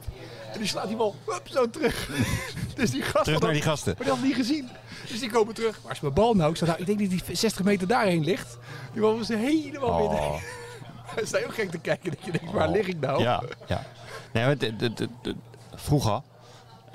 en 0.53 0.59
die 0.59 0.67
slaat 0.67 0.87
die 0.87 0.95
bal 0.97 1.15
hup, 1.25 1.47
zo 1.51 1.69
terug. 1.69 2.09
dus 2.75 2.91
die 2.91 3.01
gasten 3.01 3.23
Terug 3.23 3.39
naar 3.39 3.51
die 3.53 3.61
gasten. 3.61 3.93
maar 3.97 4.05
die 4.05 4.15
had 4.15 4.23
niet 4.23 4.35
gezien. 4.35 4.69
Dus 5.09 5.19
die 5.19 5.29
komen 5.29 5.53
terug. 5.53 5.79
Waar 5.83 5.91
is 5.91 5.99
mijn 5.99 6.13
bal 6.13 6.33
nou? 6.33 6.49
Ik, 6.51 6.57
zei, 6.57 6.69
nou, 6.69 6.81
ik 6.81 6.87
denk 6.97 6.99
dat 7.11 7.25
die 7.27 7.35
60 7.35 7.63
meter 7.65 7.87
daarheen 7.87 8.23
ligt. 8.23 8.57
Die 8.91 9.01
bal 9.01 9.17
was 9.17 9.27
helemaal 9.27 9.97
binnen. 9.99 10.19
Oh, 10.19 10.35
Ze 11.17 11.25
zijn 11.25 11.45
ook 11.45 11.53
gek 11.53 11.71
te 11.71 11.77
kijken. 11.79 12.09
Dat 12.11 12.19
je 12.25 12.31
denkt, 12.31 12.51
waar 12.51 12.69
lig 12.69 12.87
ik 12.87 12.99
nou? 12.99 13.21
ja, 13.21 13.43
ja. 13.67 13.85
Nee, 14.31 14.45
maar 14.45 14.57
de, 14.57 14.75
de, 14.75 14.93
de, 14.93 15.09
de- 15.21 15.35
vroeger... 15.75 16.21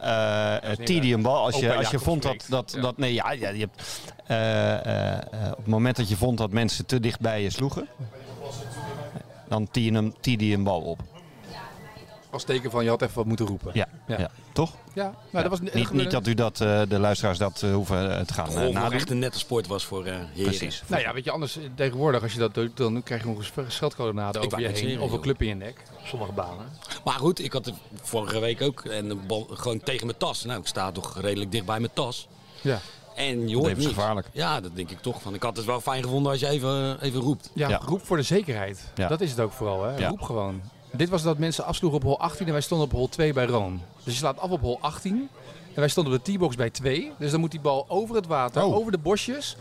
eh 0.00 0.56
uh, 0.64 0.70
tiende 0.84 1.12
een 1.12 1.22
bal. 1.22 1.44
Als 1.44 1.56
je, 1.58 1.74
als 1.74 1.90
je 1.90 1.98
vond 1.98 2.22
dat, 2.22 2.44
dat, 2.48 2.72
Ja. 2.74 2.80
dat... 2.80 2.96
Nee, 2.96 3.14
ja, 3.14 3.30
ja 3.32 3.48
je 3.48 3.60
hebt... 3.60 4.00
eh, 4.26 4.72
eh, 4.74 5.12
eh, 5.16 5.50
op 5.50 5.56
het 5.56 5.66
moment 5.66 5.96
dat 5.96 6.08
je 6.08 6.16
vond 6.16 6.38
dat 6.38 6.50
mensen 6.50 6.86
te 6.86 7.00
dicht 7.00 7.20
bij 7.20 7.42
je 7.42 7.50
sloegen... 7.50 7.88
Dan 9.48 9.68
tiende 9.70 10.00
je 10.00 10.04
hem- 10.30 10.38
je 10.48 10.54
een 10.54 10.62
bal 10.64 10.80
op. 10.80 11.00
Als 12.30 12.44
teken 12.44 12.70
van 12.70 12.84
je 12.84 12.90
had 12.90 13.02
even 13.02 13.14
wat 13.14 13.26
moeten 13.26 13.46
roepen. 13.46 13.70
Ja, 13.74 13.88
Ja. 14.06 14.18
ja. 14.18 14.30
toch? 14.52 14.74
Ja, 14.94 15.14
nou, 15.30 15.48
dat 15.48 15.60
was 15.60 15.72
Niet, 15.74 15.92
niet 15.92 16.10
dat 16.10 16.26
u 16.26 16.34
dat, 16.34 16.60
eh, 16.60 16.82
de 16.88 16.98
luisteraars 16.98 17.38
dat 17.38 17.62
eh, 17.62 17.72
hoeven 17.74 18.18
eh, 18.18 18.24
te 18.24 18.32
gaan 18.34 18.54
nog 18.54 18.72
nadoen. 18.72 18.92
echt 18.92 19.10
een 19.10 19.18
nette 19.18 19.38
sport 19.38 19.66
was 19.66 19.84
voor 19.84 20.04
eh 20.04 20.12
heren. 20.12 20.28
Precies. 20.42 20.82
Nou 20.86 21.02
ja, 21.02 21.12
weet 21.12 21.24
je, 21.24 21.30
anders 21.30 21.58
tegenwoordig 21.74 22.22
als 22.22 22.32
je 22.32 22.38
dat 22.38 22.54
doet, 22.54 22.76
dan 22.76 23.02
krijg 23.02 23.22
je 23.22 23.28
nog 23.28 23.38
een 23.56 23.70
scheldkolonade 23.70 24.38
Ik 24.38 24.44
over 24.44 24.60
je 24.60 24.68
heen. 24.68 25.00
Of 25.00 25.12
een 25.12 25.20
club 25.20 25.42
in 25.42 25.48
je 25.48 25.54
nek. 25.54 25.82
Op 26.00 26.06
sommige 26.06 26.32
banen. 26.32 26.66
Maar 27.04 27.14
goed, 27.14 27.38
ik 27.44 27.52
had 27.52 27.64
het 27.64 27.74
vorige 28.02 28.38
week 28.40 28.62
ook. 28.62 28.84
En 28.84 29.08
de 29.08 29.14
bal 29.14 29.46
gewoon 29.52 29.80
tegen 29.80 30.06
mijn 30.06 30.18
tas. 30.18 30.44
Nou, 30.44 30.60
ik 30.60 30.66
sta 30.66 30.92
toch 30.92 31.20
redelijk 31.20 31.52
dicht 31.52 31.64
bij 31.66 31.78
mijn 31.80 31.92
tas. 31.94 32.28
Ja. 32.60 32.78
En 33.18 33.48
je 33.48 33.54
hoort. 33.56 33.66
Levensgevaarlijk. 33.68 34.28
Ja, 34.32 34.60
dat 34.60 34.76
denk 34.76 34.90
ik 34.90 35.00
toch. 35.00 35.22
Van. 35.22 35.34
Ik 35.34 35.42
had 35.42 35.56
het 35.56 35.66
wel 35.66 35.80
fijn 35.80 36.02
gevonden 36.02 36.32
als 36.32 36.40
je 36.40 36.48
even, 36.48 37.00
even 37.02 37.20
roept. 37.20 37.50
Ja, 37.54 37.68
Ja. 37.68 37.80
roep 37.84 38.06
voor 38.06 38.16
de 38.16 38.22
zekerheid. 38.22 38.84
Ja. 38.94 39.08
Dat 39.08 39.20
is 39.20 39.30
het 39.30 39.40
ook 39.40 39.52
vooral. 39.52 39.84
Hè? 39.84 39.96
Ja. 39.96 40.08
Roep 40.08 40.20
gewoon. 40.22 40.60
Dit 40.92 41.08
was 41.08 41.22
dat 41.22 41.38
mensen 41.38 41.64
afsloegen 41.64 41.98
op 42.00 42.04
hol 42.04 42.20
18 42.20 42.46
en 42.46 42.52
wij 42.52 42.60
stonden 42.60 42.86
op 42.86 42.92
hol 42.92 43.08
2 43.08 43.32
bij 43.32 43.46
Roon. 43.46 43.80
Dus 44.04 44.12
je 44.12 44.18
slaat 44.18 44.38
af 44.38 44.50
op 44.50 44.60
hol 44.60 44.78
18 44.80 45.28
en 45.74 45.80
wij 45.80 45.88
stonden 45.88 46.12
op 46.14 46.24
de 46.24 46.32
T-box 46.32 46.56
bij 46.56 46.70
2. 46.70 47.12
Dus 47.18 47.30
dan 47.30 47.40
moet 47.40 47.50
die 47.50 47.60
bal 47.60 47.84
over 47.88 48.14
het 48.14 48.26
water, 48.26 48.62
Oh. 48.64 48.74
over 48.74 48.92
de 48.92 48.98
bosjes 48.98 49.56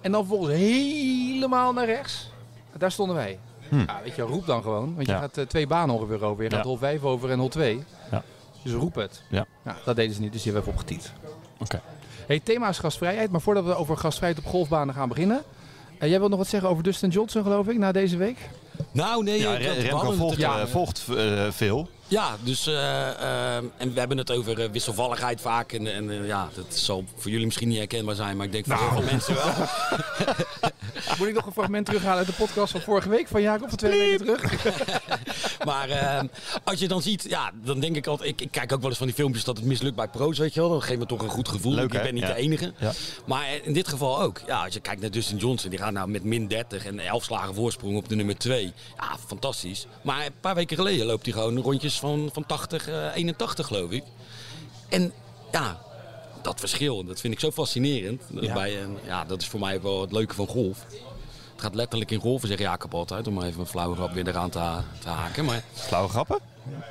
en 0.00 0.12
dan 0.12 0.26
vervolgens 0.26 0.58
helemaal 0.58 1.72
naar 1.72 1.86
rechts. 1.86 2.30
Daar 2.78 2.92
stonden 2.92 3.16
wij. 3.16 3.38
Ja, 3.70 4.00
weet 4.04 4.16
je, 4.16 4.22
roep 4.22 4.46
dan 4.46 4.62
gewoon. 4.62 4.94
Want 4.94 5.06
je 5.06 5.12
Ja. 5.12 5.18
gaat 5.18 5.36
eh, 5.38 5.44
twee 5.44 5.66
banen 5.66 5.94
ongeveer 5.94 6.24
over. 6.24 6.44
Je 6.44 6.50
gaat 6.50 6.58
Ja. 6.58 6.64
hol 6.66 6.76
5 6.76 7.02
over 7.02 7.30
en 7.30 7.38
hol 7.38 7.48
2. 7.48 7.84
Ja. 8.10 8.22
Dus 8.62 8.72
roep 8.72 8.94
het. 8.94 9.22
Ja. 9.30 9.46
dat 9.84 9.96
deden 9.96 10.14
ze 10.14 10.20
niet, 10.20 10.32
dus 10.32 10.42
die 10.42 10.52
hebben 10.52 10.72
we 10.72 10.78
even 10.78 10.88
opgetiet. 10.94 11.12
Oké. 11.58 11.80
Hey, 12.28 12.40
thema 12.40 12.68
is 12.68 12.78
gastvrijheid, 12.78 13.30
maar 13.30 13.40
voordat 13.40 13.64
we 13.64 13.74
over 13.74 13.96
gastvrijheid 13.96 14.44
op 14.44 14.50
golfbanen 14.50 14.94
gaan 14.94 15.08
beginnen. 15.08 15.42
eh, 15.98 16.08
jij 16.08 16.18
wilt 16.18 16.30
nog 16.30 16.38
wat 16.38 16.48
zeggen 16.48 16.68
over 16.70 16.82
Dustin 16.82 17.08
Johnson, 17.10 17.42
geloof 17.42 17.68
ik, 17.68 17.78
na 17.78 17.92
deze 17.92 18.16
week? 18.16 18.36
Nou, 18.92 19.22
nee. 19.22 19.38
Ja, 19.40 19.54
Remco 19.54 20.10
volgt, 20.12 20.36
ja. 20.36 20.60
eh, 20.60 20.66
volgt 20.66 21.04
eh, 21.16 21.46
veel. 21.50 21.88
Ja, 22.08 22.36
dus 22.42 22.66
eh, 22.66 23.08
ehm, 23.56 23.64
en 23.76 23.92
we 23.92 23.98
hebben 23.98 24.18
het 24.18 24.30
over 24.30 24.70
wisselvalligheid 24.70 25.40
vaak. 25.40 25.72
En, 25.72 25.94
en 25.94 26.24
ja, 26.26 26.48
dat 26.54 26.64
zal 26.68 27.04
voor 27.16 27.30
jullie 27.30 27.46
misschien 27.46 27.68
niet 27.68 27.78
herkenbaar 27.78 28.14
zijn, 28.14 28.36
maar 28.36 28.46
ik 28.46 28.52
denk 28.52 28.64
voor 28.66 28.74
Nou. 28.74 28.88
heel 28.90 29.00
veel 29.00 29.10
mensen 29.10 29.34
wel. 29.34 29.44
Moet 31.18 31.28
ik 31.28 31.34
nog 31.34 31.46
een 31.46 31.52
fragment 31.52 31.86
terughalen 31.86 32.18
uit 32.18 32.26
de 32.26 32.32
podcast 32.32 32.72
van 32.72 32.80
vorige 32.80 33.08
week 33.08 33.28
van 33.28 33.42
Jacob, 33.42 33.68
van 33.68 33.78
twee 33.78 33.98
weken 33.98 34.26
terug? 34.26 34.66
Maar 35.64 35.88
ehm, 35.88 36.26
als 36.64 36.78
je 36.80 36.88
dan 36.88 37.02
ziet, 37.02 37.22
ja, 37.28 37.50
dan 37.64 37.80
denk 37.80 37.96
ik 37.96 38.06
altijd, 38.06 38.28
ik, 38.30 38.40
ik 38.40 38.50
kijk 38.50 38.72
ook 38.72 38.80
wel 38.80 38.88
eens 38.88 38.98
van 38.98 39.06
die 39.06 39.16
filmpjes 39.16 39.44
dat 39.44 39.56
het 39.56 39.66
mislukt 39.66 39.96
bij 39.96 40.08
pro's, 40.08 40.38
weet 40.38 40.54
je 40.54 40.60
wel. 40.60 40.68
Dat 40.70 40.82
geeft 40.82 40.98
me 40.98 41.06
toch 41.06 41.22
een 41.22 41.28
goed 41.28 41.48
gevoel. 41.48 41.72
Leuk, 41.72 41.92
ik 41.94 42.02
ben 42.02 42.14
niet 42.14 42.22
Ja. 42.22 42.28
de 42.28 42.34
enige. 42.34 42.72
Ja. 42.78 42.92
Maar 43.26 43.44
in 43.62 43.72
dit 43.72 43.88
geval 43.88 44.20
ook. 44.22 44.40
Ja, 44.46 44.64
als 44.64 44.74
je 44.74 44.80
kijkt 44.80 45.00
naar 45.00 45.10
Dustin 45.10 45.36
Johnson, 45.36 45.70
die 45.70 45.78
gaat 45.78 45.92
nou 45.92 46.08
met 46.08 46.24
min 46.24 46.48
30 46.48 46.84
en 46.86 46.98
11 47.00 47.24
slagen 47.24 47.54
voorsprong 47.54 47.96
op 47.96 48.08
de 48.08 48.14
nummer 48.14 48.38
2. 48.38 48.72
Ja, 48.96 49.16
fantastisch. 49.26 49.86
Maar 50.02 50.26
een 50.26 50.32
paar 50.40 50.54
weken 50.54 50.76
geleden 50.76 51.06
loopt 51.06 51.24
hij 51.24 51.32
gewoon 51.34 51.58
rondjes 51.58 51.98
van, 51.98 52.30
van 52.32 52.46
80, 52.46 52.88
eh, 52.88 53.14
81 53.14 53.66
geloof 53.66 53.90
ik. 53.90 54.02
En 54.88 55.12
ja, 55.52 55.78
dat 56.42 56.60
verschil, 56.60 57.04
dat 57.04 57.20
vind 57.20 57.32
ik 57.34 57.40
zo 57.40 57.50
fascinerend. 57.50 58.22
Ja. 58.40 58.52
Bij, 58.54 58.82
een- 58.82 58.98
ja, 59.04 59.24
dat 59.24 59.40
is 59.42 59.48
voor 59.48 59.60
mij 59.60 59.80
wel 59.82 60.00
het 60.00 60.12
leuke 60.12 60.34
van 60.34 60.46
golf. 60.46 60.78
Het 61.52 61.66
gaat 61.66 61.74
letterlijk 61.74 62.10
in 62.10 62.20
golven, 62.20 62.48
zegt 62.48 62.60
Jacob 62.60 62.94
altijd. 62.94 63.26
Om 63.26 63.34
maar 63.34 63.46
even 63.46 63.60
een 63.60 63.66
flauwe 63.66 63.96
grap 63.96 64.12
weer 64.12 64.28
eraan 64.28 64.50
te, 64.50 64.58
ha- 64.58 64.84
te 64.98 65.08
haken. 65.08 65.44
Maar 65.44 65.62
Flauwe 65.72 66.08
grappen? 66.08 66.38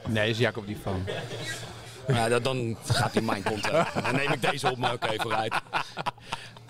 Nee, 0.07 0.29
is 0.29 0.37
Jacob 0.37 0.67
niet 0.67 0.77
van. 0.83 1.03
ja, 2.07 2.27
dat- 2.29 2.43
dan 2.43 2.77
gaat 2.85 3.13
hij 3.13 3.21
mijn 3.21 3.43
kont. 3.43 3.63
Dan 4.03 4.15
neem 4.15 4.31
ik 4.31 4.41
deze 4.51 4.71
op, 4.71 4.77
maar 4.77 4.93
oké, 4.93 5.13
vooruit. 5.17 5.55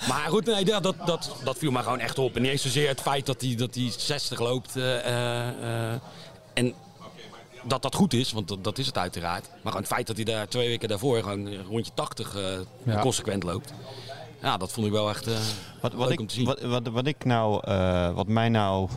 Maar 0.08 0.26
goed, 0.30 0.46
nee, 0.46 0.66
dat, 0.66 0.84
dat, 0.84 0.96
dat, 1.06 1.36
dat 1.44 1.58
viel 1.58 1.72
me 1.72 1.84
gewoon 1.84 2.00
echt 2.00 2.20
op. 2.20 2.36
En 2.36 2.42
niet 2.42 2.52
eens 2.52 2.62
zozeer 2.62 2.88
het 2.88 3.02
feit 3.02 3.26
dat 3.26 3.42
hij, 3.42 3.56
dat 3.56 3.76
hij 3.76 3.92
60 3.98 4.40
loopt. 4.40 4.76
eh, 4.76 4.98
eh, 5.06 5.92
eh, 5.94 6.00
en 6.54 6.74
dat 7.64 7.82
dat 7.82 7.96
goed 7.96 8.14
is, 8.14 8.32
want 8.32 8.48
dat, 8.48 8.64
dat 8.64 8.78
is 8.78 8.86
het 8.86 8.98
uiteraard. 8.98 9.48
Maar 9.50 9.60
gewoon 9.64 9.82
het 9.82 9.88
feit 9.88 10.08
dat 10.08 10.16
hij 10.16 10.26
daar 10.26 10.48
twee 10.48 10.68
weken 10.68 10.88
daarvoor 10.90 11.18
gewoon 11.24 11.56
rondje 11.70 11.92
80 11.94 12.36
eh, 12.36 12.44
Ja. 12.84 13.00
consequent 13.00 13.44
loopt. 13.44 13.74
Ja, 14.42 14.58
dat 14.58 14.72
vond 14.72 14.86
ik 14.86 14.92
wel 14.92 15.10
echt 15.10 15.28
eh, 15.28 15.34
Wat, 15.82 15.94
wat, 15.94 16.08
leuk 16.08 16.18
om 16.18 16.24
ik, 16.24 16.30
te 16.30 16.36
zien. 16.36 16.46
wat, 16.46 16.62
wat, 16.62 16.88
wat 16.88 17.08
ik 17.08 17.26
nou, 17.26 17.62
eh, 17.68 18.12
wat 18.14 18.28
mij 18.28 18.50
nou 18.50 18.90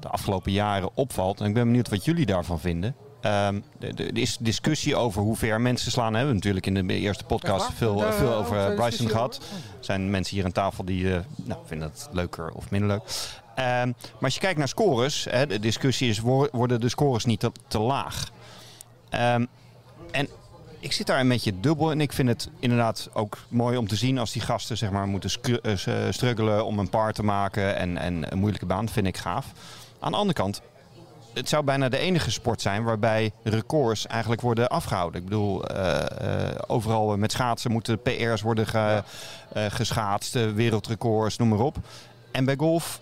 de 0.00 0.08
afgelopen 0.08 0.52
jaren 0.52 0.90
opvalt, 0.94 1.40
en 1.40 1.46
ik 1.46 1.54
ben 1.54 1.64
benieuwd 1.64 1.88
wat 1.88 2.04
jullie 2.04 2.26
daarvan 2.26 2.60
vinden. 2.60 2.94
Ehm, 3.20 3.60
de- 3.78 3.94
de- 3.94 4.04
Er 4.04 4.18
is 4.18 4.36
discussie 4.40 4.96
over 4.96 5.22
hoe 5.22 5.36
ver 5.36 5.60
mensen 5.60 5.90
slaan. 5.90 6.12
Hebben 6.12 6.28
we 6.28 6.34
natuurlijk 6.34 6.66
in 6.66 6.86
de 6.86 6.94
eerste 6.94 7.24
podcast 7.24 7.70
veel, 7.74 7.98
veel 8.12 8.34
over 8.34 8.74
Bryson 8.74 9.08
gehad. 9.08 9.36
Er 9.78 9.84
zijn 9.84 10.10
mensen 10.10 10.36
hier 10.36 10.44
aan 10.44 10.52
tafel 10.52 10.84
die 10.84 11.04
nou, 11.44 11.60
vinden 11.66 11.88
het 11.88 12.08
leuker 12.12 12.50
of 12.50 12.70
minder 12.70 12.88
leuk. 12.88 13.02
Ehm, 13.58 13.86
maar 13.88 14.20
als 14.20 14.34
je 14.34 14.40
kijkt 14.40 14.58
naar 14.58 14.68
scores, 14.68 15.26
hè, 15.30 15.46
de 15.46 15.58
discussie 15.58 16.08
is, 16.08 16.18
wo- 16.18 16.48
worden 16.52 16.80
de 16.80 16.88
scores 16.88 17.24
niet 17.24 17.40
te, 17.40 17.52
te 17.68 17.78
laag? 17.78 18.30
Ehm, 19.08 19.44
en 20.10 20.28
ik 20.80 20.92
zit 20.92 21.06
daar 21.06 21.20
een 21.20 21.28
beetje 21.28 21.60
dubbel 21.60 21.90
en 21.90 22.00
ik 22.00 22.12
vind 22.12 22.28
het 22.28 22.48
inderdaad 22.58 23.08
ook 23.12 23.38
mooi 23.48 23.76
om 23.76 23.88
te 23.88 23.96
zien 23.96 24.18
als 24.18 24.32
die 24.32 24.42
gasten 24.42 24.76
zeg 24.76 24.90
maar, 24.90 25.06
moeten 25.06 25.30
eh, 25.62 25.72
eh, 25.72 26.12
struggelen 26.12 26.64
om 26.66 26.78
een 26.78 26.88
paar 26.90 27.12
te 27.12 27.22
maken 27.22 27.76
en, 27.76 27.96
en 27.96 28.32
een 28.32 28.38
moeilijke 28.38 28.66
baan. 28.66 28.88
vind 28.88 29.06
ik 29.06 29.16
gaaf. 29.16 29.46
Aan 30.00 30.10
de 30.10 30.16
andere 30.18 30.38
kant, 30.38 30.60
het 31.34 31.48
zou 31.48 31.64
bijna 31.64 31.88
de 31.88 31.98
enige 31.98 32.30
sport 32.30 32.60
zijn 32.60 32.84
waarbij 32.84 33.32
records 33.42 34.06
eigenlijk 34.06 34.40
worden 34.40 34.68
afgehouden. 34.68 35.20
Ik 35.20 35.26
bedoel, 35.28 35.64
eh, 35.66 36.54
overal 36.66 37.16
met 37.16 37.32
schaatsen 37.32 37.70
moeten 37.72 38.02
PR's 38.02 38.42
worden 38.42 38.66
ge, 38.66 39.02
geschaatst, 39.54 40.32
wereldrecords, 40.54 41.36
noem 41.36 41.48
maar 41.48 41.58
op. 41.58 41.76
En 42.32 42.44
bij 42.44 42.56
golf 42.56 43.00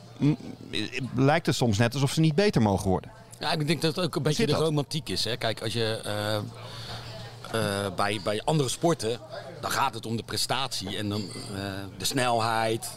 lijkt 1.14 1.46
het 1.46 1.54
soms 1.54 1.78
net 1.78 1.94
alsof 1.94 2.12
ze 2.12 2.20
niet 2.20 2.34
beter 2.34 2.62
mogen 2.62 2.90
worden. 2.90 3.10
Ja, 3.40 3.52
ik 3.52 3.66
denk 3.66 3.82
dat 3.82 3.96
het 3.96 4.04
ook 4.04 4.16
een 4.16 4.22
beetje 4.22 4.46
de 4.46 4.52
romantiek 4.52 5.08
is. 5.08 5.24
Hè? 5.24 5.36
Kijk, 5.36 5.62
als 5.62 5.72
je 5.72 6.00
eh, 6.04 6.36
eh, 6.36 7.94
bij, 7.96 8.20
bij 8.24 8.42
andere 8.44 8.68
sporten, 8.68 9.18
dan 9.60 9.70
gaat 9.70 9.94
het 9.94 10.06
om 10.06 10.16
de 10.16 10.22
prestatie 10.22 10.96
en 10.96 11.08
dan 11.08 11.20
eh, 11.20 11.60
de 11.98 12.04
snelheid. 12.04 12.88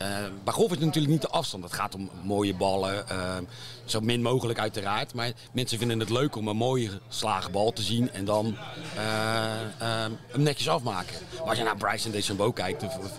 Eh, 0.00 0.06
bij 0.44 0.52
golf 0.52 0.66
is 0.70 0.76
het 0.76 0.84
natuurlijk 0.84 1.12
niet 1.12 1.22
de 1.22 1.28
afstand. 1.28 1.62
Het 1.64 1.72
gaat 1.72 1.94
om 1.94 2.10
mooie 2.22 2.54
ballen, 2.54 3.08
eh, 3.08 3.36
zo 3.84 4.00
min 4.00 4.22
mogelijk 4.22 4.58
uiteraard. 4.58 5.14
Maar 5.14 5.32
mensen 5.52 5.78
vinden 5.78 6.00
het 6.00 6.10
leuk 6.10 6.36
om 6.36 6.48
een 6.48 6.56
mooie 6.56 6.90
geslagen 7.08 7.52
bal 7.52 7.72
te 7.72 7.82
zien 7.82 8.10
en 8.10 8.24
dan 8.24 8.56
eh, 8.96 9.44
eh, 9.78 10.10
hem 10.26 10.42
netjes 10.42 10.68
afmaken. 10.68 11.16
Maar 11.38 11.48
als 11.48 11.58
je 11.58 11.64
naar 11.64 11.76
Bryson 11.76 12.10
DeChambeau 12.12 12.52
kijkt, 12.52 12.82
of, 12.82 12.96
of- 12.98 13.18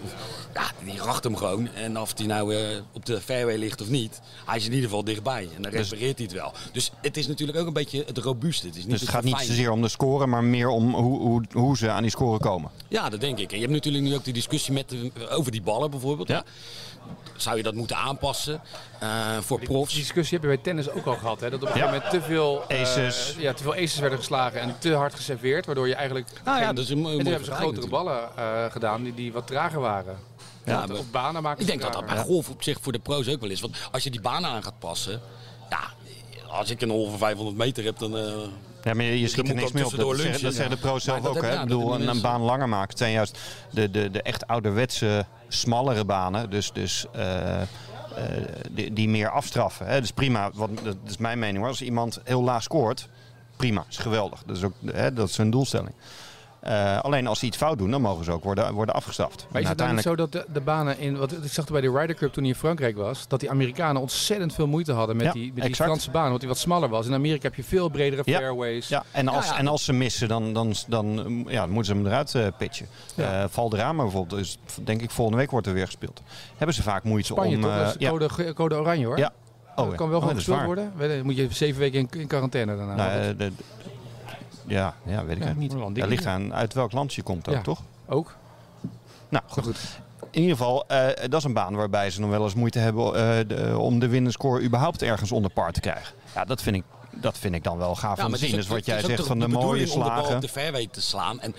ja, 0.53 0.63
die 0.83 0.97
racht 0.99 1.23
hem 1.23 1.35
gewoon. 1.35 1.67
En 1.73 1.99
of 1.99 2.17
hij 2.17 2.25
nou 2.27 2.55
eh, 2.55 2.77
op 2.91 3.05
de 3.05 3.21
fairway 3.21 3.57
ligt 3.57 3.81
of 3.81 3.89
niet, 3.89 4.21
hij 4.45 4.57
is 4.57 4.65
in 4.65 4.71
ieder 4.73 4.89
geval 4.89 5.03
dichtbij. 5.03 5.49
En 5.55 5.61
dan 5.61 5.71
repareert 5.71 6.17
hij 6.17 6.25
het 6.25 6.35
wel. 6.35 6.53
Dus 6.71 6.91
het 7.01 7.17
is 7.17 7.27
natuurlijk 7.27 7.57
ook 7.57 7.67
een 7.67 7.73
beetje 7.73 8.03
het 8.07 8.17
robuuste. 8.17 8.65
Het 8.67 8.75
is 8.75 8.81
niet 8.81 8.91
Dus 8.91 9.01
het 9.01 9.09
gaat 9.09 9.23
niet 9.23 9.37
zozeer 9.47 9.71
om 9.71 9.81
de 9.81 9.87
score, 9.89 10.27
maar 10.27 10.43
meer 10.43 10.67
om 10.69 10.93
hoe, 10.95 11.19
hoe, 11.19 11.43
hoe 11.51 11.77
ze 11.77 11.89
aan 11.89 12.01
die 12.01 12.11
score 12.11 12.39
komen. 12.39 12.71
Ja, 12.87 13.09
dat 13.09 13.21
denk 13.21 13.37
ik. 13.39 13.49
En 13.51 13.55
je 13.55 13.61
hebt 13.61 13.73
natuurlijk 13.75 14.03
nu 14.03 14.15
ook 14.15 14.23
de 14.23 14.31
discussie 14.31 14.73
met 14.73 14.89
de- 14.89 15.11
over 15.29 15.51
die 15.51 15.61
ballen 15.61 15.91
bijvoorbeeld. 15.91 16.27
Ja. 16.27 16.43
Zou 17.35 17.57
je 17.57 17.63
dat 17.63 17.73
moeten 17.73 17.95
aanpassen 17.97 18.61
eh, 18.99 19.37
voor 19.39 19.59
profs? 19.59 19.91
Die 19.93 20.01
discussie 20.01 20.37
heb 20.37 20.49
je 20.49 20.55
bij 20.55 20.63
tennis 20.63 20.89
ook 20.89 21.05
al 21.05 21.15
gehad. 21.15 21.39
Hè? 21.39 21.49
Dat 21.49 21.61
op 21.61 21.67
een 21.67 21.73
gegeven 21.73 21.93
moment 21.93 22.11
te 22.11 22.21
veel, 22.21 22.63
eh, 22.67 22.81
Aces. 22.81 23.35
ja, 23.37 23.53
te 23.53 23.63
veel 23.63 23.73
aces 23.73 23.99
werden 23.99 24.17
geslagen 24.17 24.61
en 24.61 24.75
te 24.79 24.93
hard 24.93 25.15
geserveerd. 25.15 25.65
Waardoor 25.65 25.87
je 25.87 25.95
eigenlijk... 25.95 26.27
Nou 26.45 26.59
ja, 26.59 26.65
geen- 26.65 26.75
dat 26.75 26.83
is 26.83 26.89
een 26.89 27.05
en 27.05 27.17
toen 27.17 27.25
hebben 27.25 27.45
ze 27.45 27.51
grotere 27.51 27.87
ballen 27.87 28.37
eh, 28.37 28.65
gedaan 28.71 29.03
die, 29.03 29.13
die 29.13 29.33
wat 29.33 29.47
trager 29.47 29.79
waren. 29.79 30.17
Ja, 30.65 30.85
of 30.91 31.11
banen 31.11 31.43
maken 31.43 31.61
Ik 31.61 31.67
denk 31.67 31.81
dat 31.81 31.93
dat 31.93 32.05
bij 32.05 32.17
golf 32.17 32.49
op 32.49 32.63
zich 32.63 32.77
voor 32.81 32.91
de 32.91 32.99
pro's 32.99 33.27
ook 33.27 33.41
wel 33.41 33.49
is. 33.49 33.61
Want 33.61 33.77
als 33.91 34.03
je 34.03 34.11
die 34.11 34.21
banen 34.21 34.49
aan 34.49 34.63
gaat 34.63 34.79
passen, 34.79 35.21
ja, 35.69 35.79
als 36.47 36.69
ik 36.69 36.81
een 36.81 36.89
hol 36.89 37.09
van 37.09 37.17
500 37.17 37.57
meter 37.57 37.83
heb, 37.83 37.97
dan. 37.97 38.15
Ja, 38.83 38.93
maar 38.93 39.05
je, 39.05 39.13
je 39.13 39.19
Dan 39.19 39.29
schiet 39.29 39.49
er 39.49 39.55
niks 39.55 39.67
ik 39.67 39.73
meer 39.73 39.85
op. 39.85 39.91
Dat, 39.91 39.99
tussendoor 39.99 40.15
zeggen, 40.15 40.31
lunchen. 40.31 40.43
dat 40.43 40.53
zeggen 40.53 40.75
de 40.75 40.81
pro's 40.81 41.03
zelf 41.03 41.25
ook. 41.25 41.41
Hè? 41.41 41.53
ik 41.53 41.61
bedoel, 41.61 42.01
een, 42.01 42.21
baan 42.21 42.41
langer 42.41 42.69
maken. 42.69 42.89
Het 42.89 42.97
zijn 42.97 43.11
juist 43.11 43.39
de, 43.71 43.91
de, 43.91 44.11
de 44.11 44.21
echt 44.21 44.47
ouderwetse, 44.47 45.25
smallere 45.47 46.05
banen. 46.05 46.49
Dus, 46.49 46.71
dus 46.71 47.05
eh, 47.11 47.61
eh, 47.61 47.67
die, 48.71 48.93
die 48.93 49.09
meer 49.09 49.29
afstraffen. 49.29 49.85
Hè? 49.85 49.99
Dus 49.99 50.11
prima, 50.11 50.51
wat, 50.53 50.69
dat 50.83 50.95
is 51.07 51.17
mijn 51.17 51.39
mening 51.39 51.57
hoor. 51.57 51.67
Als 51.67 51.81
iemand 51.81 52.19
heel 52.23 52.43
laag 52.43 52.63
scoort, 52.63 53.07
prima, 53.55 53.85
is 53.89 53.97
geweldig. 53.97 54.43
Dat 54.45 54.57
is, 54.57 54.63
ook, 54.63 54.73
hè, 54.85 55.13
dat 55.13 55.29
is 55.29 55.37
hun 55.37 55.51
doelstelling. 55.51 55.93
Eh, 56.61 56.99
alleen 56.99 57.27
als 57.27 57.39
ze 57.39 57.45
iets 57.45 57.57
fout 57.57 57.77
doen, 57.77 57.91
dan 57.91 58.01
mogen 58.01 58.25
ze 58.25 58.31
ook 58.31 58.43
worden, 58.43 58.73
worden 58.73 58.95
afgestraft. 58.95 59.45
Maar 59.51 59.61
is 59.61 59.67
En 59.67 59.71
het 59.73 59.79
nou 59.81 59.93
niet 59.93 60.03
zo 60.03 60.15
dat 60.15 60.31
de, 60.31 60.45
de 60.53 60.61
banen 60.61 60.99
in... 60.99 61.17
Wat, 61.17 61.31
ik 61.31 61.51
zag 61.51 61.65
bij 61.65 61.81
de 61.81 61.91
Ryder 61.91 62.15
Cup 62.15 62.33
toen 62.33 62.43
hij 62.43 62.51
in 62.51 62.57
Frankrijk 62.57 62.95
was... 62.95 63.27
dat 63.27 63.39
die 63.39 63.49
Amerikanen 63.49 64.01
ontzettend 64.01 64.53
veel 64.53 64.67
moeite 64.67 64.91
hadden 64.91 65.15
met 65.15 65.25
Ja, 65.25 65.31
die, 65.31 65.51
met 65.55 65.63
die. 65.65 65.75
Franse 65.75 66.11
baan. 66.11 66.27
Want 66.27 66.39
die 66.39 66.49
wat 66.49 66.57
smaller 66.57 66.89
was. 66.89 67.07
In 67.07 67.13
Amerika 67.13 67.41
heb 67.47 67.55
je 67.55 67.63
veel 67.63 67.89
bredere 67.89 68.21
Ja. 68.25 68.37
fairways. 68.37 68.87
Ja, 68.87 69.03
en 69.11 69.27
als, 69.27 69.47
Ja. 69.47 69.57
En 69.57 69.67
als 69.67 69.85
ze 69.85 69.93
missen, 69.93 70.27
dan, 70.27 70.53
dan, 70.53 70.73
dan, 70.87 71.45
ja, 71.47 71.65
moeten 71.65 71.85
ze 71.85 71.93
hem 71.93 72.05
eruit 72.07 72.35
eh, 72.35 72.47
pitchen. 72.57 72.87
Eh 73.15 73.43
Valderrama 73.49 74.03
bijvoorbeeld, 74.03 74.39
dus 74.39 74.57
denk 74.83 75.01
ik 75.01 75.11
volgende 75.11 75.39
week 75.39 75.51
wordt 75.51 75.67
er 75.67 75.73
weer 75.73 75.85
gespeeld. 75.85 76.21
Hebben 76.57 76.75
ze 76.75 76.81
vaak 76.83 77.03
moeite 77.03 77.27
Spanje 77.27 77.55
om... 77.55 77.61
toch? 77.61 77.75
Dat 77.77 77.87
is 77.87 77.95
ja, 77.99 78.09
code, 78.09 78.53
code 78.53 78.75
oranje 78.75 79.05
hoor. 79.05 79.17
Ja. 79.17 79.33
dat 79.75 79.85
ja. 79.89 79.95
kan 79.95 80.09
wel 80.09 80.17
Oh, 80.17 80.23
gewoon 80.23 80.35
dat 80.35 80.43
gespeeld 80.43 80.65
worden. 80.65 81.23
Moet 81.25 81.35
je 81.35 81.47
zeven 81.51 81.79
weken 81.79 81.99
in, 81.99 82.07
in 82.19 82.27
quarantaine 82.27 82.77
daarna. 82.77 82.95
Nou, 82.95 83.11
Dat 83.11 83.21
eh, 83.21 83.27
de- 83.27 83.35
de- 83.37 83.51
ja, 84.71 84.93
ja, 85.05 85.25
weet 85.25 85.37
ik 85.37 85.43
Ja, 85.43 85.53
niet. 85.53 85.71
Dat 85.95 86.07
ligt 86.07 86.25
aan 86.25 86.53
uit 86.53 86.73
welk 86.73 86.91
land 86.91 87.13
je 87.13 87.21
komt 87.21 87.47
ook, 87.47 87.53
Ja. 87.55 87.61
toch? 87.61 87.81
ook. 88.07 88.35
Nou, 89.29 89.43
goed. 89.47 89.63
Goed. 89.63 89.99
In 90.31 90.41
ieder 90.41 90.57
geval, 90.57 90.83
eh, 90.87 91.07
dat 91.29 91.33
is 91.39 91.43
een 91.43 91.53
baan 91.53 91.75
waarbij 91.75 92.09
ze 92.09 92.19
nog 92.19 92.29
wel 92.29 92.43
eens 92.43 92.53
moeite 92.53 92.79
hebben 92.79 93.05
eh, 93.05 93.47
de- 93.47 93.77
om 93.77 93.99
de 93.99 94.07
winnenscore 94.07 94.61
überhaupt 94.63 95.01
ergens 95.01 95.31
onder 95.31 95.51
par 95.51 95.71
te 95.71 95.79
krijgen. 95.79 96.15
Ja, 96.35 96.45
dat 96.45 96.61
vind 96.61 96.75
ik, 96.75 96.83
dat 97.11 97.37
vind 97.37 97.55
ik 97.55 97.63
dan 97.63 97.77
wel 97.77 97.95
gaaf 97.95 98.23
om 98.25 98.31
te 98.31 98.37
zien. 98.37 98.49
is 98.49 98.55
Dus 98.55 98.67
wat 98.67 98.85
jij 98.85 99.01
zegt 99.01 99.25
van 99.27 99.39
de, 99.39 99.47
mooie 99.47 99.59
bedoeling 99.59 99.91
om 99.91 99.99
de 99.99 100.05
bal 100.05 100.17
slagen. 100.17 100.35
op 100.35 100.41
de 100.41 100.47
fairway 100.49 100.87
te 100.91 101.01
slaan. 101.01 101.39
En 101.41 101.55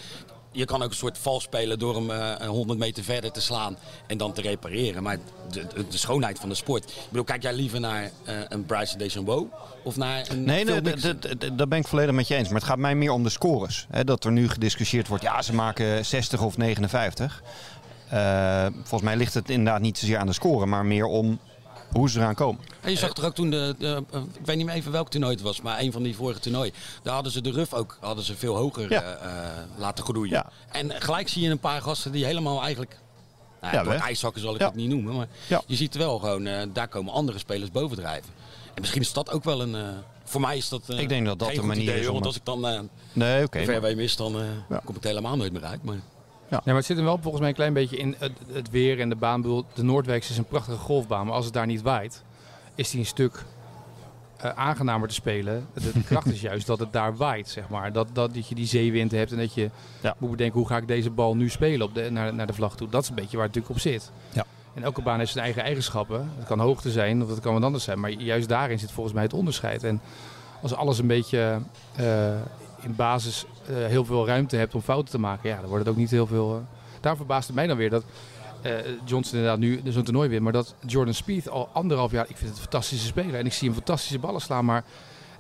je 0.53 0.65
kan 0.65 0.83
ook 0.83 0.91
een 0.91 0.97
soort 0.97 1.19
vals 1.19 1.43
spelen 1.43 1.79
door 1.79 1.95
hem 1.95 2.11
eh, 2.11 2.33
een 2.39 2.49
100 2.49 2.79
meter 2.79 3.05
verder 3.05 3.31
te 3.33 3.41
slaan 3.41 3.77
en 4.07 4.17
dan 4.19 4.33
te 4.33 4.41
repareren. 4.41 5.03
Maar 5.03 5.19
de, 5.51 5.67
de, 5.75 5.87
de 5.89 5.99
schoonheid 5.99 6.39
van 6.39 6.49
de 6.49 6.55
sport. 6.55 6.85
Ik 6.85 6.97
bedoel, 7.09 7.25
kijk 7.25 7.43
jij 7.43 7.53
liever 7.55 7.81
naar 7.81 8.03
eh, 8.25 8.35
een 8.49 8.67
Bryson 8.67 8.99
DeChambeau 8.99 9.47
of 9.85 9.97
naar 9.97 10.27
een 10.31 10.45
Nee, 10.45 10.65
nee, 10.65 10.81
Mickelson? 10.81 11.19
d- 11.19 11.23
d- 11.23 11.41
d- 11.41 11.59
daar 11.59 11.69
ben 11.69 11.79
ik 11.79 11.87
volledig 11.87 12.15
met 12.15 12.29
je 12.29 12.35
eens. 12.35 12.49
Maar 12.49 12.59
het 12.61 12.69
gaat 12.69 12.79
mij 12.79 12.95
meer 12.95 13.11
om 13.13 13.23
de 13.23 13.29
scores. 13.31 13.87
Hè, 13.91 14.05
dat 14.05 14.25
er 14.25 14.33
nu 14.33 14.49
gediscussieerd 14.49 15.09
wordt, 15.09 15.23
ja, 15.25 15.43
ze 15.43 15.55
maken 15.55 16.05
60 16.05 16.43
of 16.43 16.57
59. 16.57 17.43
Eh, 18.09 18.67
volgens 18.73 19.03
mij 19.03 19.17
ligt 19.17 19.35
het 19.35 19.51
inderdaad 19.51 19.81
niet 19.81 19.99
zozeer 19.99 20.19
aan 20.19 20.27
de 20.27 20.33
score, 20.33 20.67
maar 20.67 20.85
meer 20.87 21.07
om 21.07 21.39
hoe 21.93 22.11
ze 22.11 22.19
eraan 22.19 22.35
komen. 22.35 22.61
En 22.81 22.91
je 22.91 22.97
zag 22.97 23.13
toch 23.13 23.25
ook 23.25 23.35
toen, 23.35 23.51
de, 23.51 23.75
de- 23.79 24.05
eh, 24.13 24.21
ik 24.39 24.47
weet 24.47 24.57
niet 24.57 24.67
meer 24.67 24.75
even 24.75 24.93
welk 24.93 25.09
toernooi 25.11 25.33
het 25.35 25.43
was, 25.43 25.61
maar 25.61 25.81
een 25.81 25.93
van 25.93 26.03
die 26.03 26.17
vorige 26.17 26.41
toernooien. 26.41 26.73
Daar 27.03 27.15
hadden 27.15 27.33
ze 27.33 27.41
de 27.41 27.51
ruf 27.51 27.75
ook 27.75 27.97
hadden 28.01 28.25
ze 28.25 28.37
veel 28.37 28.57
hoger 28.57 28.91
Ja. 28.91 29.03
eh, 29.03 29.29
eh, 29.47 29.63
laten 29.77 30.05
groeien. 30.05 30.31
Ja. 30.33 30.51
En 30.71 30.91
gelijk 31.03 31.29
zie 31.29 31.43
je 31.43 31.51
een 31.51 31.59
paar 31.59 31.83
gasten 31.83 32.13
die 32.13 32.25
helemaal 32.25 32.63
eigenlijk... 32.63 32.97
Nou, 33.61 33.75
Ja, 33.75 33.83
door 33.83 33.93
ijshakken 33.93 34.43
zal 34.43 34.55
ik 34.55 34.61
het 34.61 34.75
niet 34.75 34.89
noemen, 34.89 35.17
maar 35.17 35.29
je 35.67 35.77
ziet 35.77 35.95
wel 35.95 36.19
gewoon, 36.19 36.49
daar 36.73 36.89
komen 36.89 37.13
andere 37.13 37.39
spelers 37.39 37.71
bovendrijven. 37.71 38.31
En 38.75 38.81
misschien 38.81 39.01
is 39.01 39.13
dat 39.13 39.31
ook 39.31 39.45
wel 39.45 39.63
een... 39.63 39.77
voor 40.25 40.41
mij 40.41 40.57
is 40.57 40.69
dat 40.69 40.89
eh, 40.89 40.99
Ik 40.99 41.09
denk 41.09 41.27
dat 41.27 41.39
dat 41.39 41.55
de 41.55 41.63
manier 41.63 41.83
idee, 41.83 42.01
is 42.01 42.07
om 42.07 42.13
Want 42.13 42.17
het- 42.25 42.27
als 42.27 42.37
ik 42.37 42.45
dan 42.45 42.67
eh 42.67 42.81
Nee, 43.13 43.45
oké. 43.45 43.59
de 43.59 43.65
fairway 43.65 43.95
mis, 43.95 44.17
dan 44.17 44.41
eh, 44.41 44.47
Ja. 44.69 44.81
kom 44.85 44.97
ik 44.97 45.03
er 45.03 45.09
helemaal 45.09 45.37
nooit 45.37 45.53
meer 45.53 45.65
uit. 45.65 45.83
Maar... 45.83 45.97
Ja, 46.59 46.61
maar 46.65 46.75
het 46.75 46.85
zit 46.85 46.97
hem 46.97 47.05
wel 47.05 47.19
volgens 47.19 47.41
mij 47.41 47.49
een 47.49 47.55
klein 47.55 47.73
beetje 47.73 47.97
in 47.97 48.15
het, 48.19 48.33
het 48.53 48.71
weer 48.71 49.01
en 49.01 49.09
de 49.09 49.15
baan. 49.17 49.41
Bedoel, 49.43 49.65
De 49.75 49.83
Noordwijks 49.83 50.31
is 50.31 50.39
een 50.39 50.45
prachtige 50.45 50.77
golfbaan, 50.79 51.27
maar 51.27 51.35
als 51.35 51.45
het 51.45 51.55
daar 51.55 51.67
niet 51.67 51.83
waait, 51.83 52.23
is 52.75 52.91
die 52.91 53.01
een 53.01 53.07
stuk 53.07 53.45
eh, 54.37 54.51
aangenamer 54.55 55.09
te 55.09 55.15
spelen. 55.15 55.67
De, 55.75 55.93
de 55.93 56.03
kracht 56.09 56.27
is 56.27 56.41
juist 56.41 56.67
dat 56.67 56.79
het 56.79 56.93
daar 56.93 57.17
waait, 57.17 57.49
zeg 57.49 57.69
maar. 57.69 57.93
Dat, 57.93 58.09
dat, 58.13 58.35
dat 58.35 58.49
je 58.49 58.55
die 58.55 58.67
zeewind 58.67 59.11
hebt 59.11 59.33
en 59.33 59.39
dat 59.39 59.55
je 59.55 59.71
Ja. 60.01 60.15
moet 60.19 60.31
bedenken 60.31 60.59
hoe 60.59 60.69
ga 60.69 60.77
ik 60.77 60.89
deze 60.89 61.11
bal 61.11 61.37
nu 61.37 61.49
spelen 61.49 61.87
op 61.87 61.95
de, 61.95 62.11
naar, 62.11 62.35
naar 62.35 62.47
de 62.47 62.53
vlag 62.53 62.77
toe. 62.77 62.89
Dat 62.89 63.03
is 63.03 63.09
een 63.09 63.15
beetje 63.15 63.37
waar 63.37 63.47
het 63.47 63.55
natuurlijk 63.55 63.85
op 63.85 63.91
zit. 63.93 64.11
Ja. 64.33 64.45
En 64.75 64.83
elke 64.83 65.03
baan 65.03 65.19
heeft 65.19 65.33
zijn 65.33 65.45
eigen 65.45 65.63
eigenschappen. 65.63 66.31
Het 66.39 66.47
kan 66.47 66.59
hoogte 66.61 66.91
zijn 66.91 67.23
of 67.23 67.29
het 67.29 67.41
kan 67.41 67.53
wat 67.55 67.63
anders 67.63 67.85
zijn. 67.85 68.01
Maar 68.01 68.11
juist 68.11 68.49
daarin 68.49 68.79
zit 68.79 68.91
volgens 68.93 69.15
mij 69.15 69.23
het 69.25 69.33
onderscheid. 69.33 69.85
En 69.85 70.01
als 70.63 70.75
alles 70.75 70.99
een 70.99 71.07
beetje 71.07 71.61
eh, 71.97 72.35
in 72.83 72.95
basis 72.97 73.45
heel 73.67 74.05
veel 74.05 74.27
ruimte 74.27 74.57
hebt 74.57 74.75
om 74.75 74.81
fouten 74.81 75.11
te 75.11 75.19
maken, 75.19 75.49
ja, 75.51 75.57
dan 75.61 75.69
wordt 75.69 75.85
het 75.85 75.93
ook 75.95 76.01
niet 76.01 76.11
heel 76.11 76.27
veel. 76.27 76.55
eh. 76.55 76.81
Daar 77.01 77.17
verbaast 77.17 77.47
het 77.47 77.57
mij 77.57 77.67
dan 77.67 77.77
weer 77.77 77.91
dat 77.91 78.05
eh, 78.63 78.73
Johnson 79.05 79.35
inderdaad 79.39 79.59
nu 79.59 79.81
zo'n 79.89 80.03
toernooi 80.03 80.29
wint, 80.29 80.43
maar 80.43 80.53
dat 80.53 80.75
Jordan 80.87 81.15
Spieth 81.15 81.49
al 81.49 81.69
anderhalf 81.73 82.11
jaar, 82.11 82.27
ik 82.29 82.37
vind 82.37 82.49
het 82.49 82.57
een 82.59 82.63
fantastische 82.71 83.07
speler 83.07 83.35
en 83.35 83.47
ik 83.47 83.53
zie 83.53 83.67
hem 83.69 83.77
fantastische 83.77 84.19
ballen 84.19 84.41
slaan, 84.41 84.65
maar 84.65 84.85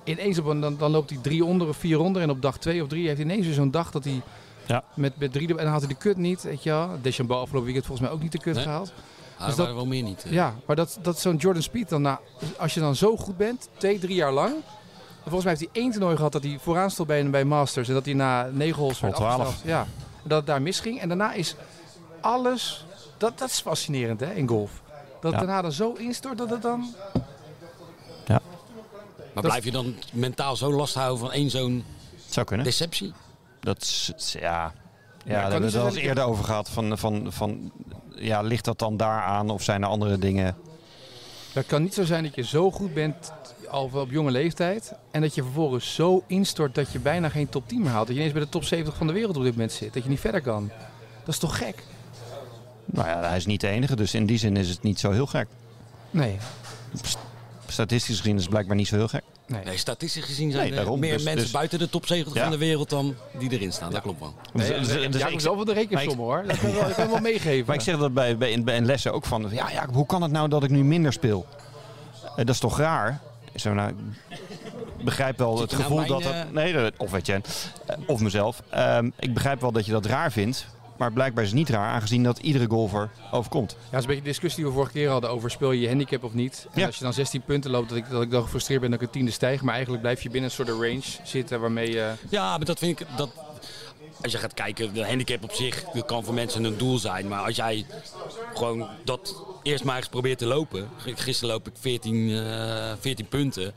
ineens 0.05 0.39
op 0.39 0.47
een, 0.47 0.61
dan, 0.61 0.77
dan 0.77 0.91
loopt 0.91 1.11
hij 1.11 1.19
drie 1.23 1.45
onder 1.45 1.69
of 1.69 1.77
vier 1.77 2.01
onder 2.01 2.23
en 2.23 2.31
op 2.31 2.43
dag 2.43 2.59
twee 2.59 2.83
of 2.83 2.89
drie 2.89 3.05
heeft 3.07 3.17
hij 3.17 3.27
ineens 3.27 3.47
weer 3.47 3.55
zo'n 3.55 3.71
dag 3.71 3.91
dat 3.91 4.05
hij 4.05 4.21
Ja. 4.67 4.85
met, 4.95 5.13
met 5.19 5.33
drie 5.33 5.49
en 5.49 5.57
dan 5.57 5.67
had 5.67 5.81
hij 5.81 5.89
de 5.89 5.95
kut 5.95 6.17
niet, 6.17 6.43
weet 6.43 6.63
je 6.63 6.71
wel. 6.71 6.91
Deschambeau 7.03 7.41
afgelopen 7.43 7.67
weekend 7.73 7.87
volgens 7.87 8.09
mij 8.09 8.17
ook 8.17 8.23
niet 8.23 8.33
de 8.33 8.39
kut 8.41 8.55
Nee. 8.55 8.63
gehaald. 8.65 8.93
Ah, 9.37 9.39
Dus 9.39 9.41
er 9.41 9.47
dat- 9.49 9.57
waren 9.57 9.75
wel 9.75 9.87
meer 9.87 10.03
niet. 10.03 10.25
eh. 10.25 10.33
Ja, 10.33 10.55
maar 10.67 10.77
dat, 10.77 10.99
dat 11.03 11.19
zo'n 11.21 11.37
Jordan 11.37 11.63
Speed 11.63 11.89
dan, 11.89 12.03
na, 12.03 12.21
als 12.59 12.75
je 12.75 12.81
dan 12.81 12.97
zo 12.97 13.17
goed 13.17 13.37
bent, 13.37 13.69
twee, 13.77 13.99
drie 13.99 14.15
jaar 14.15 14.33
lang. 14.33 14.55
En 15.25 15.31
volgens 15.31 15.45
mij 15.45 15.55
heeft 15.55 15.73
hij 15.73 15.83
één 15.83 15.91
toernooi 15.93 16.17
gehad 16.17 16.33
dat 16.33 16.43
hij 16.43 16.59
vooraan 16.63 16.91
stond 16.91 17.09
bij, 17.09 17.31
bij 17.31 17.45
Masters. 17.45 17.89
En 17.89 17.95
dat 17.95 18.05
hij 18.05 18.15
na 18.15 18.49
negen 18.53 18.79
holes 18.83 19.01
werd 19.01 19.17
Hol 19.17 19.27
12. 19.27 19.41
afgestraft. 19.41 19.69
Ja, 19.69 19.81
en 20.23 20.29
dat 20.29 20.39
het 20.39 20.47
daar 20.47 20.63
misging. 20.63 21.01
En 21.01 21.09
daarna 21.09 21.33
is 21.33 21.55
alles, 22.21 22.87
dat, 23.17 23.39
dat 23.39 23.49
is 23.51 23.61
fascinerend 23.61 24.21
hè, 24.21 24.33
in 24.35 24.49
golf. 24.49 24.71
Dat 25.21 25.33
Ja. 25.33 25.39
het 25.39 25.47
daarna 25.47 25.65
er 25.69 25.73
zo 25.75 25.93
instort 25.93 26.39
dat 26.39 26.51
het 26.51 26.63
dan... 26.63 26.95
Maar 29.35 29.43
blijf 29.43 29.65
je 29.65 29.71
dan 29.71 29.95
mentaal 30.13 30.57
zo 30.57 30.73
last 30.73 30.95
houden 30.95 31.19
van 31.19 31.33
één 31.33 31.51
zo'n 31.51 31.85
Het 32.25 32.33
zou 32.35 32.47
kunnen. 32.47 32.67
deceptie? 32.67 33.13
Dat 33.61 33.83
is, 33.83 34.13
ja, 34.33 34.41
ja, 34.41 34.71
kan 34.71 34.73
daar 35.25 35.41
hebben 35.43 35.59
we 35.59 35.65
het 35.65 35.75
wel 35.75 35.87
eens 35.87 35.95
eerder 35.97 36.25
over 36.25 36.45
gehad. 36.45 36.69
Van, 36.69 36.99
van, 36.99 37.27
van, 37.33 37.73
ja, 38.15 38.41
ligt 38.41 38.65
dat 38.65 38.79
dan 38.79 38.97
daaraan 38.97 39.51
of 39.51 39.63
zijn 39.63 39.83
er 39.83 39.89
andere 39.89 40.19
dingen? 40.19 40.57
Het 41.53 41.67
kan 41.67 41.83
niet 41.83 41.95
zo 41.95 42.05
zijn 42.05 42.23
dat 42.23 42.35
je 42.35 42.45
zo 42.45 42.71
goed 42.71 42.95
bent 42.95 43.33
al 43.69 43.91
op 43.93 44.11
jonge 44.11 44.31
leeftijd. 44.31 44.93
En 45.11 45.21
dat 45.21 45.35
je 45.35 45.43
vervolgens 45.43 45.95
zo 45.95 46.23
instort 46.27 46.75
dat 46.75 46.93
je 46.93 46.99
bijna 46.99 47.29
geen 47.29 47.49
top 47.49 47.69
10 47.69 47.83
meer 47.83 47.91
haalt. 47.91 48.07
Dat 48.07 48.15
je 48.15 48.21
ineens 48.21 48.33
bij 48.33 48.43
de 48.43 48.49
top 48.49 48.65
70 48.65 48.97
van 48.97 49.07
de 49.07 49.13
wereld 49.13 49.37
op 49.37 49.43
dit 49.43 49.53
moment 49.53 49.73
zit. 49.73 49.95
Dat 49.95 50.03
je 50.03 50.09
niet 50.09 50.21
verder 50.21 50.41
kan. 50.41 50.71
Dat 51.25 51.35
is 51.35 51.39
toch 51.39 51.59
gek? 51.59 51.85
Nou 52.85 53.09
ja, 53.09 53.21
hij 53.21 53.37
is 53.37 53.47
niet 53.47 53.61
de 53.61 53.69
enige, 53.69 53.97
dus 53.97 54.15
in 54.15 54.27
die 54.27 54.39
zin 54.39 54.57
is 54.57 54.69
het 54.69 54.83
niet 54.83 55.01
zo 55.01 55.11
heel 55.11 55.27
gek. 55.27 55.47
Nee. 56.11 56.39
Statistisch 57.73 58.17
gezien 58.19 58.35
is 58.37 58.41
het 58.41 58.51
blijkbaar 58.51 58.77
niet 58.77 58.89
zo 58.89 58.97
heel 58.97 59.09
gek. 59.09 59.23
Nee, 59.47 59.77
statistisch 59.79 60.25
gezien 60.25 60.51
zijn 60.51 60.63
Nee, 60.63 60.71
er 60.73 60.77
daarom. 60.79 61.01
meer 61.01 61.13
Dus- 61.13 61.23
mensen 61.23 61.43
dus- 61.43 61.51
buiten 61.53 61.79
de 61.79 61.89
topzegels 61.89 62.35
Ja. 62.35 62.43
van 62.43 62.51
de 62.51 62.59
wereld 62.59 62.91
dan 62.91 63.15
die 63.39 63.51
erin 63.53 63.73
staan. 63.73 63.91
Dat 63.91 64.03
klopt 64.03 64.21
wel. 64.21 64.35
Dus- 64.53 64.69
Nee, 64.69 64.79
dus- 64.79 64.89
dus, 64.89 65.11
dus 65.11 65.21
ja, 65.21 65.27
ik- 65.27 65.41
zelf 65.41 65.57
wel 65.57 65.65
de 65.65 65.73
rekensommen 65.73 66.25
hoor. 66.25 66.45
Dat 66.47 66.59
kan 66.59 66.69
ik 66.69 66.75
wel, 66.75 66.89
ik 66.89 66.97
wel 66.97 67.21
meegeven. 67.21 67.67
Maar 67.67 67.75
ik 67.75 67.81
zeg 67.81 67.99
dat 67.99 68.15
bij, 68.15 68.37
bij, 68.37 68.51
in, 68.51 68.65
bij 68.65 68.77
in 68.77 68.87
lessen 68.87 69.13
ook 69.13 69.25
van, 69.25 69.49
ja, 69.51 69.71
ja, 69.71 69.87
hoe 69.93 70.07
kan 70.07 70.23
het 70.23 70.31
nou 70.31 70.49
dat 70.49 70.63
ik 70.65 70.71
nu 70.71 70.85
minder 70.85 71.13
speel? 71.13 71.47
Eh, 72.25 72.37
dat 72.37 72.49
is 72.49 72.59
toch 72.59 72.79
raar? 72.79 73.21
Ik 73.53 73.61
zeg, 73.61 73.73
nou, 73.73 73.93
ik 74.99 75.05
begrijp 75.05 75.39
wel 75.39 75.61
het 75.61 75.71
nou 75.71 75.83
gevoel 75.83 75.97
mijn, 75.97 76.09
dat 76.09 76.23
dat... 76.23 76.33
eh, 76.33 76.41
Nee, 76.53 76.93
of 76.99 77.11
weet 77.11 77.27
je, 77.27 77.33
eh, 77.87 77.97
of 78.07 78.21
mezelf. 78.21 78.63
Ehm, 78.71 79.11
ik 79.19 79.35
begrijp 79.35 79.61
wel 79.61 79.73
dat 79.73 79.87
je 79.87 79.93
dat 79.93 80.07
raar 80.07 80.33
vindt. 80.33 80.67
Maar 81.03 81.13
blijkbaar 81.13 81.43
is 81.45 81.49
het 81.51 81.59
niet 81.59 81.69
raar, 81.69 81.91
aangezien 81.93 82.23
dat 82.23 82.39
iedere 82.39 82.67
golfer 82.69 83.11
overkomt. 83.31 83.71
Ja, 83.71 83.77
dat 83.91 83.93
is 83.93 84.01
een 84.01 84.07
beetje 84.07 84.23
de 84.23 84.29
discussie 84.29 84.63
die 84.63 84.69
we 84.73 84.77
vorige 84.79 84.93
keer 84.93 85.09
hadden 85.11 85.31
over 85.31 85.51
speel 85.51 85.73
je 85.73 85.81
je 85.81 85.89
handicap 85.89 86.25
of 86.25 86.35
niet. 86.35 86.67
En 86.73 86.81
Ja. 86.81 86.87
als 86.87 86.97
je 86.97 87.05
dan 87.05 87.13
16 87.13 87.43
punten 87.43 87.71
loopt, 87.71 87.89
dat 87.89 87.99
ik, 87.99 88.11
dat 88.11 88.23
ik 88.23 88.31
dan 88.31 88.43
gefrustreerd 88.43 88.81
ben 88.81 88.91
dat 88.91 89.01
ik 89.01 89.07
een 89.07 89.13
tiende 89.13 89.31
stijg. 89.31 89.63
Maar 89.63 89.73
eigenlijk 89.73 90.03
blijf 90.03 90.23
je 90.23 90.31
binnen 90.31 90.51
een 90.51 90.57
soort 90.57 90.69
range 90.69 91.03
zitten 91.25 91.61
waarmee 91.61 91.91
je... 91.93 92.13
Ja, 92.29 92.57
maar 92.57 92.67
dat 92.67 92.79
vind 92.79 93.01
ik... 93.01 93.07
Dat, 93.17 93.31
als 94.23 94.33
je 94.33 94.39
gaat 94.39 94.55
kijken, 94.55 94.95
de 94.95 95.07
handicap 95.07 95.43
op 95.45 95.53
zich 95.53 95.85
dat 95.85 96.05
kan 96.05 96.25
voor 96.25 96.35
mensen 96.35 96.65
een 96.65 96.77
doel 96.79 96.99
zijn. 96.99 97.29
Maar 97.29 97.41
als 97.45 97.57
jij 97.57 97.87
gewoon 98.55 98.89
dat 99.05 99.43
eerst 99.63 99.85
maar 99.85 99.97
eens 99.97 100.09
probeert 100.09 100.39
te 100.39 100.47
lopen. 100.47 100.89
Gisteren 101.15 101.55
loop 101.55 101.67
ik 101.69 101.75
14, 101.81 102.31
eh 102.31 102.93
14 103.01 103.27
punten. 103.29 103.73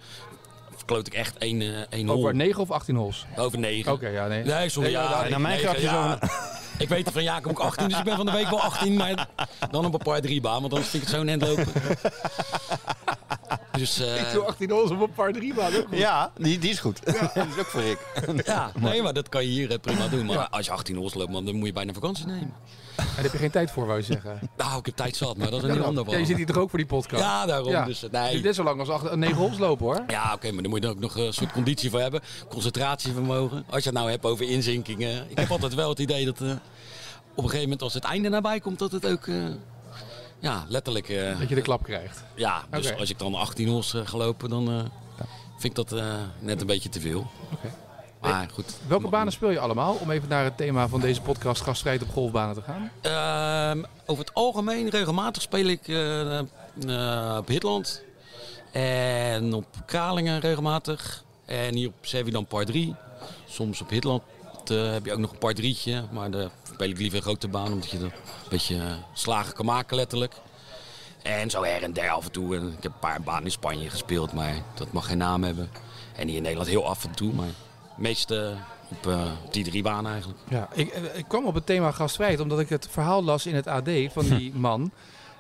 Verkloot 0.76 1.08
ik 1.08 1.14
echt 1.14 1.38
één, 1.38 1.62
eh 1.62 1.68
één 1.90 2.08
hol. 2.08 2.18
Over 2.18 2.36
9 2.36 2.62
of 2.62 2.72
18 2.72 2.96
holes? 2.96 3.26
Over 3.36 3.60
9. 3.60 3.92
Oké, 3.92 4.08
ja, 4.08 4.28
nee. 4.28 4.44
Nee, 4.44 4.70
sorry. 4.70 4.94
Nee, 4.94 5.02
Ja, 5.02 5.28
naar 5.30 5.42
mijn 5.42 5.60
grapje 5.60 5.82
ja. 5.82 6.20
Ik 6.78 6.90
weet 6.90 7.06
het 7.06 7.14
van 7.14 7.24
Jacob 7.24 7.52
ook 7.52 7.60
18, 7.60 7.88
dus 7.88 7.98
ik 7.98 8.04
ben 8.04 8.16
van 8.16 8.26
de 8.26 8.32
week 8.32 8.50
wel 8.50 8.62
18. 8.62 8.94
Maar 8.94 9.28
dan 9.72 9.86
op 9.86 9.94
een 9.94 10.00
paar 10.00 10.22
drie 10.22 10.42
baan, 10.42 10.62
want 10.62 10.74
anders 10.74 10.90
vind 10.92 11.04
ik 11.04 11.10
het 11.10 11.18
zo'n 11.18 11.28
end 11.28 11.42
lopen. 11.42 11.66
Dus 13.72 14.00
eh, 14.00 14.22
Ik 14.22 14.32
doe 14.34 14.44
18 14.44 14.72
holes 14.72 14.92
op 14.92 15.02
een 15.02 15.14
par 15.14 15.32
3 15.32 15.54
baan. 15.54 15.72
Ja, 15.92 16.32
die, 16.38 16.60
die 16.60 16.70
is 16.70 16.80
goed. 16.80 17.00
dat 17.06 17.36
is 17.36 17.58
ook 17.60 17.66
voor 17.66 17.82
ik. 17.82 18.00
ja, 18.46 18.72
nee, 18.76 19.02
maar 19.02 19.14
dat 19.14 19.30
kan 19.30 19.42
je 19.44 19.50
hier 19.50 19.72
eh, 19.72 19.80
prima 19.80 20.08
doen. 20.08 20.26
Maar 20.26 20.50
als 20.50 20.66
je 20.66 20.72
18 20.72 20.96
hols 20.96 21.14
loopt, 21.14 21.32
man, 21.32 21.46
dan 21.46 21.56
moet 21.56 21.68
je 21.68 21.74
bijna 21.74 21.94
vakantie 21.94 22.26
nemen. 22.26 22.54
Daar 22.96 23.24
heb 23.24 23.32
je 23.32 23.38
geen 23.38 23.52
tijd 23.52 23.72
voor, 23.72 23.86
wou 23.86 23.98
je 24.00 24.06
zeggen. 24.06 24.40
Nou, 24.58 24.80
ik 24.80 24.86
heb 24.86 24.96
tijd 24.96 25.16
zat, 25.16 25.38
maar 25.38 25.50
dat 25.50 25.64
is 25.64 25.70
een 25.70 25.76
heel 25.76 25.84
ander 25.86 26.10
Ja, 26.10 26.18
je 26.18 26.26
zit 26.26 26.38
hier 26.38 26.46
toch 26.46 26.58
ook 26.58 26.70
voor 26.70 26.80
die 26.80 26.88
podcast? 26.88 27.22
Ja, 27.24 27.46
daarom. 27.46 27.70
Ja. 27.70 27.86
Dus, 27.86 28.04
eh, 28.04 28.12
Je 28.12 28.18
nee. 28.18 28.32
zit 28.32 28.44
net 28.44 28.56
zo 28.56 28.64
lang 28.64 28.80
als 28.80 28.90
8, 28.90 29.16
9 29.16 29.36
holes 29.38 29.58
lopen 29.58 29.86
hoor. 29.86 30.04
Ja, 30.08 30.34
oké, 30.34 30.52
maar 30.52 30.62
daar 30.62 30.72
moet 30.72 30.84
je 30.84 30.90
ook 30.90 31.00
nog 31.00 31.16
een 31.16 31.34
soort 31.34 31.52
conditie 31.52 31.90
voor 31.90 32.00
hebben. 32.00 32.22
Concentratievermogen. 32.50 33.66
Als 33.70 33.84
je 33.84 33.90
het 33.90 33.98
nou 33.98 34.10
hebt 34.12 34.26
over 34.26 34.50
inzinkingen. 34.50 35.26
Ik 35.30 35.38
heb 35.40 35.52
altijd 35.52 35.74
wel 35.74 35.90
het 35.90 36.00
idee 36.00 36.26
dat 36.26 36.42
eh, 36.42 36.50
op 36.50 36.58
een 37.38 37.44
gegeven 37.44 37.62
moment 37.62 37.82
als 37.82 37.94
het 37.94 38.04
einde 38.04 38.30
nabij 38.30 38.60
komt, 38.60 38.80
dat 38.80 38.92
het 38.92 39.06
ook... 39.08 39.28
eh, 39.28 39.36
ja, 40.40 40.66
letterlijk... 40.68 41.10
eh, 41.10 41.40
Dat 41.40 41.50
je 41.50 41.56
de 41.56 41.62
klap 41.62 41.84
krijgt. 41.84 42.24
Ja, 42.36 42.64
dus 42.70 42.96
als 42.96 43.10
ik 43.10 43.20
dan 43.20 43.36
18 43.36 43.68
hols 43.68 43.94
eh, 43.94 44.02
ga 44.06 44.18
lopen, 44.18 44.50
dan 44.50 44.68
eh, 44.70 44.76
vind 45.58 45.64
ik 45.64 45.76
dat 45.90 45.92
eh, 46.00 46.06
net 46.40 46.62
een 46.62 46.68
beetje 46.68 46.90
te 46.90 47.00
veel. 47.00 47.28
Oké. 47.54 47.74
Maar 48.32 48.50
goed. 48.54 48.78
Welke 48.88 49.08
banen 49.08 49.34
speel 49.34 49.50
je 49.50 49.60
allemaal? 49.60 49.96
Om 49.96 50.12
even 50.12 50.30
naar 50.30 50.44
het 50.44 50.58
thema 50.58 50.88
van 50.88 51.00
deze 51.00 51.22
podcast 51.22 51.62
gaststrijd 51.62 52.02
op 52.02 52.10
golfbanen 52.10 52.56
te 52.56 52.62
gaan. 52.62 52.92
Ehm, 53.02 53.84
over 54.06 54.26
het 54.26 54.34
algemeen, 54.34 54.90
regelmatig 54.90 55.42
speel 55.42 55.66
ik 55.66 55.88
eh, 55.88 57.38
op 57.38 57.48
Hitland. 57.48 58.04
En 58.72 59.54
op 59.54 59.66
Kralingen 59.86 60.40
regelmatig. 60.40 61.24
En 61.46 61.76
hier 61.76 61.88
op 61.88 61.94
Sevi 62.02 62.32
dan 62.32 62.46
par 62.46 62.66
3. 62.66 62.96
Soms 63.46 63.82
op 63.82 63.90
Hitland 63.90 64.22
eh, 64.68 64.92
heb 64.92 65.06
je 65.06 65.14
ook 65.14 65.20
nog 65.20 65.32
een 65.32 65.38
par 65.38 65.56
3'tje. 65.62 66.12
Maar 66.12 66.32
daar 66.32 66.50
speel 66.74 66.90
ik 66.90 66.98
liever 66.98 67.18
een 67.18 67.24
grote 67.24 67.48
baan, 67.48 67.72
omdat 67.72 67.90
je 67.90 67.98
er 67.98 68.04
een 68.04 68.12
beetje 68.50 68.82
slagen 69.14 69.54
kan 69.54 69.66
maken 69.66 69.96
letterlijk. 69.96 70.34
En 71.24 71.50
zo 71.50 71.64
her 71.64 71.84
en 71.84 71.94
der 71.94 72.10
af 72.10 72.26
en 72.26 72.32
toe. 72.32 72.56
En 72.56 72.68
ik 72.68 72.84
heb 72.84 72.92
een 72.92 73.00
paar 73.00 73.22
banen 73.22 73.44
in 73.44 73.52
Spanje 73.52 73.90
gespeeld, 73.90 74.34
maar 74.34 74.56
dat 74.74 74.92
mag 74.92 75.06
geen 75.06 75.18
naam 75.18 75.44
hebben. 75.44 75.70
En 76.16 76.28
hier 76.28 76.38
in 76.38 76.42
Nederland 76.42 76.70
heel 76.70 76.88
af 76.88 77.04
en 77.04 77.12
toe, 77.12 77.34
maar 77.34 77.50
meest 77.98 78.32
eh, 78.32 78.48
op, 78.90 79.18
die 79.52 79.64
drie 79.64 79.84
banen 79.84 80.12
eigenlijk. 80.12 80.40
Ja, 80.50 80.70
ik, 80.74 80.94
ik 80.94 81.26
kwam 81.28 81.46
op 81.46 81.54
het 81.54 81.66
thema 81.66 81.92
gastvrijheid 81.92 82.40
omdat 82.40 82.60
ik 82.60 82.70
het 82.70 82.88
verhaal 82.92 83.24
las 83.24 83.46
in 83.46 83.56
het 83.56 83.68
AD 83.68 83.90
van 84.08 84.26
die 84.26 84.54
man. 84.70 84.92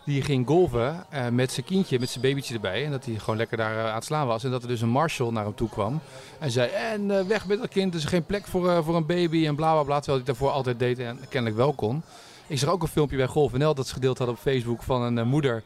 Die 0.06 0.22
ging 0.22 0.48
golven 0.48 1.06
eh, 1.10 1.28
met 1.28 1.52
zijn 1.52 1.66
kindje, 1.66 2.00
met 2.00 2.10
zijn 2.10 2.24
babytje 2.24 2.54
erbij. 2.54 2.86
En 2.86 2.92
dat 2.92 3.06
hij 3.06 3.16
gewoon 3.16 3.38
lekker 3.38 3.58
daar 3.58 3.78
eh, 3.78 3.90
aan 3.90 3.96
het 3.96 4.04
slaan 4.04 4.28
was. 4.28 4.44
En 4.44 4.52
dat 4.52 4.62
er 4.62 4.68
dus 4.68 4.82
een 4.82 4.90
marshal 4.90 5.32
naar 5.32 5.44
hem 5.44 5.56
toe 5.56 5.70
kwam. 5.70 6.00
En 6.40 6.52
zei, 6.52 6.70
en 6.70 7.28
weg 7.28 7.48
met 7.48 7.60
dat 7.60 7.68
kind, 7.68 7.94
er 7.94 8.00
is 8.00 8.06
geen 8.06 8.26
plek 8.26 8.48
voor, 8.48 8.84
voor 8.84 8.96
een 8.96 9.06
baby 9.06 9.48
en 9.48 9.56
bla 9.56 9.72
bla 9.72 9.84
bla. 9.84 9.96
Terwijl 9.96 10.18
hij 10.18 10.26
daarvoor 10.26 10.50
altijd 10.50 10.80
deed 10.80 11.00
en 11.00 11.20
kennelijk 11.30 11.58
wel 11.58 11.74
kon. 11.74 12.04
Ik 12.48 12.60
zag 12.60 12.70
ook 12.70 12.82
een 12.82 12.88
filmpje 12.88 13.18
bij 13.18 13.28
Golf 13.28 13.52
NL 13.52 13.74
dat 13.74 13.88
ze 13.88 13.94
gedeeld 13.94 14.18
hadden 14.18 14.36
op 14.36 14.42
Facebook 14.42 14.84
van 14.84 15.02
een 15.02 15.28
moeder... 15.28 15.64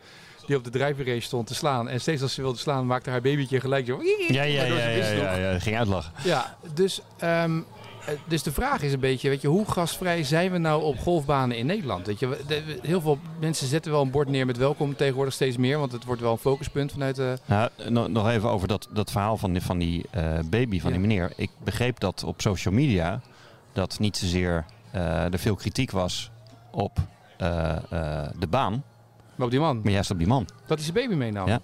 die 0.50 0.58
op 0.58 0.64
de 0.64 0.70
drijfveer 0.70 1.22
stond 1.22 1.48
te 1.48 1.56
slaan. 1.56 1.90
En 1.90 2.02
steeds 2.02 2.22
als 2.22 2.34
ze 2.34 2.42
wilde 2.42 2.58
slaan 2.58 2.86
maakte 2.86 3.10
haar 3.10 3.22
babytje 3.22 3.60
gelijk 3.60 3.86
zo... 3.86 4.02
Ja, 4.28 4.44
ja, 4.44 4.64
ja, 4.64 5.36
ja, 5.36 5.60
ging 5.60 5.78
uitlachen. 5.78 6.12
Ja, 6.24 6.58
dus, 6.74 7.02
dus 8.28 8.44
de 8.44 8.52
vraag 8.52 8.82
is 8.82 8.94
een 8.94 9.00
beetje, 9.00 9.30
weet 9.30 9.42
je, 9.42 9.48
hoe 9.48 9.72
gastvrij 9.72 10.24
zijn 10.24 10.52
we 10.52 10.58
nou 10.58 10.84
op 10.84 11.00
golfbanen 11.00 11.58
in 11.58 11.66
Nederland? 11.66 12.08
Weet 12.08 12.20
je, 12.20 12.38
heel 12.82 13.02
veel 13.02 13.20
mensen 13.40 13.68
zetten 13.68 13.92
wel 13.92 14.02
een 14.02 14.12
bord 14.12 14.28
neer 14.28 14.46
met 14.46 14.58
welkom 14.58 14.96
tegenwoordig 14.96 15.34
steeds 15.34 15.58
meer, 15.58 15.80
want 15.80 15.92
het 15.92 16.06
wordt 16.06 16.22
wel 16.22 16.32
een 16.32 16.38
focuspunt 16.38 16.92
vanuit 16.92 17.16
de... 17.16 17.38
Nou, 17.46 18.10
nog, 18.10 18.30
even 18.30 18.50
over 18.50 18.68
dat, 18.68 18.88
dat 18.92 19.12
verhaal 19.12 19.38
van 19.38 19.54
die, 19.54 19.62
van 19.62 19.78
die 19.78 20.06
eh, 20.12 20.40
baby 20.46 20.80
van 20.80 20.92
die 20.92 21.00
meneer. 21.00 21.32
Ik 21.36 21.50
begreep 21.64 22.00
dat 22.00 22.24
op 22.24 22.42
social 22.42 22.74
media 22.74 23.22
dat 23.74 24.00
niet 24.00 24.18
zozeer 24.18 24.66
eh, 24.92 25.34
er 25.34 25.40
veel 25.40 25.56
kritiek 25.56 25.92
was 25.92 26.32
op 26.72 26.98
eh, 27.38 27.78
de 28.40 28.48
baan, 28.50 28.84
Maar 29.40 29.48
op 29.48 29.54
die 29.54 29.64
man, 29.64 29.82
maar 29.84 29.92
juist 29.92 30.12
op 30.12 30.18
die 30.18 30.28
man. 30.28 30.48
dat 30.68 30.78
hij 30.78 30.92
zijn 30.92 30.94
baby 30.94 31.14
meenam. 31.16 31.48
Ja. 31.48 31.60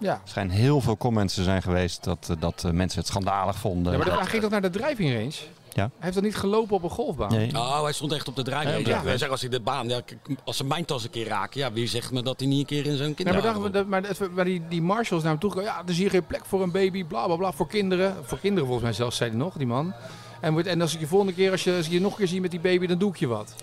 Ja. 0.00 0.12
Er 0.12 0.20
schijnen 0.24 0.56
heel 0.56 0.80
veel 0.80 0.96
comments 0.96 1.34
te 1.34 1.42
zijn 1.42 1.62
geweest 1.62 2.04
dat, 2.04 2.26
eh, 2.30 2.36
dat 2.38 2.64
eh, 2.64 2.70
mensen 2.70 2.98
het 2.98 3.08
schandalig 3.08 3.56
vonden. 3.58 3.92
Ja, 3.92 3.98
maar 3.98 4.06
Dat- 4.06 4.18
hij 4.18 4.26
ging 4.26 4.42
toch 4.42 4.50
naar 4.50 4.62
de 4.62 4.70
driving 4.70 5.12
range? 5.12 5.32
Ja. 5.72 5.82
Hij 5.82 5.90
heeft 5.98 6.14
toch 6.14 6.22
niet 6.24 6.36
gelopen 6.36 6.76
op 6.76 6.82
een 6.82 6.90
golfbaan? 6.90 7.30
Nee. 7.32 7.52
Nou, 7.52 7.82
hij 7.84 7.92
stond 7.92 8.12
echt 8.12 8.28
op 8.28 8.36
de 8.36 8.42
draaier. 8.42 8.70
Ja, 8.70 8.76
Ja, 8.78 8.88
ja. 8.88 9.02
Wij 9.02 9.10
zeggen 9.12 9.30
als 9.30 9.42
ik 9.42 9.50
de 9.50 9.60
baan, 9.60 9.88
ja, 9.88 10.00
als 10.44 10.56
ze 10.56 10.64
mijn 10.64 10.84
tas 10.84 11.04
een 11.04 11.10
keer 11.10 11.26
raken, 11.26 11.60
ja, 11.60 11.72
wie 11.72 11.86
zegt 11.88 12.12
me 12.12 12.22
dat 12.22 12.38
hij 12.40 12.48
niet 12.48 12.58
een 12.60 12.66
keer 12.66 12.86
in 12.86 12.96
zo'n 12.96 13.08
Ja, 13.08 13.14
kinder 13.14 13.34
maar, 13.34 13.42
dachten 13.42 13.62
we 13.62 13.70
dat, 13.70 13.86
maar, 13.86 14.02
maar 14.34 14.44
die, 14.44 14.62
die 14.68 14.82
marshals 14.82 15.22
naar 15.22 15.30
hem 15.32 15.40
toe 15.40 15.50
gaan, 15.52 15.62
ja, 15.62 15.78
er 15.84 15.90
is 15.90 15.98
hier 15.98 16.10
geen 16.10 16.26
plek 16.26 16.44
voor 16.46 16.62
een 16.62 16.70
baby, 16.72 17.04
bla 17.04 17.26
bla 17.26 17.36
bla, 17.36 17.52
voor 17.52 17.68
kinderen. 17.68 18.16
Voor 18.22 18.38
kinderen 18.38 18.64
volgens 18.64 18.84
mij 18.86 18.96
zelfs, 18.96 19.16
zei 19.16 19.30
hij 19.30 19.38
nog, 19.38 19.54
die 19.56 19.66
man. 19.66 19.92
En, 20.40 20.52
wordt- 20.52 20.68
en 20.68 20.80
als 20.80 20.94
ik 20.94 21.00
je 21.00 21.06
volgende 21.06 21.34
keer, 21.34 21.50
als 21.50 21.64
je, 21.64 21.74
als 21.76 21.86
je 21.86 22.00
nog 22.00 22.10
een 22.12 22.18
keer 22.18 22.28
zie 22.28 22.40
met 22.40 22.50
die 22.50 22.60
baby, 22.60 22.86
dan 22.86 22.98
doe 22.98 23.10
ik 23.10 23.16
je 23.16 23.26
wat. 23.26 23.54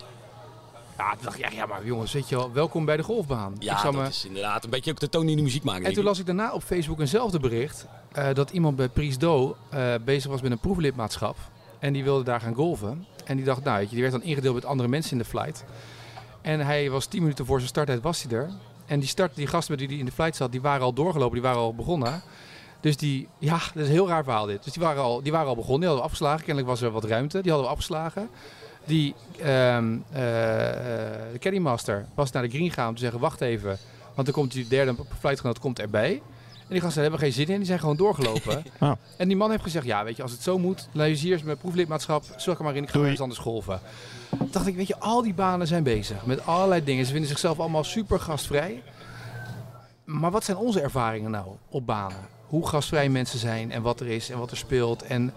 Ja, 1.01 1.11
toen 1.11 1.23
dacht 1.23 1.37
ik, 1.37 1.43
ja, 1.43 1.49
ja 1.51 1.65
maar 1.65 1.85
jongens, 1.85 2.13
weet 2.13 2.29
je 2.29 2.35
wel, 2.35 2.51
welkom 2.51 2.85
bij 2.85 2.97
de 2.97 3.03
golfbaan. 3.03 3.53
ik 3.53 3.63
Ja, 3.63 3.79
zou 3.79 3.93
dat 3.93 4.01
me- 4.01 4.07
is 4.07 4.25
inderdaad 4.25 4.63
een 4.63 4.69
beetje 4.69 4.91
ook 4.91 4.99
de 4.99 5.09
toon 5.09 5.25
die 5.25 5.35
de 5.35 5.41
muziek 5.41 5.63
maakt. 5.63 5.83
En 5.85 5.93
toen 5.93 6.03
las 6.03 6.19
ik 6.19 6.25
daarna 6.25 6.51
op 6.53 6.63
Facebook 6.63 6.99
eenzelfde 6.99 7.39
bericht, 7.39 7.85
eh, 8.11 8.33
dat 8.33 8.49
iemand 8.51 8.75
bij 8.75 8.89
Priesdo 8.89 9.55
eh 9.69 9.93
bezig 10.05 10.31
was 10.31 10.41
met 10.41 10.51
een 10.51 10.59
proeflidmaatschap. 10.59 11.35
En 11.79 11.93
die 11.93 12.03
wilde 12.03 12.23
daar 12.23 12.41
gaan 12.41 12.53
golven. 12.53 13.05
En 13.25 13.35
die 13.35 13.45
dacht, 13.45 13.63
nou 13.63 13.77
weet 13.77 13.85
je, 13.89 13.91
die 13.93 14.01
werd 14.01 14.13
dan 14.13 14.23
ingedeeld 14.23 14.55
met 14.55 14.65
andere 14.65 14.89
mensen 14.89 15.11
in 15.11 15.17
de 15.17 15.25
flight. 15.25 15.63
En 16.41 16.59
hij 16.59 16.89
was 16.89 17.05
10 17.05 17.21
minuten 17.21 17.45
voor 17.45 17.57
zijn 17.57 17.69
starttijd 17.69 18.01
was 18.01 18.23
hij 18.23 18.37
er. 18.37 18.49
En 18.85 18.99
die, 18.99 19.09
start, 19.09 19.35
die 19.35 19.47
gasten 19.47 19.71
met 19.71 19.79
wie 19.79 19.89
hij 19.89 19.99
in 19.99 20.05
de 20.05 20.11
flight 20.11 20.35
zat, 20.35 20.51
die 20.51 20.61
waren 20.61 20.81
al 20.85 20.93
doorgelopen, 20.93 21.33
die 21.33 21.41
waren 21.41 21.59
al 21.61 21.75
begonnen. 21.75 22.21
Dus 22.79 22.97
die, 22.97 23.27
ja, 23.37 23.57
dat 23.57 23.75
is 23.83 23.85
een 23.87 23.91
heel 23.93 24.07
raar 24.07 24.23
verhaal 24.23 24.45
dit. 24.45 24.63
Dus 24.63 24.73
die 24.73 24.83
waren 24.83 25.01
al, 25.03 25.21
die 25.21 25.31
waren 25.31 25.47
al 25.47 25.55
begonnen, 25.55 25.79
die 25.79 25.87
hadden 25.89 26.05
we 26.05 26.11
afgeslagen. 26.11 26.45
Kennelijk 26.45 26.67
was 26.67 26.81
er 26.81 26.91
wat 26.91 27.03
ruimte, 27.03 27.41
die 27.41 27.51
hadden 27.51 27.69
we 27.69 27.75
afgeslagen. 27.75 28.29
Die, 28.85 29.15
eh, 29.39 29.77
eh, 29.77 29.83
de 30.11 31.39
caddymaster 31.39 32.05
was 32.13 32.31
naar 32.31 32.43
de 32.43 32.49
green 32.49 32.71
gaan 32.71 32.87
om 32.87 32.95
te 32.95 33.01
zeggen, 33.01 33.19
wacht 33.19 33.41
even. 33.41 33.77
Want 34.13 34.27
dan 34.27 34.35
komt 34.35 34.51
die 34.51 34.67
derde 34.67 34.95
flightgenoot 35.19 35.59
komt 35.59 35.79
erbij. 35.79 36.21
En 36.71 36.77
die 36.77 36.85
gasten 36.85 37.01
hebben 37.01 37.19
geen 37.19 37.33
zin 37.33 37.47
in, 37.47 37.57
die 37.57 37.65
zijn 37.65 37.79
gewoon 37.79 37.97
doorgelopen. 37.97 38.63
Oh. 38.79 38.91
En 39.17 39.27
die 39.27 39.37
man 39.37 39.51
heeft 39.51 39.63
gezegd, 39.63 39.85
ja 39.85 40.03
weet 40.03 40.15
je, 40.15 40.21
als 40.21 40.31
het 40.31 40.41
zo 40.41 40.57
moet, 40.59 40.87
is 40.93 41.43
mijn 41.43 41.57
proeflidmaatschap, 41.57 42.23
zorg 42.37 42.57
er 42.57 42.63
maar 42.63 42.75
in, 42.75 42.83
ik 42.83 42.87
ga 42.87 42.93
Doei. 42.93 43.05
ergens 43.05 43.21
anders 43.21 43.39
golven. 43.39 43.79
Toen 44.29 44.47
dacht 44.51 44.67
ik, 44.67 44.75
weet 44.75 44.87
je, 44.87 44.99
al 44.99 45.21
die 45.21 45.33
banen 45.33 45.67
zijn 45.67 45.83
bezig 45.83 46.25
met 46.25 46.45
allerlei 46.45 46.83
dingen. 46.83 47.05
Ze 47.05 47.11
vinden 47.11 47.29
zichzelf 47.29 47.59
allemaal 47.59 47.83
super 47.83 48.19
gastvrij. 48.19 48.83
Maar 50.05 50.31
wat 50.31 50.43
zijn 50.43 50.57
onze 50.57 50.81
ervaringen 50.81 51.31
nou 51.31 51.45
op 51.69 51.85
banen? 51.85 52.17
Hoe 52.47 52.67
gastvrij 52.67 53.09
mensen 53.09 53.39
zijn 53.39 53.71
en 53.71 53.81
wat 53.81 53.99
er 53.99 54.07
is 54.07 54.29
en 54.29 54.37
wat 54.37 54.51
er 54.51 54.57
speelt. 54.57 55.03
En 55.03 55.33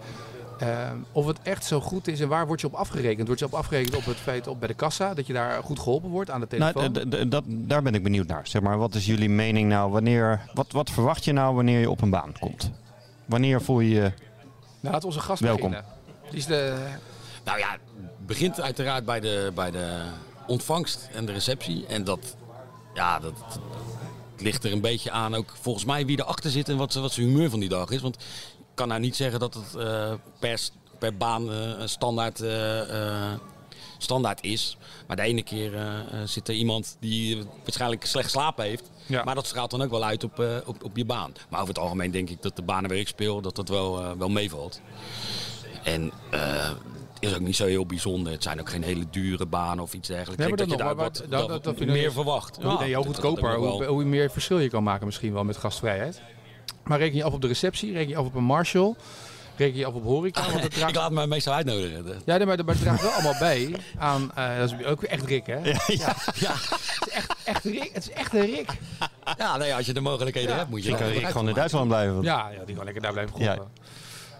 ehm, 0.59 0.97
of 1.11 1.25
het 1.25 1.39
echt 1.43 1.65
zo 1.65 1.79
goed 1.81 2.07
is 2.07 2.19
en 2.19 2.27
waar 2.27 2.47
word 2.47 2.61
je 2.61 2.67
op 2.67 2.73
afgerekend? 2.73 3.27
Word 3.27 3.39
je 3.39 3.45
op 3.45 3.53
afgerekend 3.53 3.95
op 3.95 4.05
het 4.05 4.17
feit 4.17 4.47
op 4.47 4.59
bij 4.59 4.67
de 4.67 4.73
kassa, 4.73 5.13
dat 5.13 5.27
je 5.27 5.33
daar 5.33 5.63
goed 5.63 5.79
geholpen 5.79 6.09
wordt 6.09 6.29
aan 6.29 6.39
de 6.39 6.47
telefoon? 6.47 6.91
Nou, 6.91 7.07
d- 7.09 7.11
d- 7.11 7.31
dat, 7.31 7.43
daar 7.47 7.81
ben 7.81 7.93
ik 7.95 8.03
benieuwd 8.03 8.27
naar. 8.27 8.47
Zeg 8.47 8.61
maar, 8.61 8.77
wat 8.77 8.95
is 8.95 9.05
jullie 9.05 9.29
mening 9.29 9.69
nou? 9.69 9.91
Wanneer, 9.91 10.41
wat, 10.53 10.71
wat 10.71 10.89
verwacht 10.89 11.25
je 11.25 11.31
nou 11.33 11.55
wanneer 11.55 11.79
je 11.79 11.89
op 11.89 12.01
een 12.01 12.09
baan 12.09 12.33
komt? 12.39 12.71
Wanneer 13.25 13.61
voel 13.61 13.79
je 13.79 13.89
je... 13.89 14.11
Nou, 14.79 14.93
laat 14.93 15.03
onze 15.03 15.19
gast 15.19 15.41
Welkom. 15.41 15.69
beginnen. 15.69 15.93
Die 16.29 16.39
is 16.39 16.45
de... 16.45 16.87
Nou 17.43 17.59
ja, 17.59 17.71
het 17.71 18.27
begint 18.27 18.61
uiteraard 18.61 19.05
bij 19.05 19.19
de, 19.19 19.51
bij 19.55 19.71
de 19.71 20.01
ontvangst 20.47 21.09
en 21.13 21.25
de 21.25 21.31
receptie. 21.31 21.85
En 21.85 22.03
dat, 22.03 22.35
ja, 22.93 23.19
dat, 23.19 23.33
het 24.31 24.41
ligt 24.41 24.63
er 24.63 24.71
een 24.71 24.81
beetje 24.81 25.11
aan 25.11 25.35
ook 25.35 25.53
volgens 25.61 25.85
mij 25.85 26.05
wie 26.05 26.19
erachter 26.19 26.49
zit 26.51 26.69
en 26.69 26.77
wat, 26.77 26.93
wat 26.93 27.11
zijn 27.11 27.27
humeur 27.27 27.49
van 27.49 27.59
die 27.59 27.69
dag 27.69 27.89
is. 27.89 28.01
Want 28.01 28.17
kan 28.75 28.87
nou 28.87 28.99
niet 29.01 29.15
zeggen 29.15 29.39
dat 29.39 29.53
het 29.53 29.75
eh, 29.75 30.13
per, 30.39 30.59
per 30.99 31.17
baan 31.17 31.51
eh, 31.51 31.57
een 31.79 31.89
standaard 31.89 32.41
eh, 32.41 33.31
standaard 33.97 34.43
is. 34.43 34.77
Maar 35.07 35.15
de 35.15 35.21
ene 35.21 35.43
keer 35.43 35.71
zit 36.25 36.47
er 36.47 36.53
iemand 36.53 36.97
die 36.99 37.43
waarschijnlijk 37.63 38.05
slecht 38.05 38.31
slapen 38.31 38.65
heeft. 38.65 38.91
Ja. 39.05 39.23
Maar 39.23 39.35
dat 39.35 39.45
straalt 39.45 39.71
dan 39.71 39.81
ook 39.81 39.89
wel 39.89 40.03
uit 40.03 40.23
op, 40.23 40.43
op, 40.65 40.83
op 40.83 40.97
je 40.97 41.05
baan. 41.05 41.33
Maar 41.49 41.61
over 41.61 41.73
het 41.73 41.83
algemeen 41.83 42.11
denk 42.11 42.29
ik 42.29 42.41
dat 42.41 42.55
de 42.55 42.61
banen 42.61 42.89
waar 42.89 42.99
ik 42.99 43.07
speel, 43.07 43.41
dat 43.41 43.55
dat 43.55 43.69
wel, 43.69 44.17
wel 44.17 44.29
meevalt. 44.29 44.81
En 45.83 46.11
is 47.19 47.33
ook 47.33 47.39
niet 47.39 47.55
zo 47.55 47.65
heel 47.65 47.85
bijzonder. 47.85 48.31
Het 48.31 48.43
zijn 48.43 48.59
ook 48.59 48.69
geen 48.69 48.83
hele 48.83 49.05
dure 49.11 49.45
banen 49.45 49.83
of 49.83 49.93
iets 49.93 50.07
dergelijks. 50.07 50.43
Nee, 50.43 50.51
ik 50.51 50.57
denk 50.57 50.69
maar 50.69 50.77
dat 50.77 50.87
je 50.87 50.95
dan 50.95 51.05
daar 51.05 51.29
wat, 51.29 51.39
dat- 51.39 51.49
dat 51.49 51.63
dat- 51.63 51.77
dat 51.79 51.87
meer 51.87 52.11
verwacht. 52.11 52.55
Hoe, 52.61 52.77
nee, 52.79 52.89
Ja, 52.89 52.95
hoe 52.95 53.05
dat- 53.05 53.15
dat 53.15 53.25
goedkoper, 53.25 53.87
hoe 53.87 54.03
meer 54.03 54.31
verschil 54.31 54.59
je 54.59 54.69
kan 54.69 54.83
maken 54.83 55.05
misschien 55.05 55.33
wel 55.33 55.43
met 55.43 55.57
gastvrijheid. 55.57 56.21
Maar 56.85 56.97
reken 56.99 57.17
je 57.17 57.23
af 57.23 57.33
op 57.33 57.41
de 57.41 57.47
receptie, 57.47 57.93
reken 57.93 58.09
je 58.09 58.15
af 58.17 58.25
op 58.25 58.35
een 58.35 58.43
Marshall, 58.43 58.95
reken 59.57 59.77
je 59.79 59.85
af 59.85 59.93
op 59.93 60.03
horeca. 60.03 60.49
Want 60.51 60.63
het 60.63 60.73
draagt, 60.73 60.89
Ik 60.89 60.95
laat 60.95 61.11
me 61.11 61.27
meestal 61.27 61.53
uitnodigen. 61.53 62.05
Ja, 62.25 62.37
nee, 62.37 62.45
maar, 62.45 62.57
het 62.57 62.79
draagt 62.81 63.01
wel 63.01 63.11
allemaal 63.11 63.35
bij 63.39 63.75
aan, 63.97 64.31
eh, 64.35 64.57
dat 64.57 64.71
is 64.79 64.85
ook 64.85 65.01
weer 65.01 65.09
echt 65.09 65.25
Rick 65.25 65.45
hè? 65.47 65.55
Ja, 65.63 65.79
Ja, 65.85 66.13
Het 66.25 66.35
is 67.05 67.09
echt, 67.13 67.35
echt 67.43 67.63
Rick, 67.63 67.89
het 67.93 68.03
is 68.03 68.11
echt 68.11 68.33
een 68.33 68.45
Rick. 68.45 68.69
ja 69.37 69.57
nee, 69.57 69.75
als 69.75 69.85
je 69.85 69.93
de 69.93 69.99
mogelijkheden 70.01 70.49
Ja. 70.49 70.57
hebt, 70.57 70.69
moet 70.69 70.83
je 70.83 70.89
Ik 70.91 70.97
kan 70.97 71.07
Rick 71.07 71.25
gewoon 71.27 71.47
in 71.47 71.53
Duitsland 71.53 71.87
blijven. 71.87 72.21
Ja, 72.21 72.49
ja, 72.49 72.65
die 72.65 72.75
kan 72.75 72.83
lekker 72.85 73.01
daar 73.03 73.13
blijven 73.13 73.39
Ja. 73.39 73.47
golven. 73.55 73.71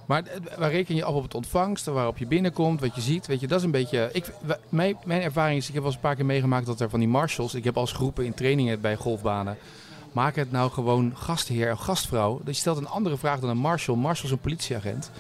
Maar 0.05 0.23
eh, 0.23 0.57
waar 0.57 0.71
reken 0.71 0.95
je 0.95 1.03
af 1.03 1.13
op 1.13 1.23
het 1.23 1.33
ontvangst, 1.35 1.85
waarop 1.85 2.17
je 2.17 2.25
binnenkomt, 2.27 2.79
wat 2.81 2.95
je 2.95 3.01
ziet, 3.01 3.27
weet 3.27 3.39
je, 3.39 3.47
dat 3.47 3.59
is 3.59 3.65
een 3.65 3.71
beetje... 3.71 4.09
Ik, 4.13 4.25
mijn, 4.69 4.97
mijn 5.05 5.21
ervaring 5.21 5.57
is, 5.59 5.67
ik 5.67 5.73
heb 5.73 5.81
wel 5.83 5.91
eens 5.91 5.95
een 6.01 6.07
paar 6.07 6.15
keer 6.15 6.25
meegemaakt 6.25 6.65
dat 6.65 6.79
er 6.79 6.89
van 6.89 6.99
die 6.99 7.07
marshals, 7.09 7.53
ik 7.55 7.63
heb 7.63 7.77
als 7.77 7.91
groepen 7.91 8.25
in 8.25 8.33
trainingen 8.33 8.81
bij 8.81 8.95
golfbanen, 8.95 9.57
maak 10.15 10.35
het 10.35 10.51
nou 10.51 10.71
gewoon 10.71 11.11
gastheer 11.15 11.71
of 11.71 11.79
gastvrouw. 11.79 12.39
Dus 12.43 12.55
je 12.55 12.61
stelt 12.61 12.77
een 12.77 12.87
andere 12.87 13.17
vraag 13.17 13.39
dan 13.39 13.49
een 13.49 13.57
marshal. 13.57 13.95
Marshal 13.95 14.25
is 14.25 14.31
een 14.31 14.39
politieagent. 14.39 15.11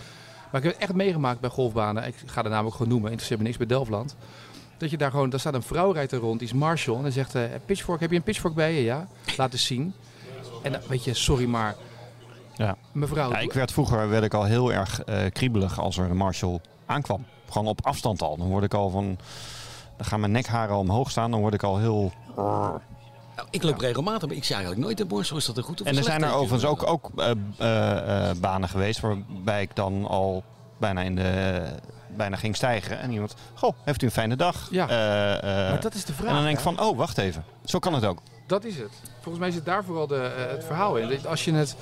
Maar 0.51 0.61
ik 0.61 0.67
heb 0.67 0.73
het 0.73 0.81
echt 0.89 0.93
meegemaakt 0.93 1.39
bij 1.39 1.49
golfbanen. 1.49 2.07
Ik 2.07 2.15
ga 2.25 2.41
de 2.41 2.49
naam 2.49 2.65
ook 2.65 2.71
gewoon 2.71 2.87
noemen, 2.87 3.07
interesseert 3.07 3.39
me 3.39 3.45
niks 3.45 3.57
bij 3.57 3.67
Delftland. 3.67 4.15
Dat 4.77 4.89
je 4.89 4.97
daar 4.97 5.11
gewoon, 5.11 5.29
daar 5.29 5.39
staat 5.39 5.53
een 5.53 5.63
vrouw 5.63 5.91
rijdt 5.91 6.11
er 6.11 6.19
rond, 6.19 6.39
die 6.39 6.47
is 6.47 6.53
marshal. 6.53 6.95
En 6.95 7.01
dan 7.01 7.11
zegt, 7.11 7.35
eh 7.35 7.43
pitchfork, 7.65 7.99
heb 7.99 8.09
je 8.09 8.15
een 8.15 8.23
pitchfork 8.23 8.53
bij 8.53 8.73
je? 8.73 8.83
Ja, 8.83 9.07
laat 9.37 9.51
eens 9.53 9.65
zien. 9.65 9.93
En 10.61 10.71
dan, 10.71 10.81
weet 10.87 11.03
je, 11.03 11.13
sorry 11.13 11.45
maar, 11.45 11.75
Ja. 12.55 12.75
mevrouw... 12.91 13.29
Ja, 13.29 13.37
ik 13.37 13.53
werd 13.53 13.71
vroeger 13.71 14.09
werd 14.09 14.23
ik 14.23 14.33
al 14.33 14.43
heel 14.43 14.73
erg 14.73 15.03
eh, 15.03 15.31
kriebelig 15.31 15.79
als 15.79 15.97
er 15.97 16.09
een 16.09 16.17
marshal 16.17 16.61
aankwam. 16.85 17.25
Gewoon 17.49 17.67
op 17.67 17.85
afstand 17.85 18.21
al. 18.21 18.37
Dan 18.37 18.47
word 18.47 18.63
ik 18.63 18.73
al 18.73 18.89
van. 18.89 19.17
Dan 19.97 20.05
gaan 20.05 20.19
mijn 20.19 20.31
nekharen 20.31 20.73
al 20.75 20.79
omhoog 20.79 21.11
staan. 21.11 21.31
Dan 21.31 21.39
word 21.39 21.53
ik 21.53 21.63
al 21.63 21.77
heel. 21.77 22.11
Nou, 23.35 23.47
ik 23.51 23.63
loop 23.63 23.79
regelmatig, 23.79 24.27
maar 24.27 24.37
ik 24.37 24.43
zie 24.43 24.55
eigenlijk 24.55 24.85
nooit 24.85 24.97
de 24.97 25.05
borstel. 25.05 25.37
Is 25.37 25.45
dat 25.45 25.57
een 25.57 25.63
goed 25.63 25.81
of 25.81 25.87
En 25.87 25.91
een 25.91 25.97
er 25.97 26.03
zijn 26.03 26.23
er 26.23 26.33
overigens 26.33 26.65
ook, 26.65 26.87
ook 26.87 27.11
eh, 27.17 27.31
eh, 27.57 28.29
eh, 28.29 28.37
banen 28.37 28.69
geweest 28.69 28.99
waarbij 28.99 29.61
ik 29.61 29.75
dan 29.75 30.05
al 30.07 30.43
bijna 30.77 31.01
in 31.01 31.15
de 31.15 31.61
bijna 32.17 32.35
ging 32.35 32.55
stijgen. 32.55 32.99
En 32.99 33.11
iemand, 33.11 33.35
goh, 33.53 33.75
heeft 33.83 34.01
u 34.01 34.05
een 34.05 34.11
fijne 34.11 34.35
dag? 34.35 34.67
Ja. 34.71 34.89
Eh, 34.89 35.33
eh, 35.63 35.69
Maar 35.71 35.81
dat 35.81 35.93
is 35.93 36.05
de 36.05 36.13
vraag. 36.13 36.27
en 36.29 36.33
dan 36.35 36.43
denk 36.43 36.55
ik 36.57 36.63
van, 36.63 36.79
oh, 36.81 36.97
wacht 36.97 37.17
even. 37.17 37.43
Zo 37.65 37.79
kan 37.79 37.93
het 37.93 38.05
ook. 38.05 38.19
Dat 38.47 38.63
is 38.63 38.77
het. 38.77 38.91
Volgens 39.21 39.39
mij 39.43 39.51
zit 39.51 39.65
daar 39.65 39.83
vooral 39.83 40.07
de, 40.07 40.31
het 40.49 40.63
verhaal 40.65 40.95
in. 40.97 41.09
Dat 41.09 41.27
Als 41.27 41.45
je 41.45 41.53
het... 41.53 41.75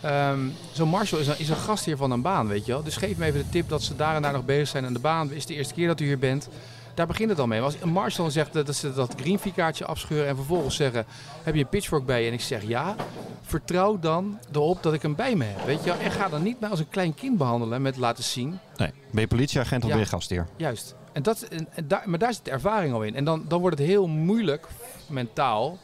ehm, 0.00 0.38
Zo'n 0.72 0.88
Marshall 0.88 1.20
is 1.20 1.26
een, 1.26 1.38
is 1.38 1.48
een 1.48 1.56
gastheer 1.56 1.96
van 1.96 2.10
een 2.10 2.22
baan, 2.22 2.46
weet 2.48 2.66
je 2.66 2.72
wel. 2.72 2.82
Dus 2.82 2.96
geef 2.96 3.16
me 3.16 3.24
even 3.24 3.38
de 3.40 3.48
tip 3.48 3.68
dat 3.68 3.82
ze 3.82 3.96
daar 3.96 4.14
en 4.16 4.22
daar 4.22 4.32
nog 4.32 4.44
bezig 4.44 4.68
zijn 4.68 4.84
aan 4.86 4.92
de 4.92 4.98
baan. 4.98 5.30
Is 5.32 5.38
het 5.38 5.48
de 5.48 5.54
eerste 5.54 5.74
keer 5.74 5.86
dat 5.86 6.00
u 6.00 6.04
hier 6.04 6.18
bent? 6.18 6.48
Daar 6.96 7.06
begint 7.06 7.30
het 7.30 7.38
al 7.38 7.46
mee. 7.46 7.60
Als 7.60 7.78
Marshall 7.78 8.30
zegt 8.30 8.52
dat 8.52 8.74
ze 8.74 8.92
dat 8.94 9.14
green 9.20 9.38
kaartje 9.54 9.84
afscheuren 9.84 10.28
en 10.28 10.36
vervolgens 10.36 10.76
zeggen... 10.76 11.04
Heb 11.42 11.54
je 11.54 11.60
een 11.60 11.68
pitchfork 11.68 12.06
bij 12.06 12.22
je? 12.22 12.28
En 12.28 12.32
ik 12.32 12.40
zeg 12.40 12.62
ja. 12.62 12.94
Vertrouw 13.42 13.98
dan 13.98 14.38
erop 14.52 14.82
dat 14.82 14.92
ik 14.92 15.02
hem 15.02 15.14
bij 15.14 15.34
me 15.34 15.44
heb, 15.44 15.66
weet 15.66 15.84
je. 15.84 15.92
En 15.92 16.10
ga 16.10 16.28
dan 16.28 16.42
niet 16.42 16.60
mij 16.60 16.70
als 16.70 16.78
een 16.78 16.88
klein 16.88 17.14
kind 17.14 17.38
behandelen 17.38 17.82
met 17.82 17.96
laten 17.96 18.24
zien. 18.24 18.58
Nee. 18.76 18.90
Ben 19.10 19.20
je 19.20 19.26
politieagent 19.26 19.82
of 19.82 19.88
Ja. 19.88 19.94
ben 19.94 20.04
je 20.04 20.10
gastheer? 20.10 20.46
Juist. 20.56 20.94
En 21.12 21.22
dat, 21.22 21.42
en, 21.42 21.66
en 21.70 21.88
daar, 21.88 22.02
maar 22.04 22.18
daar 22.18 22.34
zit 22.34 22.44
de 22.44 22.50
ervaring 22.50 22.94
al 22.94 23.02
in. 23.02 23.14
En 23.14 23.24
dan, 23.24 23.44
dan 23.48 23.60
wordt 23.60 23.78
het 23.78 23.86
heel 23.86 24.06
moeilijk, 24.06 24.66
mentaal, 25.06 25.78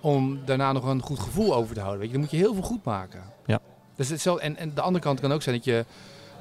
om 0.00 0.40
daarna 0.44 0.72
nog 0.72 0.84
een 0.84 1.02
goed 1.02 1.18
gevoel 1.18 1.54
over 1.54 1.74
te 1.74 1.80
houden. 1.80 2.00
Weet 2.00 2.08
je, 2.10 2.14
dan 2.14 2.22
moet 2.22 2.30
je 2.30 2.44
heel 2.44 2.54
veel 2.54 2.62
goed 2.62 2.84
maken. 2.84 3.22
Ja. 3.46 3.60
Dus 3.96 4.08
hetzelfde, 4.08 4.42
en, 4.42 4.56
en 4.56 4.74
de 4.74 4.80
andere 4.80 5.04
kant 5.04 5.20
kan 5.20 5.32
ook 5.32 5.42
zijn 5.42 5.56
dat 5.56 5.64
je 5.64 5.84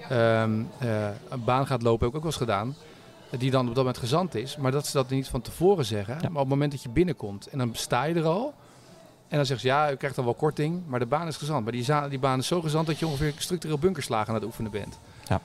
ehm, 0.10 0.62
eh, 0.80 1.08
een 1.30 1.44
baan 1.44 1.68
gaat 1.68 1.82
lopen, 1.82 2.00
heb 2.00 2.10
ik 2.10 2.16
ook 2.16 2.24
wel 2.24 2.32
eens 2.32 2.42
gedaan. 2.42 2.76
Die 3.38 3.52
dan 3.52 3.62
op 3.62 3.68
dat 3.68 3.78
moment 3.84 3.98
gezant 3.98 4.36
is. 4.36 4.58
Maar 4.58 4.72
dat 4.72 4.86
ze 4.88 4.92
dat 4.94 5.10
niet 5.10 5.28
van 5.28 5.42
tevoren 5.42 5.86
zeggen. 5.86 6.16
Maar 6.22 6.30
op 6.30 6.38
het 6.38 6.48
moment 6.48 6.72
dat 6.72 6.82
je 6.84 6.90
binnenkomt 6.90 7.48
en 7.48 7.58
dan 7.58 7.70
sta 7.74 8.04
je 8.04 8.14
er 8.16 8.26
al. 8.26 8.54
En 9.28 9.38
dan 9.38 9.46
zeggen 9.46 9.60
ze, 9.70 9.74
ja, 9.76 9.92
u 9.92 9.96
krijgt 9.96 10.16
dan 10.16 10.26
wel 10.26 10.34
korting, 10.34 10.82
maar 10.88 11.00
de 11.00 11.06
baan 11.06 11.28
is 11.28 11.38
gezant. 11.38 11.64
Maar 11.64 11.72
die, 11.72 11.84
za- 11.84 12.08
die 12.08 12.20
baan 12.20 12.40
is 12.40 12.48
zo 12.48 12.62
gezant 12.62 12.88
dat 12.88 13.00
je 13.00 13.08
ongeveer 13.08 13.34
structureel 13.38 13.78
bunkerslagen 13.78 14.28
aan 14.28 14.36
het 14.36 14.44
oefenen 14.44 14.72
bent. 14.72 14.98
Ja. 15.28 15.42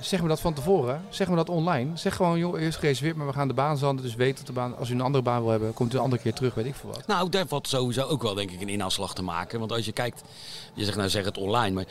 Zeg 0.00 0.22
me 0.22 0.28
dat 0.28 0.40
van 0.40 0.54
tevoren. 0.54 1.02
Zeg 1.08 1.28
me 1.28 1.36
dat 1.36 1.48
online. 1.48 1.96
Zeg 1.96 2.16
gewoon, 2.16 2.38
joh, 2.38 2.60
eerst 2.60 2.78
gereserveerd, 2.78 3.16
maar 3.16 3.26
we 3.26 3.32
gaan 3.32 3.48
de 3.48 3.54
baan 3.54 3.76
zanden. 3.76 4.04
Dus 4.04 4.14
weet 4.14 4.36
dat 4.36 4.46
de 4.46 4.52
baan, 4.52 4.76
als 4.78 4.90
u 4.90 4.92
een 4.94 5.00
andere 5.00 5.24
baan 5.24 5.40
wil 5.42 5.50
hebben, 5.50 5.74
komt 5.74 5.92
u 5.92 5.96
een 5.96 6.02
andere 6.02 6.22
keer 6.22 6.32
terug, 6.34 6.54
weet 6.54 6.66
ik 6.66 6.74
veel 6.74 6.90
wat. 6.90 7.06
Nou, 7.06 7.28
daar 7.28 7.46
valt 7.46 7.68
sowieso 7.68 8.06
ook 8.06 8.22
wel 8.22 8.34
denk 8.34 8.50
ik 8.50 8.60
een 8.60 8.68
inhaalslag 8.68 9.14
te 9.14 9.22
maken. 9.22 9.58
Want 9.58 9.72
als 9.72 9.84
je 9.84 9.92
kijkt, 9.92 10.22
je 10.74 10.84
zegt 10.84 10.96
nou 10.96 11.08
zeg 11.08 11.24
het 11.24 11.38
online, 11.38 11.74
maar 11.74 11.84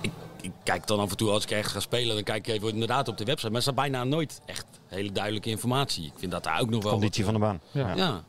ik, 0.00 0.10
ik 0.44 0.52
kijk 0.62 0.86
dan 0.86 1.00
af 1.00 1.10
en 1.10 1.16
toe 1.16 1.30
als 1.30 1.42
ik 1.44 1.50
ergens 1.50 1.72
ga 1.72 1.80
spelen, 1.80 2.14
dan 2.14 2.24
kijk 2.24 2.46
ik 2.46 2.54
even 2.54 2.68
inderdaad 2.68 3.08
op 3.08 3.18
de 3.18 3.24
website. 3.24 3.46
Maar 3.46 3.56
er 3.56 3.62
staat 3.62 3.74
bijna 3.74 4.04
nooit 4.04 4.40
echt 4.46 4.66
hele 4.88 5.12
duidelijke 5.12 5.48
informatie. 5.50 6.04
Ik 6.04 6.12
vind 6.16 6.32
dat 6.32 6.44
daar 6.44 6.60
ook 6.60 6.70
nog 6.70 6.82
wel 6.82 6.92
Conditie 6.92 7.24
wat, 7.24 7.32
van 7.32 7.40
de 7.40 7.46
baan. 7.46 7.60
Ja. 7.70 7.94
Ja. 7.96 8.22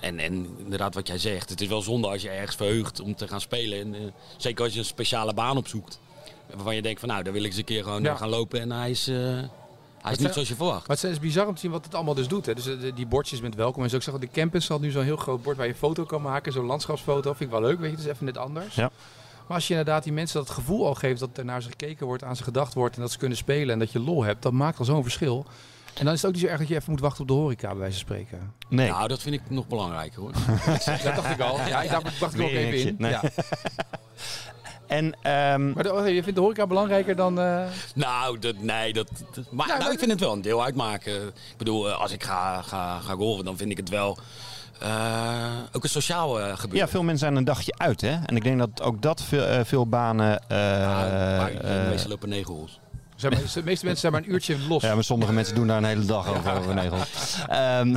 En, 0.00 0.18
en 0.18 0.48
inderdaad 0.58 0.94
wat 0.94 1.06
jij 1.06 1.18
zegt, 1.18 1.50
het 1.50 1.60
is 1.60 1.68
wel 1.68 1.82
zonde 1.82 2.08
als 2.08 2.22
je 2.22 2.28
ergens 2.28 2.56
verheugt 2.56 3.00
om 3.00 3.14
te 3.14 3.28
gaan 3.28 3.40
spelen. 3.40 3.80
En, 3.80 3.94
eh, 3.94 4.00
zeker 4.36 4.64
als 4.64 4.72
je 4.72 4.78
een 4.78 4.84
speciale 4.84 5.34
baan 5.34 5.56
opzoekt. 5.56 5.98
Waarvan 6.54 6.74
je 6.74 6.82
denkt 6.82 7.00
van 7.00 7.08
nou, 7.08 7.22
daar 7.22 7.32
wil 7.32 7.42
ik 7.42 7.48
eens 7.48 7.56
een 7.56 7.64
keer 7.64 7.82
gewoon 7.82 8.02
Ja. 8.02 8.08
naar 8.08 8.16
gaan 8.16 8.28
lopen 8.28 8.60
en 8.60 8.70
hij 8.70 8.90
is, 8.90 9.08
eh, 9.08 9.16
hij 10.02 10.12
is 10.12 10.18
niet 10.18 10.32
zoals 10.32 10.48
je 10.48 10.54
verwacht. 10.54 10.88
Maar 10.88 10.96
het 10.96 11.10
is 11.10 11.18
bizar 11.18 11.46
om 11.46 11.54
te 11.54 11.60
zien 11.60 11.70
wat 11.70 11.84
het 11.84 11.94
allemaal 11.94 12.14
dus 12.14 12.28
doet. 12.28 12.46
Hè. 12.46 12.54
Dus 12.54 12.66
eh, 12.66 12.94
die 12.94 13.06
bordjes 13.06 13.40
met 13.40 13.54
welkom 13.54 13.82
en 13.82 13.90
zo. 13.90 13.96
Ik 13.96 14.02
zag 14.02 14.18
de 14.18 14.30
campus 14.32 14.68
had 14.68 14.80
nu 14.80 14.90
zo'n 14.90 15.02
heel 15.02 15.16
groot 15.16 15.42
bord 15.42 15.56
waar 15.56 15.66
je 15.66 15.72
een 15.72 15.78
foto 15.78 16.04
kan 16.04 16.22
maken. 16.22 16.52
Zo'n 16.52 16.66
landschapsfoto. 16.66 17.32
Vind 17.32 17.40
ik 17.40 17.58
wel 17.58 17.60
leuk, 17.68 17.78
weet 17.80 17.90
je. 17.90 17.96
Is 17.96 18.04
even 18.04 18.24
net 18.24 18.38
anders. 18.38 18.74
Ja. 18.74 18.90
Maar 19.46 19.56
als 19.56 19.66
je 19.68 19.74
inderdaad 19.74 20.02
die 20.04 20.12
mensen 20.12 20.38
dat 20.40 20.50
gevoel 20.50 20.86
al 20.86 20.94
geeft 20.94 21.20
dat 21.20 21.38
er 21.38 21.44
naar 21.44 21.62
ze 21.62 21.68
gekeken 21.68 22.06
wordt, 22.06 22.24
aan 22.24 22.36
ze 22.36 22.42
gedacht 22.42 22.74
wordt 22.74 22.94
en 22.96 23.00
dat 23.00 23.10
ze 23.12 23.18
kunnen 23.18 23.38
spelen 23.38 23.72
en 23.72 23.78
dat 23.78 23.92
je 23.92 24.00
lol 24.00 24.22
hebt, 24.22 24.42
dat 24.42 24.52
maakt 24.52 24.78
al 24.78 24.84
zo'n 24.84 25.02
verschil. 25.02 25.46
En 25.94 26.04
dan 26.04 26.14
is 26.14 26.20
het 26.22 26.26
ook 26.30 26.36
niet 26.36 26.44
zo 26.44 26.48
erg 26.50 26.58
dat 26.58 26.68
je 26.68 26.74
even 26.74 26.90
moet 26.90 27.00
wachten 27.00 27.20
op 27.22 27.28
de 27.28 27.34
horeca, 27.34 27.68
bij 27.68 27.78
wijze 27.78 27.92
van 27.92 28.00
spreken. 28.16 28.52
Nee. 28.68 28.88
Nou, 28.90 29.08
dat 29.08 29.22
vind 29.22 29.34
ik 29.34 29.40
nog 29.48 29.66
belangrijker 29.66 30.20
hoor. 30.20 30.32
Dat 31.04 31.14
dacht 31.14 31.30
ik 31.30 31.40
al. 31.40 31.56
Ja, 31.58 31.82
daar 31.82 32.02
wacht 32.20 32.34
ik 32.34 32.40
ook 32.40 32.48
even 32.48 32.88
in. 32.88 32.94
Nee. 32.98 33.10
Ja. 33.10 33.22
En 34.86 35.14
ehm, 35.22 35.72
Maar 35.72 35.82
de, 35.82 36.14
je 36.14 36.22
vindt 36.22 36.34
de 36.34 36.40
horeca 36.40 36.66
belangrijker 36.66 37.16
dan... 37.16 37.40
eh, 37.40 37.64
Nou, 37.94 38.38
dat, 38.38 38.56
nee, 38.58 38.92
dat, 38.92 39.08
dat- 39.34 39.44
maar 39.50 39.66
nou, 39.66 39.78
maar- 39.82 39.92
ik 39.92 39.98
vind 39.98 40.10
het 40.10 40.20
wel 40.20 40.32
een 40.32 40.42
deel 40.42 40.64
uitmaken. 40.64 41.26
Ik 41.26 41.32
bedoel, 41.56 41.88
eh, 41.88 42.00
als 42.00 42.12
ik 42.12 42.22
ga, 42.22 42.62
ga, 42.62 43.00
ga 43.00 43.12
golven, 43.14 43.44
dan 43.44 43.56
vind 43.56 43.70
ik 43.70 43.76
het 43.76 43.88
wel 43.88 44.18
eh, 44.80 45.44
ook 45.72 45.82
een 45.82 45.88
sociaal 45.88 46.40
eh, 46.40 46.46
gebeuren. 46.56 46.78
ja, 46.86 46.88
veel 46.88 47.02
mensen 47.02 47.18
zijn 47.26 47.36
een 47.36 47.44
dagje 47.44 47.74
uit, 47.76 48.00
hè? 48.00 48.18
En 48.26 48.36
ik 48.36 48.42
denk 48.42 48.58
dat 48.58 48.82
ook 48.82 49.02
dat 49.02 49.22
veel, 49.22 49.44
eh, 49.44 49.60
veel 49.64 49.86
banen. 49.86 50.40
eh, 50.48 50.58
Nou, 50.58 51.36
maar 51.36 51.52
de 51.52 51.86
meeste 51.88 52.08
lopen 52.08 52.28
negen 52.28 52.54
holes. 52.54 52.80
zijn 53.16 53.32
maar- 53.32 53.42
de 53.54 53.62
meeste 53.64 53.84
mensen 53.84 53.96
zijn 53.96 54.12
maar 54.12 54.22
een 54.22 54.32
uurtje 54.32 54.56
los. 54.68 54.82
Ja, 54.82 54.94
maar 54.94 55.04
sommige 55.04 55.32
mensen 55.32 55.54
doen 55.54 55.66
daar 55.66 55.76
een 55.76 55.84
hele 55.84 56.04
dag 56.04 56.28
over, 56.28 56.52
over 56.58 56.74
Negel. 56.74 56.98
Ehm, 57.48 57.96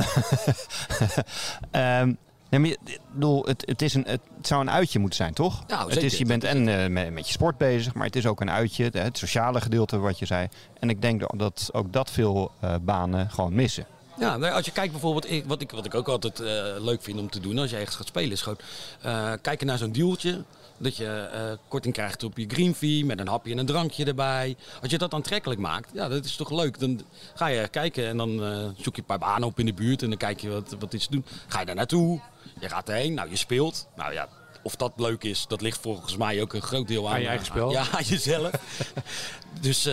ehm, 1.70 2.06
nee, 2.50 2.60
maar 2.60 2.68
je- 2.68 2.78
ik 2.84 3.00
bedoel, 3.12 3.44
het, 3.46 3.62
het, 3.66 3.82
is 3.82 3.94
een, 3.94 4.04
het 4.06 4.20
zou 4.42 4.60
een 4.60 4.70
uitje 4.70 4.98
moeten 4.98 5.16
zijn, 5.18 5.34
toch? 5.34 5.62
Ja, 5.66 5.82
het 5.84 5.92
zeker. 5.92 6.04
is, 6.04 6.18
je 6.18 6.24
bent 6.24 6.44
en 6.44 6.92
met, 6.92 7.12
met 7.12 7.26
je 7.26 7.32
sport 7.32 7.56
bezig, 7.58 7.94
maar 7.94 8.06
het 8.06 8.16
is 8.16 8.26
ook 8.26 8.40
een 8.40 8.50
uitje. 8.50 8.84
Het, 8.84 8.94
het 8.94 9.18
sociale 9.18 9.60
gedeelte, 9.60 9.98
wat 9.98 10.18
je 10.18 10.26
zei. 10.26 10.48
En 10.80 10.90
ik 10.90 11.02
denk 11.02 11.20
dat- 11.20 11.34
dat 11.36 11.68
ook 11.72 11.92
dat 11.92 12.10
veel 12.10 12.50
eh, 12.60 12.74
banen 12.82 13.30
gewoon 13.30 13.54
missen. 13.54 13.86
Ja, 14.20 14.36
nou, 14.36 14.52
als 14.52 14.64
je 14.64 14.72
kijkt 14.72 14.92
bijvoorbeeld, 14.92 15.30
ik- 15.30 15.44
wat 15.46 15.60
ik, 15.60 15.70
wat 15.70 15.84
ik 15.84 15.94
ook 15.94 16.08
altijd 16.08 16.40
eh, 16.40 16.46
leuk 16.78 17.02
vind 17.02 17.18
om 17.18 17.30
te 17.30 17.40
doen 17.40 17.58
als 17.58 17.70
je 17.70 17.76
ergens 17.76 17.96
gaat 17.96 18.06
spelen, 18.06 18.30
is 18.32 18.42
gewoon 18.42 18.58
eh, 19.02 19.32
kijken 19.42 19.66
naar 19.66 19.78
zo'n 19.78 19.92
dealtje. 19.92 20.42
Dat 20.80 20.96
je 20.96 21.06
eh, 21.32 21.42
korting 21.68 21.94
krijgt 21.94 22.24
op 22.24 22.36
je 22.38 22.44
green 22.48 22.74
fee 22.74 23.04
met 23.04 23.18
een 23.20 23.28
hapje 23.28 23.52
en 23.52 23.58
een 23.58 23.66
drankje 23.66 24.04
erbij. 24.04 24.56
Als 24.82 24.90
je 24.90 24.98
dat 24.98 25.14
aantrekkelijk 25.14 25.60
maakt, 25.60 25.90
ja, 25.92 26.08
dat 26.08 26.24
is 26.24 26.36
toch 26.36 26.50
leuk. 26.50 26.78
Dan 26.80 27.00
ga 27.34 27.46
je 27.46 27.68
kijken 27.68 28.06
en 28.06 28.16
dan 28.16 28.30
zoek 28.76 28.94
je 28.94 29.00
een 29.00 29.06
paar 29.06 29.18
banen 29.18 29.48
op 29.48 29.58
in 29.58 29.66
de 29.66 29.72
buurt 29.72 30.02
en 30.02 30.08
dan 30.08 30.18
kijk 30.18 30.40
je 30.40 30.48
wat, 30.50 30.76
wat 30.78 30.94
is 30.94 31.04
te 31.04 31.10
doen. 31.10 31.24
Ga 31.46 31.60
je 31.60 31.66
daar 31.66 31.74
naartoe, 31.74 32.20
je 32.60 32.68
gaat 32.68 32.88
erheen, 32.88 33.14
nou 33.14 33.30
je 33.30 33.36
speelt. 33.36 33.86
Nou 33.96 34.12
ja, 34.12 34.28
of 34.62 34.76
dat 34.76 34.92
leuk 34.96 35.24
is, 35.24 35.44
dat 35.48 35.60
ligt 35.60 35.78
volgens 35.80 36.16
mij 36.16 36.40
ook 36.42 36.52
een 36.52 36.62
groot 36.62 36.88
deel 36.88 37.06
aan, 37.08 37.14
Aan 37.14 37.20
je 37.20 37.26
eigen 37.26 37.46
spel. 37.46 37.70
ja, 37.70 37.84
aan 37.92 38.04
jezelf. 38.04 38.50
dus, 39.60 39.86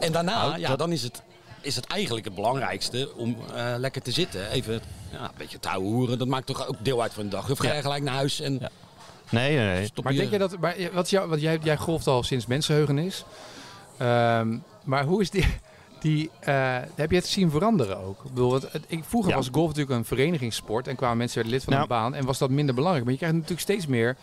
en 0.00 0.12
daarna, 0.12 0.46
Nou, 0.46 0.58
ja, 0.58 0.68
dat- 0.68 0.78
dan 0.78 0.92
is 0.92 1.02
het, 1.02 1.22
is 1.66 1.76
het 1.76 1.86
eigenlijk 1.86 2.26
het 2.26 2.34
belangrijkste 2.34 3.12
om 3.16 3.36
eh, 3.54 3.74
lekker 3.78 4.02
te 4.02 4.10
zitten. 4.10 4.50
Even 4.50 4.80
ja, 5.12 5.22
een 5.24 5.30
beetje 5.36 5.58
te 5.60 5.68
hoeren. 5.68 6.18
Dat 6.18 6.28
maakt 6.28 6.46
toch 6.46 6.66
ook 6.68 6.76
deel 6.84 7.02
uit 7.02 7.12
van 7.12 7.22
de 7.24 7.28
dag. 7.28 7.50
Of 7.50 7.58
ga 7.58 7.68
je 7.68 7.74
Ja. 7.74 7.80
gelijk 7.80 8.02
naar 8.02 8.14
huis 8.14 8.40
en 8.40 8.58
Ja. 8.60 8.70
Nee, 9.30 9.56
nee, 9.56 9.90
Maar 10.02 10.14
denk 10.14 10.30
je 10.30 10.38
dat, 10.38 10.58
maar 10.58 10.76
wat 10.92 11.04
is 11.04 11.10
jou, 11.10 11.28
want 11.28 11.40
jij, 11.40 11.58
jij 11.62 11.76
golft 11.76 12.06
al 12.06 12.22
sinds 12.22 12.46
mensenheugenis. 12.46 13.24
Ehm, 13.98 14.58
maar 14.84 15.04
hoe 15.04 15.20
is 15.20 15.30
die, 15.30 15.46
die 16.00 16.30
eh, 16.40 16.76
heb 16.94 17.10
je 17.10 17.16
het 17.16 17.26
zien 17.26 17.50
veranderen 17.50 17.98
ook? 17.98 18.24
Ik 18.24 18.30
bedoel, 18.30 18.52
het, 18.54 18.72
het- 18.72 18.84
ik, 18.86 19.04
vroeger 19.04 19.30
Ja. 19.30 19.36
was 19.36 19.48
golf 19.52 19.66
natuurlijk 19.68 19.98
een 19.98 20.04
verenigingssport 20.04 20.88
en 20.88 20.96
kwamen 20.96 21.16
mensen 21.16 21.34
werden 21.36 21.54
lid 21.54 21.64
van 21.64 21.72
Nou. 21.72 21.84
een 21.84 21.88
baan 21.96 22.14
en 22.14 22.24
was 22.24 22.38
dat 22.38 22.50
minder 22.50 22.74
belangrijk. 22.74 23.04
Maar 23.04 23.12
je 23.14 23.18
krijgt 23.18 23.36
natuurlijk 23.36 23.62
steeds 23.62 23.86
meer 23.86 24.16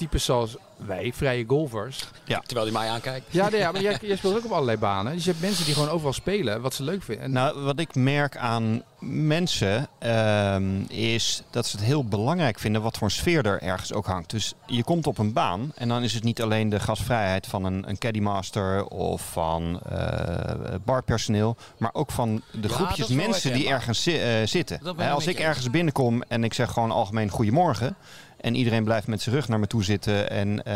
types 0.00 0.24
zoals 0.24 0.56
wij, 0.76 1.12
vrije 1.14 1.44
golfers. 1.46 2.08
Terwijl 2.46 2.66
hij 2.66 2.74
mij 2.80 2.88
aankijkt. 2.88 3.26
Ja, 3.30 3.48
nee, 3.48 3.60
ja 3.60 3.70
maar 3.72 3.82
jij, 3.82 3.98
jij 4.02 4.16
speelt 4.16 4.36
ook 4.36 4.44
op 4.44 4.50
allerlei 4.50 4.78
banen. 4.78 5.12
Dus 5.14 5.24
je 5.24 5.30
hebt 5.30 5.42
mensen 5.42 5.64
die 5.64 5.74
gewoon 5.74 5.88
overal 5.88 6.12
spelen 6.12 6.60
wat 6.60 6.74
ze 6.74 6.82
leuk 6.82 7.02
vinden. 7.02 7.24
En 7.24 7.32
Nou, 7.32 7.60
wat 7.60 7.78
ik 7.80 7.94
merk 7.94 8.36
aan 8.36 8.82
mensen 9.00 9.88
ehm, 9.98 10.80
is 10.88 11.42
dat 11.50 11.66
ze 11.66 11.76
het 11.76 11.86
heel 11.86 12.04
belangrijk 12.04 12.58
vinden 12.58 12.82
wat 12.82 12.96
voor 12.98 13.06
een 13.06 13.12
sfeer 13.12 13.46
er 13.46 13.62
ergens 13.62 13.92
ook 13.92 14.06
hangt. 14.06 14.30
Dus 14.30 14.54
je 14.66 14.84
komt 14.84 15.06
op 15.06 15.18
een 15.18 15.32
baan 15.32 15.72
en 15.74 15.88
dan 15.88 16.02
is 16.02 16.14
het 16.14 16.24
niet 16.24 16.42
alleen 16.42 16.68
de 16.68 16.80
gastvrijheid 16.80 17.46
van 17.46 17.64
een, 17.64 17.88
een 17.88 17.98
caddymaster 17.98 18.84
of 18.86 19.30
van 19.32 19.80
eh, 19.90 20.74
barpersoneel, 20.84 21.56
maar 21.78 21.90
ook 21.92 22.10
van 22.10 22.42
de 22.52 22.68
Ja, 22.68 22.74
groepjes 22.74 23.08
mensen 23.08 23.52
die 23.52 23.68
ergens 23.68 24.02
zi- 24.02 24.18
eh, 24.18 24.46
zitten. 24.46 24.96
Als 25.10 25.26
ik 25.26 25.38
ergens 25.38 25.70
binnenkom 25.70 26.22
en 26.22 26.44
ik 26.44 26.54
zeg 26.54 26.70
gewoon 26.70 26.90
algemeen 26.90 27.28
goedemorgen 27.30 27.96
en 28.40 28.54
iedereen 28.54 28.84
blijft 28.84 29.06
met 29.06 29.22
zijn 29.22 29.34
rug 29.34 29.48
naar 29.48 29.58
me 29.58 29.66
toe 29.66 29.84
zitten 29.84 30.30
en 30.30 30.64
eh, 30.64 30.74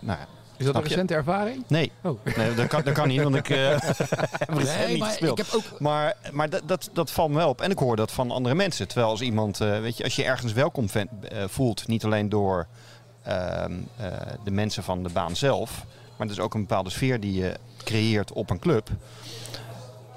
nou 0.00 0.18
ja, 0.18 0.26
is 0.56 0.64
dat 0.66 0.74
een 0.74 0.82
recente 0.82 1.14
ervaring? 1.14 1.64
nee, 1.66 1.92
Oh. 2.02 2.18
nee 2.36 2.54
dat, 2.54 2.66
kan, 2.66 2.82
dat 2.82 2.94
kan 2.94 3.08
niet, 3.08 3.22
want 3.22 3.34
ik 3.34 3.48
eh 3.50 3.80
heb 3.80 4.88
niet 4.88 4.98
maar 4.98 5.08
gespeeld. 5.08 5.38
ik 5.38 5.44
heb 5.44 5.54
ook... 5.54 5.80
Maar, 5.80 6.16
maar 6.32 6.50
dat, 6.50 6.62
dat, 6.66 6.90
dat 6.92 7.10
valt 7.10 7.30
me 7.30 7.36
wel 7.36 7.48
op. 7.48 7.60
En 7.60 7.70
ik 7.70 7.78
hoor 7.78 7.96
dat 7.96 8.12
van 8.12 8.30
andere 8.30 8.54
mensen. 8.54 8.88
Terwijl 8.88 9.08
als 9.10 9.20
iemand, 9.20 9.60
eh, 9.60 9.80
weet 9.80 9.96
je, 9.96 10.04
als 10.04 10.16
je 10.16 10.24
ergens 10.24 10.52
welkom 10.52 10.86
voelt, 11.46 11.86
niet 11.86 12.04
alleen 12.04 12.28
door 12.28 12.66
ehm, 13.22 13.72
eh, 13.96 14.06
de 14.44 14.50
mensen 14.50 14.82
van 14.82 15.02
de 15.02 15.08
baan 15.08 15.36
zelf, 15.36 15.84
maar 16.16 16.26
dus 16.26 16.40
ook 16.40 16.54
een 16.54 16.60
bepaalde 16.60 16.90
sfeer 16.90 17.20
die 17.20 17.32
je 17.32 17.54
creëert 17.84 18.32
op 18.32 18.50
een 18.50 18.58
club. 18.58 18.88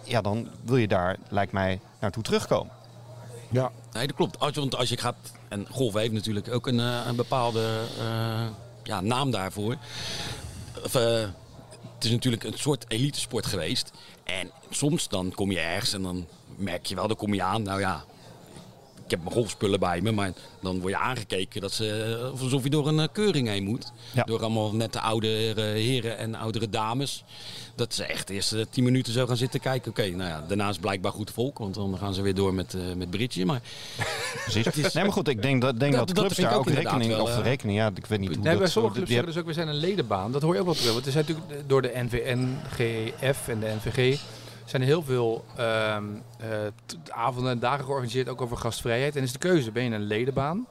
Ja, 0.04 0.22
dan 0.22 0.48
wil 0.66 0.78
je 0.78 0.88
daar, 0.88 1.18
lijkt 1.30 1.52
mij, 1.52 1.80
naartoe 2.00 2.24
terugkomen. 2.24 2.74
Ja. 3.50 3.72
Nee, 3.92 4.08
dat 4.08 4.16
klopt. 4.16 4.40
Als 4.40 4.54
je, 4.54 4.60
want 4.60 4.76
als 4.76 4.90
je 4.90 4.98
gaat... 4.98 5.16
En 5.50 5.68
golf 5.70 5.94
heeft 5.94 6.14
natuurlijk 6.14 6.54
ook 6.54 6.68
een, 6.68 6.80
eh, 6.80 7.02
een 7.08 7.16
bepaalde 7.16 7.80
eh, 8.00 8.48
ja, 8.84 9.02
naam 9.02 9.32
daarvoor. 9.32 9.76
Eh, 10.94 11.26
het 11.96 12.06
is 12.06 12.12
natuurlijk 12.12 12.44
een 12.44 12.58
soort 12.58 12.86
elitesport 12.88 13.46
geweest. 13.46 13.92
En 14.24 14.52
soms 14.70 15.08
dan 15.08 15.32
kom 15.32 15.52
je 15.52 15.60
ergens 15.60 15.94
en 15.94 16.02
dan 16.02 16.28
merk 16.56 16.86
je 16.86 16.96
wel, 16.96 17.08
dan 17.08 17.18
kom 17.18 17.34
je 17.34 17.44
aan. 17.44 17.64
Nou 17.64 17.80
ja, 17.80 18.04
ik 19.08 19.14
heb 19.14 19.24
mijn 19.24 19.36
golfspullen 19.36 19.80
bij 19.80 20.02
me, 20.02 20.12
maar 20.12 20.32
dan 20.62 20.80
word 20.80 20.94
je 20.94 21.00
aangekeken 21.00 21.62
dat 21.62 21.72
ze, 21.74 22.18
eh, 22.34 22.42
alsof 22.42 22.64
je 22.64 22.70
door 22.70 22.88
een 22.88 23.00
eh, 23.00 23.08
keuring 23.12 23.48
heen 23.48 23.64
moet. 23.64 23.92
Ja. 24.14 24.24
Door 24.24 24.40
allemaal 24.42 24.76
nette 24.76 25.00
oudere 25.00 25.62
heren 25.62 26.18
en 26.18 26.36
oudere 26.36 26.70
dames. 26.70 27.24
Dat 27.76 27.94
ze 27.94 28.04
echt 28.04 28.28
de 28.28 28.34
eerste 28.34 28.68
tien 28.70 28.84
minuten 28.84 29.14
zo 29.14 29.26
gaan 29.26 29.38
zitten 29.38 29.60
kijken. 29.60 29.92
Oké, 29.92 30.08
nou 30.10 30.30
ja, 30.30 30.44
daarna 30.48 30.70
is 30.70 30.78
blijkbaar 30.78 31.12
goed 31.12 31.32
volk, 31.32 31.58
want 31.58 31.74
dan 31.76 31.98
gaan 31.98 32.14
ze 32.14 32.22
weer 32.22 32.34
door 32.34 32.54
met, 32.54 32.74
eh 32.74 32.82
met 32.96 33.10
Britje. 33.10 33.46
Maar 33.46 33.62
Precies. 34.46 34.94
Nee, 34.94 35.04
maar 35.04 35.14
goed, 35.14 35.28
ik 35.28 35.42
denk 35.42 35.62
dat, 35.62 35.80
denk 35.80 35.94
Dat- 35.94 36.08
dat, 36.08 36.16
de 36.16 36.22
dat 36.22 36.34
clubs 36.34 36.50
daar 36.50 36.58
ook 36.60 36.70
rekening, 36.70 37.12
wel, 37.12 37.22
of 37.22 37.38
eh, 37.38 37.44
rekening, 37.44 37.78
ja, 37.78 37.92
ik 37.96 38.06
weet 38.06 38.20
niet 38.20 38.28
hoe 38.30 38.38
Nee, 38.38 38.50
dat... 38.52 38.60
bij 38.62 38.70
sommige 38.72 39.02
clubs 39.02 39.26
dus 39.26 39.38
ook, 39.38 39.46
we 39.46 39.54
zijn 39.54 39.68
een 39.68 39.76
ledenbaan. 39.76 40.32
Dat 40.32 40.42
hoor 40.42 40.54
je 40.54 40.60
ook 40.60 40.66
wel 40.66 40.76
terug. 40.76 40.94
Want 40.94 41.06
er 41.06 41.12
zijn 41.12 41.26
natuurlijk 41.28 41.70
door 41.70 41.82
de 41.82 41.92
NVNGF 41.96 43.48
en 43.48 43.60
de 43.60 43.76
NVG 43.84 44.20
zijn 44.70 44.82
er 44.82 44.88
heel 44.88 45.04
veel 45.04 45.46
ehm, 45.58 46.04
eh, 46.40 46.48
avonden 47.10 47.52
en 47.52 47.60
dagen 47.60 47.86
georganiseerd, 47.86 48.30
ook 48.30 48.42
over 48.42 48.58
gastvrijheid. 48.58 49.16
En 49.16 49.24
is 49.24 49.32
de 49.32 49.38
keuze, 49.40 49.72
ben 49.72 49.84
je 49.84 49.90
een 49.92 50.02
ledenbaan 50.08 50.68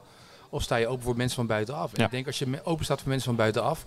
of 0.49 0.63
sta 0.63 0.75
je 0.75 0.87
open 0.87 1.03
voor 1.03 1.15
mensen 1.15 1.35
van 1.35 1.47
buitenaf? 1.47 1.93
En 1.93 1.99
Ja. 1.99 2.05
ik 2.05 2.11
denk 2.11 2.25
als 2.25 2.39
je 2.39 2.59
open 2.63 2.85
staat 2.85 2.99
voor 2.99 3.09
mensen 3.09 3.27
van 3.27 3.35
buitenaf, 3.37 3.83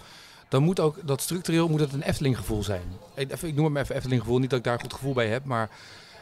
dan 0.48 0.62
moet 0.62 0.80
ook 0.80 0.96
dat 1.06 1.20
structureel 1.20 1.68
moet 1.68 1.80
het 1.80 1.92
een 1.92 2.02
Efteling 2.02 2.36
gevoel 2.36 2.62
zijn. 2.62 2.82
Ik, 3.14 3.32
ik 3.32 3.54
noem 3.54 3.64
het 3.64 3.72
maar 3.72 3.82
even 3.82 3.94
Efteling 3.94 4.20
gevoel, 4.20 4.38
niet 4.38 4.50
dat 4.50 4.58
ik 4.58 4.64
daar 4.64 4.74
een 4.74 4.80
goed 4.80 4.92
gevoel 4.94 5.12
bij 5.14 5.28
heb, 5.28 5.44
maar 5.44 5.68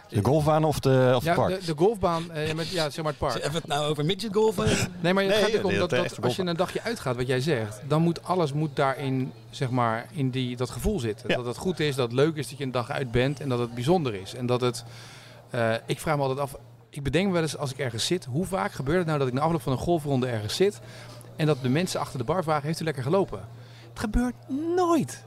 De 0.08 0.24
golfbaan 0.24 0.64
of 0.64 0.80
de, 0.80 1.12
of 1.16 1.24
ja, 1.24 1.30
het 1.30 1.40
park? 1.40 1.60
de, 1.60 1.66
de 1.66 1.72
golfbaan, 1.76 2.30
eh, 2.30 2.54
met, 2.54 2.68
ja, 2.68 2.90
zeg 2.90 3.04
maar 3.04 3.12
het 3.12 3.20
park. 3.20 3.36
Even 3.36 3.52
het 3.52 3.66
nou 3.66 3.90
over 3.90 4.04
midget 4.04 4.34
golfen. 4.34 4.66
Nee, 5.00 5.12
maar 5.12 5.24
het 5.24 5.32
Nee, 5.32 5.42
gaat 5.42 5.56
ook 5.56 5.64
om 5.64 5.70
nee, 5.70 5.78
dat, 5.78 5.90
dat 5.90 6.04
echt 6.04 6.22
als 6.22 6.36
je 6.36 6.42
een 6.42 6.56
dagje 6.56 6.82
uitgaat, 6.82 7.16
wat 7.16 7.26
jij 7.26 7.40
zegt, 7.40 7.80
dan 7.88 8.02
moet 8.02 8.24
alles 8.24 8.52
moet 8.52 8.76
daarin, 8.76 9.32
zeg 9.50 9.70
maar, 9.70 10.06
in 10.12 10.30
die, 10.30 10.56
dat 10.56 10.70
gevoel 10.70 10.98
zitten. 10.98 11.28
Ja. 11.28 11.36
Dat 11.36 11.46
het 11.46 11.56
goed 11.56 11.80
is, 11.80 11.94
dat 11.94 12.06
het 12.06 12.16
leuk 12.16 12.36
is 12.36 12.48
dat 12.48 12.58
je 12.58 12.64
een 12.64 12.70
dag 12.70 12.90
uit 12.90 13.10
bent 13.10 13.40
en 13.40 13.48
dat 13.48 13.58
het 13.58 13.74
bijzonder 13.74 14.14
is. 14.14 14.34
En 14.34 14.46
dat 14.46 14.60
het, 14.60 14.84
eh, 15.50 15.74
ik 15.86 16.00
vraag 16.00 16.16
me 16.16 16.22
altijd 16.22 16.40
af, 16.40 16.56
ik 16.90 17.02
bedenk 17.02 17.26
me 17.26 17.32
wel 17.32 17.42
eens 17.42 17.56
als 17.56 17.70
ik 17.70 17.78
ergens 17.78 18.06
zit, 18.06 18.24
hoe 18.24 18.46
vaak 18.46 18.72
gebeurt 18.72 18.98
het 18.98 19.06
nou 19.06 19.18
dat 19.18 19.28
ik 19.28 19.34
na 19.34 19.40
afloop 19.40 19.62
van 19.62 19.72
een 19.72 19.78
golfronde 19.78 20.26
ergens 20.26 20.56
zit 20.56 20.80
en 21.36 21.46
dat 21.46 21.62
de 21.62 21.68
mensen 21.68 22.00
achter 22.00 22.18
de 22.18 22.24
bar 22.24 22.42
vragen, 22.42 22.66
heeft 22.66 22.80
u 22.80 22.84
lekker 22.84 23.02
gelopen? 23.02 23.40
Het 23.88 23.98
gebeurt 23.98 24.34
nooit. 24.76 25.26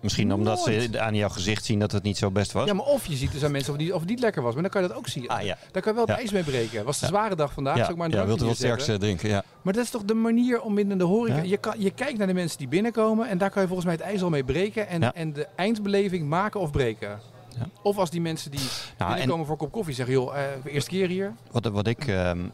Misschien 0.00 0.32
omdat 0.32 0.66
Nooit. 0.66 0.88
ze 0.92 1.00
aan 1.00 1.14
jouw 1.14 1.28
gezicht 1.28 1.64
zien 1.64 1.78
dat 1.78 1.92
het 1.92 2.02
niet 2.02 2.16
zo 2.18 2.30
best 2.30 2.52
was. 2.52 2.66
Ja, 2.66 2.74
maar 2.74 2.86
of 2.86 3.06
je 3.06 3.16
ziet, 3.16 3.32
er 3.32 3.38
zijn 3.38 3.52
mensen 3.52 3.70
of 3.72 3.76
het 3.78 3.86
niet, 3.86 3.94
of 3.94 4.00
het 4.00 4.08
niet 4.10 4.20
lekker 4.20 4.42
was, 4.42 4.52
maar 4.52 4.62
dan 4.62 4.70
kan 4.70 4.82
je 4.82 4.88
dat 4.88 4.96
ook 4.96 5.08
zien. 5.08 5.28
Ah 5.28 5.42
ja. 5.42 5.56
Daar 5.72 5.82
kan 5.82 5.92
je 5.92 5.98
wel 5.98 6.06
het 6.06 6.08
Ja. 6.16 6.16
ijs 6.20 6.30
mee 6.32 6.42
breken. 6.42 6.84
Was 6.84 7.00
Ja. 7.00 7.06
zware 7.06 7.34
dag 7.36 7.52
vandaag, 7.52 7.76
Ja, 7.76 7.80
zou 7.80 7.92
ik 7.92 7.98
maar 7.98 8.08
een 8.08 8.14
ja 8.18 8.26
wilt 8.26 8.42
u 8.42 8.44
wat 8.44 8.58
neerzetten. 8.58 8.80
sterks 8.82 9.00
eh, 9.02 9.06
drinken? 9.08 9.28
Ja. 9.28 9.44
Maar 9.62 9.72
dat 9.72 9.84
is 9.84 9.90
toch 9.90 10.04
de 10.04 10.14
manier 10.14 10.60
om 10.60 10.74
binnen 10.74 10.98
de 10.98 11.04
horeca... 11.04 11.36
Ja. 11.36 11.42
Je, 11.42 11.56
kan, 11.56 11.74
je 11.78 11.90
kijkt 11.90 12.18
naar 12.18 12.26
de 12.26 12.34
mensen 12.34 12.58
die 12.58 12.68
binnenkomen 12.68 13.28
en 13.28 13.38
daar 13.38 13.50
kan 13.50 13.62
je 13.62 13.68
volgens 13.68 13.86
mij 13.88 13.96
het 13.96 14.04
ijs 14.06 14.22
al 14.22 14.30
mee 14.30 14.44
breken. 14.44 14.88
En, 14.88 15.00
Ja. 15.00 15.14
en 15.14 15.32
de 15.32 15.46
eindbeleving 15.56 16.28
maken 16.28 16.60
of 16.60 16.70
breken. 16.70 17.20
Ja. 17.58 17.66
Of 17.82 17.98
als 17.98 18.10
die 18.10 18.20
mensen 18.20 18.50
die 18.50 18.60
Nou, 18.60 18.70
en 18.98 19.06
binnenkomen 19.08 19.44
voor 19.46 19.54
een 19.54 19.60
kop 19.60 19.72
koffie 19.72 19.94
zeggen... 19.94 20.14
joh, 20.14 20.36
eh, 20.38 20.72
eerste 20.74 20.90
keer 20.90 21.08
hier. 21.08 21.32
wat, 21.50 21.64
wat, 21.66 21.86
ik, 21.86 22.06
ehm, 22.06 22.44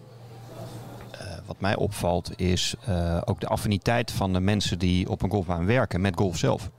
eh, 1.10 1.26
wat 1.46 1.56
mij 1.60 1.76
opvalt 1.76 2.30
is 2.40 2.74
eh, 2.86 3.20
ook 3.24 3.40
de 3.40 3.46
affiniteit 3.46 4.10
van 4.10 4.32
de 4.32 4.40
mensen 4.40 4.78
die 4.78 5.08
op 5.10 5.22
een 5.22 5.30
golfbaan 5.30 5.66
werken 5.66 6.00
met 6.00 6.16
golf 6.16 6.36
zelf. 6.36 6.70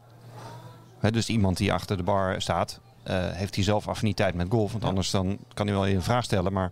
Dus 1.12 1.30
iemand 1.30 1.58
die 1.58 1.74
achter 1.74 1.98
de 1.98 2.04
bar 2.04 2.42
staat, 2.42 2.80
eh, 3.04 3.16
heeft 3.32 3.56
hij 3.56 3.64
zelf 3.64 3.88
affiniteit 3.88 4.36
met 4.36 4.48
golf. 4.50 4.72
Want 4.72 4.84
Ja. 4.84 4.90
anders 4.90 5.12
dan 5.12 5.38
kan 5.54 5.66
hij 5.68 5.76
wel 5.76 5.88
een 5.88 6.02
vraag 6.02 6.24
stellen, 6.24 6.54
maar 6.54 6.72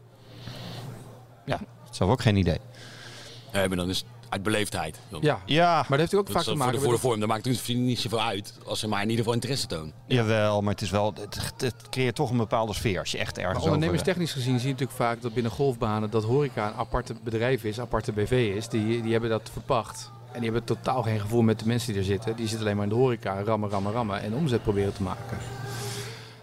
ja, 1.45 1.59
zelf 1.91 2.09
ook 2.11 2.21
geen 2.21 2.35
idee. 2.35 2.59
Nee, 3.53 3.67
maar 3.67 3.77
dan 3.77 3.89
is 3.89 3.97
het 3.97 4.05
uit 4.29 4.43
beleefdheid. 4.43 4.99
Dan- 5.09 5.21
Ja, 5.21 5.39
Ja, 5.45 5.73
maar 5.75 5.85
dat 5.89 5.99
heeft 5.99 6.13
ook 6.15 6.25
Dat 6.25 6.35
vaak 6.35 6.43
te 6.43 6.49
voor, 6.49 6.57
maken 6.57 6.73
de, 6.73 6.79
met... 6.79 6.87
voor 6.89 6.95
de 6.97 7.01
vorm, 7.07 7.19
dat 7.19 7.29
maakt 7.29 7.45
het 7.45 7.67
niet 7.77 7.99
zoveel 7.99 8.21
uit. 8.21 8.57
Als 8.65 8.79
ze 8.79 8.87
maar 8.87 8.97
in 9.01 9.03
ieder 9.09 9.17
geval 9.17 9.33
interesse 9.33 9.67
tonen. 9.67 9.93
jawel, 10.07 10.61
maar 10.61 10.71
het 10.73 10.81
is 10.81 10.89
wel, 10.89 11.13
het, 11.19 11.53
het 11.57 11.89
creëert 11.89 12.15
toch 12.15 12.29
een 12.29 12.37
bepaalde 12.37 12.73
sfeer 12.73 12.99
als 12.99 13.11
je 13.11 13.17
echt 13.17 13.35
Maar 13.35 13.39
ergens 13.45 13.59
over... 13.59 13.71
ondernemerstechnisch 13.73 14.31
gezien 14.31 14.53
zie 14.59 14.67
je 14.67 14.73
natuurlijk 14.73 14.97
vaak 14.97 15.21
dat 15.21 15.33
binnen 15.33 15.51
golfbanen 15.51 16.09
dat 16.09 16.23
horeca 16.23 16.67
een 16.67 16.73
aparte 16.73 17.15
bedrijf 17.23 17.63
is, 17.63 17.77
een 17.77 17.83
aparte 17.83 18.11
BV 18.11 18.53
is. 18.55 18.67
Die, 18.67 19.01
die 19.01 19.11
hebben 19.11 19.29
dat 19.29 19.49
verpacht. 19.53 20.11
En 20.33 20.41
die 20.41 20.51
hebben 20.51 20.63
totaal 20.63 21.03
geen 21.03 21.19
gevoel 21.19 21.41
met 21.41 21.59
de 21.59 21.67
mensen 21.67 21.91
die 21.91 22.01
er 22.01 22.07
zitten. 22.07 22.35
Die 22.35 22.47
zitten 22.47 22.65
alleen 22.65 22.75
maar 22.75 22.85
in 22.85 22.91
de 22.91 22.97
horeca, 22.97 23.43
rammen, 23.43 23.69
rammen, 23.69 23.91
rammen 23.91 24.21
en 24.21 24.33
omzet 24.33 24.63
proberen 24.63 24.93
te 24.93 25.03
maken. 25.03 25.37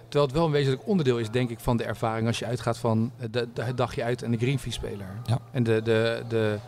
Terwijl 0.02 0.24
het 0.24 0.32
wel 0.32 0.46
een 0.46 0.52
wezenlijk 0.52 0.86
onderdeel 0.86 1.18
is, 1.18 1.30
denk 1.30 1.50
ik, 1.50 1.60
van 1.60 1.76
de 1.76 1.84
ervaring 1.84 2.26
als 2.26 2.38
je 2.38 2.46
uitgaat 2.46 2.78
van 2.78 3.12
de, 3.30 3.48
het 3.54 3.76
dagje 3.76 4.02
uit 4.02 4.22
en 4.22 4.30
de 4.30 4.36
greenfee-speler. 4.36 5.06
Ja. 5.24 5.38
En 5.50 5.62
de, 5.62 5.82
de, 5.82 6.22
de, 6.28 6.58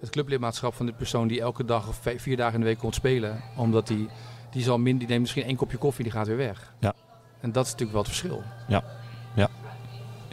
het 0.00 0.10
clublidmaatschap 0.10 0.74
van 0.74 0.86
de 0.86 0.92
persoon 0.92 1.28
die 1.28 1.40
elke 1.40 1.64
dag 1.64 1.88
of 1.88 2.00
vier 2.16 2.36
dagen 2.36 2.54
in 2.54 2.60
de 2.60 2.66
week 2.66 2.78
komt 2.78 2.94
spelen. 2.94 3.40
Omdat 3.56 3.86
die, 3.86 4.08
die, 4.50 4.62
zal 4.62 4.78
min, 4.78 4.98
die 4.98 5.08
neemt 5.08 5.20
misschien 5.20 5.44
één 5.44 5.56
kopje 5.56 5.76
koffie, 5.76 6.04
die 6.04 6.12
gaat 6.12 6.26
weer 6.26 6.36
weg. 6.36 6.72
Ja. 6.78 6.94
En 7.40 7.52
dat 7.52 7.64
is 7.64 7.70
natuurlijk 7.70 7.92
wel 7.92 8.02
het 8.02 8.10
verschil. 8.10 8.42
Ja. 8.68 8.84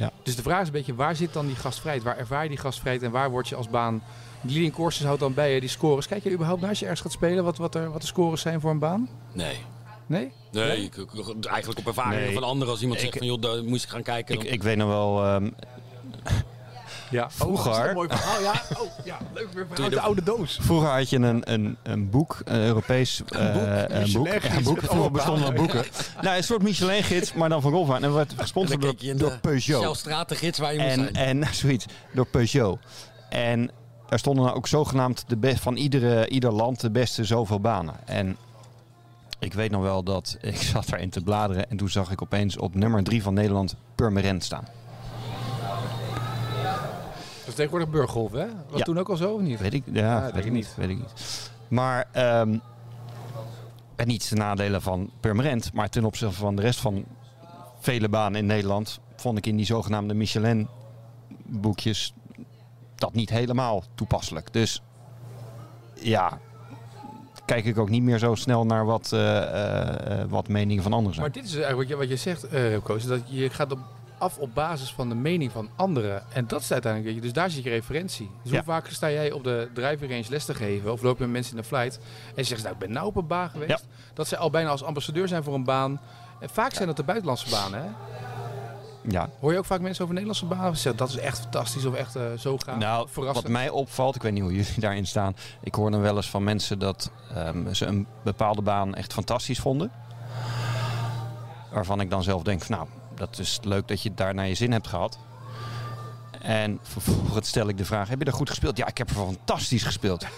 Ja. 0.01 0.11
Dus 0.23 0.35
de 0.35 0.41
vraag 0.41 0.61
is 0.61 0.67
een 0.67 0.73
beetje, 0.73 0.95
waar 0.95 1.15
zit 1.15 1.33
dan 1.33 1.45
die 1.47 1.55
gastvrijheid? 1.55 2.03
Waar 2.03 2.17
ervaar 2.17 2.43
je 2.43 2.49
die 2.49 2.57
gastvrijheid 2.57 3.03
en 3.03 3.11
waar 3.11 3.29
word 3.29 3.47
je 3.49 3.55
als 3.55 3.69
baan... 3.69 4.01
Die 4.41 4.51
leading 4.51 4.73
courses 4.75 5.05
houdt 5.05 5.19
dan 5.19 5.33
bij 5.33 5.53
je 5.53 5.59
die 5.59 5.69
scores. 5.69 6.07
Kijk 6.07 6.23
je 6.23 6.31
überhaupt 6.31 6.59
naar 6.61 6.69
als 6.69 6.79
je 6.79 6.85
ergens 6.85 7.01
gaat 7.03 7.11
spelen 7.11 7.43
wat, 7.43 7.57
wat, 7.57 7.75
er, 7.75 7.91
wat 7.91 8.01
de 8.01 8.07
scores 8.07 8.41
zijn 8.41 8.61
voor 8.61 8.71
een 8.71 8.79
baan? 8.79 9.09
Nee. 9.33 9.57
Nee? 10.05 10.31
Nee, 10.51 10.83
ik- 10.83 10.97
eigenlijk 11.47 11.79
op 11.79 11.87
ervaring 11.87 12.21
Nee. 12.23 12.33
van 12.33 12.43
anderen. 12.43 12.71
Als 12.73 12.81
iemand 12.81 12.99
Ik- 12.99 13.05
zegt 13.05 13.17
van, 13.17 13.27
joh, 13.27 13.41
daar 13.41 13.63
moest 13.63 13.83
ik 13.83 13.89
gaan 13.89 14.03
kijken. 14.03 14.35
Ik, 14.35 14.41
dan- 14.43 14.51
ik 14.53 14.63
weet 14.63 14.77
nog 14.77 14.87
wel, 14.87 15.23
ehm, 15.25 15.49
Ja. 17.11 17.29
Vroeger- 17.31 17.71
Oh, 17.81 17.87
een 17.87 17.93
mooi 17.93 18.07
verhaal. 18.09 18.41
Ja, 18.41 18.61
oh, 18.79 19.05
ja 19.05 19.17
leuk. 19.33 19.47
Weer 19.53 19.67
de 19.75 19.89
de- 19.89 19.99
oude 20.01 20.23
doos. 20.23 20.57
Vroeger 20.61 20.89
had 20.89 21.09
je 21.09 21.17
een, 21.17 21.51
een, 21.53 21.77
een 21.83 22.09
boek, 22.09 22.41
een 22.45 22.59
Europees 22.61 23.21
eh, 23.27 23.39
een 23.87 24.11
boek. 24.11 24.27
Ja, 24.27 24.55
een 24.55 24.63
boek. 24.63 24.81
met 24.81 24.83
Vroeger 24.83 24.89
allemaal 24.89 25.11
bestonden 25.11 25.47
er 25.47 25.53
boeken. 25.53 25.83
nou, 26.21 26.37
een 26.37 26.43
soort 26.43 26.61
Michelin-gids, 26.63 27.33
maar 27.33 27.49
dan 27.49 27.61
van 27.61 27.71
golfbaan. 27.71 28.03
En 28.03 28.13
werd 28.13 28.33
gesponsord 28.37 28.81
door, 28.81 28.95
door 29.17 29.37
Peugeot. 29.41 29.81
Shell-stratengids 29.81 30.59
waar 30.59 30.73
je 30.73 30.79
moet 30.79 30.87
En, 30.87 30.93
zijn. 31.13 31.15
en 31.43 31.53
zoiets, 31.55 31.85
door 32.13 32.25
Peugeot. 32.27 32.79
En 33.29 33.71
daar 34.09 34.19
stonden 34.19 34.43
nou 34.43 34.55
ook 34.57 34.67
zogenaamd 34.67 35.23
de 35.27 35.37
be- 35.37 35.57
van 35.57 35.75
iedere, 35.75 36.27
ieder 36.29 36.51
land 36.51 36.79
de 36.81 36.91
beste 36.91 37.23
zoveel 37.23 37.59
banen. 37.59 37.95
En 38.05 38.37
ik 39.39 39.53
weet 39.53 39.71
nog 39.71 39.81
wel 39.81 40.03
dat 40.03 40.37
ik 40.41 40.55
zat 40.73 40.87
daarin 40.89 41.09
te 41.09 41.21
bladeren 41.21 41.69
en 41.69 41.77
toen 41.77 41.89
zag 41.89 42.11
ik 42.11 42.21
opeens 42.21 42.57
op 42.57 42.75
nummer 42.75 43.03
drie 43.03 43.23
van 43.23 43.33
Nederland 43.33 43.75
Purmerend 43.95 44.43
staan. 44.43 44.67
Dat 47.51 47.59
is 47.59 47.65
tegenwoordig 47.65 47.89
burggolf, 47.99 48.31
hè? 48.31 48.47
Was 48.69 48.79
Ja. 48.79 48.85
toen 48.85 48.99
ook 48.99 49.09
al 49.09 49.15
zo 49.15 49.33
of 49.33 49.41
niet? 49.41 49.59
Weet 49.59 49.73
ik, 49.73 49.83
ja, 49.85 50.01
Ja, 50.25 50.31
weet, 50.33 50.45
ik 50.45 50.51
niet, 50.51 50.73
weet 50.77 50.89
ik 50.89 50.97
niet. 50.97 51.51
Maar 51.67 52.07
ehm 52.11 52.57
en 53.95 54.07
niet 54.07 54.29
de 54.29 54.35
nadelen 54.35 54.81
van 54.81 55.11
Purmerend, 55.19 55.73
maar 55.73 55.89
ten 55.89 56.05
opzichte 56.05 56.35
van 56.35 56.55
de 56.55 56.61
rest 56.61 56.79
van 56.79 57.05
vele 57.79 58.09
banen 58.09 58.39
in 58.39 58.45
Nederland 58.45 58.99
vond 59.15 59.37
ik 59.37 59.45
in 59.45 59.55
die 59.55 59.65
zogenaamde 59.65 60.13
Michelin 60.13 60.67
boekjes 61.45 62.13
dat 62.95 63.13
niet 63.13 63.29
helemaal 63.29 63.83
toepasselijk. 63.95 64.53
Dus 64.53 64.81
ja, 65.93 66.39
kijk 67.45 67.65
ik 67.65 67.77
ook 67.77 67.89
niet 67.89 68.03
meer 68.03 68.17
zo 68.17 68.35
snel 68.35 68.65
naar 68.65 68.85
wat, 68.85 69.11
eh, 69.13 69.37
eh, 69.37 70.21
eh, 70.21 70.29
wat 70.29 70.47
meningen 70.47 70.83
van 70.83 70.93
anderen 70.93 71.15
zijn. 71.15 71.25
Maar 71.25 71.41
dit 71.41 71.45
is 71.45 71.55
eigenlijk 71.55 71.89
wat 71.89 71.99
je, 71.99 72.07
wat 72.07 72.19
je 72.19 72.23
zegt, 72.23 72.43
Remco, 72.43 72.95
is 72.95 73.05
dat 73.05 73.21
je 73.25 73.49
gaat 73.49 73.71
op 73.71 73.79
af 74.21 74.37
op 74.37 74.53
basis 74.53 74.91
van 74.93 75.09
de 75.09 75.15
mening 75.15 75.51
van 75.51 75.69
anderen. 75.75 76.23
En 76.33 76.47
dat 76.47 76.61
is 76.61 76.71
uiteindelijk, 76.71 77.11
weet 77.13 77.21
je, 77.21 77.27
dus 77.27 77.35
daar 77.37 77.49
zit 77.49 77.63
je 77.63 77.69
referentie. 77.69 78.29
Dus 78.43 78.51
Ja. 78.51 78.57
hoe 78.57 78.65
vaak 78.73 78.87
sta 78.87 79.09
jij 79.11 79.31
op 79.31 79.43
de 79.43 79.69
driving 79.73 80.11
range 80.11 80.25
les 80.29 80.45
te 80.45 80.53
geven 80.53 80.91
of 80.91 81.01
loop 81.01 81.17
je 81.17 81.23
met 81.23 81.31
mensen 81.33 81.55
in 81.55 81.61
de 81.61 81.67
flight 81.67 81.99
en 82.35 82.45
zeggen 82.45 82.57
ze, 82.57 82.63
nou, 82.63 82.73
ik 82.73 82.79
ben 82.79 82.91
nou 82.91 83.05
op 83.07 83.15
een 83.15 83.27
baan 83.27 83.49
geweest. 83.49 83.87
Dat 84.13 84.27
zij 84.27 84.37
al 84.37 84.49
bijna 84.49 84.69
als 84.69 84.83
ambassadeur 84.83 85.27
zijn 85.27 85.43
voor 85.43 85.53
een 85.53 85.63
baan. 85.63 85.99
En 86.39 86.49
vaak 86.49 86.73
zijn 86.73 86.87
dat 86.87 86.97
de 86.97 87.03
buitenlandse 87.03 87.49
banen, 87.49 87.81
hè? 87.83 87.89
Ja. 89.09 89.29
Hoor 89.39 89.51
je 89.51 89.57
ook 89.57 89.65
vaak 89.65 89.79
mensen 89.81 90.01
over 90.03 90.15
Nederlandse 90.15 90.45
banen 90.55 90.75
zeggen, 90.77 90.97
dat 90.97 91.09
is 91.09 91.17
echt 91.17 91.39
fantastisch 91.39 91.85
of 91.85 91.93
echt 91.95 92.15
eh, 92.15 92.23
zo 92.37 92.57
gaaf, 92.57 92.77
Nou, 92.77 93.07
verrassend. 93.09 93.43
wat 93.43 93.51
mij 93.55 93.69
opvalt, 93.69 94.15
ik 94.15 94.21
weet 94.21 94.31
niet 94.33 94.41
hoe 94.41 94.51
jullie 94.55 94.79
daarin 94.87 95.07
staan. 95.07 95.35
Ik 95.61 95.75
hoor 95.75 95.91
dan 95.91 96.01
wel 96.01 96.15
eens 96.15 96.29
van 96.29 96.43
mensen 96.43 96.79
dat 96.79 97.11
ehm, 97.35 97.73
ze 97.73 97.85
een 97.85 98.07
bepaalde 98.23 98.61
baan 98.61 98.95
echt 98.95 99.13
fantastisch 99.13 99.59
vonden. 99.59 99.91
Waarvan 101.71 101.99
ik 102.01 102.09
dan 102.09 102.23
zelf 102.23 102.43
denk, 102.43 102.61
van, 102.63 102.75
nou, 102.75 102.87
dat 103.21 103.39
is 103.39 103.59
leuk 103.61 103.87
dat 103.87 104.01
je 104.01 104.13
daar 104.13 104.33
naar 104.33 104.47
je 104.47 104.55
zin 104.55 104.71
hebt 104.71 104.87
gehad. 104.87 105.17
En 106.41 106.79
vervolgens 106.83 107.47
stel 107.47 107.67
ik 107.67 107.77
de 107.77 107.85
vraag, 107.85 108.09
heb 108.09 108.19
je 108.19 108.25
er 108.25 108.33
goed 108.33 108.49
gespeeld? 108.49 108.77
Ja, 108.77 108.87
ik 108.87 108.97
heb 108.97 109.09
er 109.09 109.15
fantastisch 109.15 109.83
gespeeld. 109.83 110.25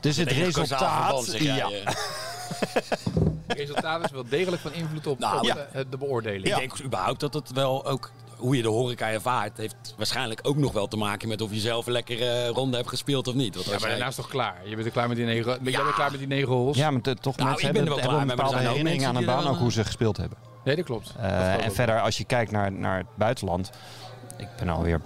Dus 0.00 0.16
het 0.16 0.32
verband, 0.32 0.56
resultaat... 0.56 1.36
Ja, 1.38 1.70
eh. 1.70 1.94
Het 3.46 3.58
resultaat 3.58 4.04
is 4.04 4.10
wel 4.10 4.28
degelijk 4.28 4.62
van 4.62 4.72
invloed 4.72 5.06
op, 5.06 5.18
Nou, 5.18 5.38
op, 5.38 5.44
ja. 5.44 5.56
eh, 5.72 5.84
de 5.90 5.96
beoordeling. 5.96 6.44
Ik 6.44 6.56
denk 6.56 6.82
überhaupt 6.84 7.20
dat 7.20 7.34
het 7.34 7.52
wel 7.52 7.86
ook, 7.86 8.10
hoe 8.36 8.56
je 8.56 8.62
de 8.62 8.68
horeca 8.68 9.10
ervaart, 9.10 9.56
heeft 9.56 9.94
waarschijnlijk 9.96 10.40
ook 10.42 10.56
nog 10.56 10.72
wel 10.72 10.88
te 10.88 10.96
maken 10.96 11.28
met 11.28 11.40
of 11.40 11.52
je 11.52 11.60
zelf 11.60 11.86
een 11.86 11.92
lekkere 11.92 12.46
ronde 12.48 12.76
hebt 12.76 12.88
gespeeld 12.88 13.28
of 13.28 13.34
niet. 13.34 13.54
Want 13.54 13.66
Ja, 13.66 13.78
maar 13.78 13.88
daarna 13.88 14.06
is 14.06 14.14
toch 14.14 14.28
klaar? 14.28 14.56
Je 14.64 14.74
bent 14.74 14.86
er 14.86 14.92
klaar 14.92 15.08
met 15.08 15.16
die 15.16 15.26
negen, 15.26 15.58
jij 15.62 15.82
bent 15.82 15.94
klaar 15.94 16.10
met 16.10 16.18
die 16.18 16.28
negen 16.28 16.48
holes? 16.48 16.76
ja 16.76 16.90
maar 16.90 17.00
toch 17.00 17.36
Nou, 17.36 17.48
mensen 17.48 17.68
ik 17.68 17.74
ben 17.74 17.82
hebben, 17.82 17.82
er 17.82 17.84
wel 17.84 17.96
hebben 17.96 18.08
klaar 18.08 18.20
een 18.20 18.26
bepaalde 18.36 18.68
herinnering 18.68 19.06
aan 19.06 19.16
een 19.16 19.24
baan 19.24 19.46
ook 19.46 19.58
hoe 19.58 19.72
ze 19.72 19.84
gespeeld 19.84 20.16
hebben. 20.16 20.47
Nee, 20.68 20.76
dat 20.76 20.86
klopt. 20.86 21.14
Eh, 21.16 21.22
Dat 21.22 21.60
en 21.60 21.68
ook. 21.68 21.74
verder, 21.74 22.00
als 22.00 22.18
je 22.18 22.24
kijkt 22.24 22.50
naar, 22.50 22.72
naar 22.72 22.98
het 22.98 23.06
buitenland. 23.14 23.70
Ik 24.36 24.48
ben 24.58 24.68
alweer 24.68 25.00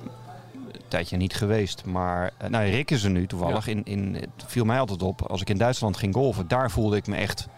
een 0.54 0.80
tijdje 0.88 1.16
niet 1.16 1.34
geweest. 1.34 1.84
Maar 1.84 2.30
uh, 2.42 2.48
nou, 2.48 2.70
Rick 2.70 2.90
is 2.90 3.04
er 3.04 3.10
nu 3.10 3.26
toevallig. 3.26 3.66
In, 3.66 3.84
in, 3.84 4.14
het 4.14 4.44
viel 4.46 4.64
mij 4.64 4.78
altijd 4.78 5.02
op. 5.02 5.22
Als 5.22 5.40
ik 5.40 5.48
in 5.48 5.58
Duitsland 5.58 5.96
ging 5.96 6.14
golven, 6.14 6.48
daar 6.48 6.70
voelde 6.70 6.96
ik 6.96 7.06
me 7.06 7.16
echt 7.16 7.48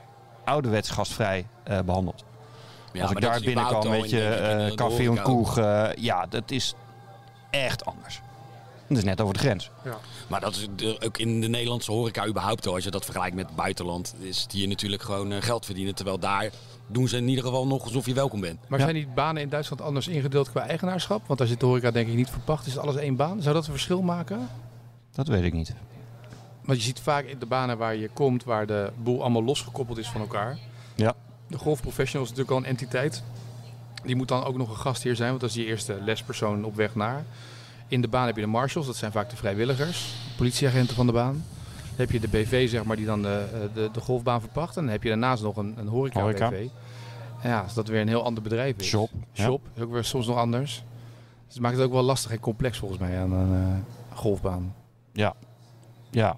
ouderwets 0.45 0.91
gastvrij 0.91 1.47
uh, 1.71 1.79
behandeld. 1.81 2.25
Ja, 2.93 3.03
als 3.03 3.11
ik 3.11 3.21
daar 3.21 3.41
binnenkwam, 3.41 3.93
in 3.93 4.09
je, 4.09 4.67
uh, 4.69 4.75
café 4.75 5.09
en 5.09 5.23
koeg. 5.23 5.59
uh, 5.59 5.89
ja, 5.95 6.27
dat 6.27 6.51
is 6.51 6.75
echt 7.51 7.85
anders. 7.85 8.21
Dat 8.89 8.99
is 8.99 9.05
net 9.05 9.21
over 9.21 9.35
de 9.35 9.41
grens. 9.41 9.71
Maar 10.29 10.41
dat 10.41 10.55
is 10.57 10.67
de- 10.77 11.01
ook 11.05 11.19
in 11.19 11.41
de 11.41 11.49
Nederlandse 11.49 11.93
horeca 11.93 12.27
überhaupt 12.27 12.67
al. 12.67 12.75
Als 12.75 12.85
je 12.85 12.91
dat 12.91 13.05
vergelijkt 13.05 13.37
met 13.37 13.47
het 13.47 13.57
buitenland, 13.57 14.15
is 14.21 14.43
het 14.43 14.53
hier 14.53 14.69
natuurlijk 14.69 15.03
gewoon 15.03 15.33
eh, 15.33 15.43
geld 15.43 15.65
verdienen. 15.65 15.95
Terwijl 15.95 16.19
daar 16.19 16.51
doen 16.87 17.09
ze 17.09 17.17
in 17.17 17.29
ieder 17.29 17.45
geval 17.45 17.67
nog 17.67 17.85
alsof 17.85 18.07
je 18.07 18.15
welkom 18.15 18.41
bent. 18.41 18.59
Maar 18.69 18.79
Ja. 18.79 18.85
zijn 18.85 18.97
die 18.97 19.07
banen 19.15 19.43
in 19.43 19.49
Duitsland 19.49 19.83
anders 19.83 20.09
ingedeeld 20.09 20.51
qua 20.51 20.67
eigenaarschap? 20.67 21.27
Want 21.27 21.39
daar 21.39 21.49
zit 21.49 21.61
de 21.61 21.67
horeca 21.67 21.91
denk 21.91 22.09
ik 22.09 22.15
niet 22.15 22.31
verpacht. 22.31 22.67
Is 22.67 22.73
het 22.73 22.83
alles 22.83 22.97
één 22.97 23.17
baan? 23.17 23.43
Zou 23.43 23.55
dat 23.55 23.65
een 23.67 23.73
verschil 23.73 24.03
maken? 24.03 24.49
Dat 25.13 25.29
weet 25.29 25.43
ik 25.43 25.53
niet. 25.53 25.75
Want 26.65 26.79
je 26.79 26.85
ziet 26.85 27.01
vaak 27.01 27.25
in 27.25 27.39
de 27.39 27.47
banen 27.47 27.79
waar 27.79 27.97
je 27.97 28.09
komt, 28.09 28.45
waar 28.45 28.67
de 28.67 28.93
boel 29.03 29.21
allemaal 29.21 29.45
losgekoppeld 29.45 29.99
is 29.99 30.09
van 30.09 30.21
elkaar. 30.21 30.59
Ja. 30.95 31.15
De 31.49 31.59
golfprofessional 31.59 32.25
is 32.25 32.31
natuurlijk 32.31 32.57
al 32.57 32.63
een 32.65 32.71
entiteit. 32.77 33.23
Die 34.05 34.17
moet 34.17 34.29
dan 34.29 34.45
ook 34.45 34.57
nog 34.57 34.69
een 34.69 34.77
gastheer 34.77 35.17
zijn, 35.17 35.29
want 35.29 35.41
dat 35.41 35.51
is 35.51 35.57
die 35.57 35.67
eerste 35.67 35.99
lespersoon 36.05 36.65
op 36.65 36.75
weg 36.77 36.95
naar. 36.95 37.25
In 37.95 38.01
de 38.01 38.09
baan 38.09 38.27
heb 38.27 38.35
je 38.35 38.41
de 38.41 38.49
marshals, 38.49 38.87
dat 38.87 38.97
zijn 38.97 39.13
vaak 39.13 39.31
de 39.31 39.37
vrijwilligers, 39.37 40.15
politieagenten 40.37 40.97
van 40.97 41.07
de 41.07 41.13
baan. 41.13 41.33
Dan 41.33 41.97
heb 41.97 42.11
je 42.11 42.21
de 42.21 42.29
BV, 42.29 42.69
zeg 42.69 42.85
maar, 42.85 42.97
die 42.97 43.07
dan 43.07 43.23
de, 43.23 43.47
eh, 43.53 43.61
de, 43.75 43.89
de 43.93 44.01
golfbaan 44.01 44.41
verpacht. 44.41 44.77
En 44.77 44.83
dan 44.83 44.93
heb 44.93 45.03
je 45.03 45.09
daarnaast 45.09 45.43
nog 45.43 45.57
een, 45.57 45.75
een 45.79 45.87
horeca-BV. 45.87 46.41
Horeca. 46.41 46.73
Ja, 47.43 47.61
als 47.61 47.75
dat 47.75 47.89
weer 47.89 48.01
een 48.01 48.09
heel 48.09 48.25
ander 48.25 48.43
bedrijf 48.43 48.77
is. 48.77 48.87
Shop. 48.87 49.11
ja. 49.33 49.45
Shop, 49.45 49.61
is 49.75 49.83
ook 49.83 49.93
weer 49.93 50.05
soms 50.05 50.27
nog 50.27 50.37
anders. 50.37 50.85
Dus 51.45 51.55
het 51.55 51.63
maakt 51.63 51.77
het 51.77 51.85
ook 51.85 51.93
wel 51.93 52.03
lastig 52.03 52.31
en 52.31 52.41
complex 52.41 52.79
volgens 52.79 53.01
mij 53.01 53.19
aan 53.21 53.33
een 53.33 53.55
eh, 53.55 54.19
golfbaan. 54.19 54.75
Ja. 55.13 55.35
ja. 56.11 56.37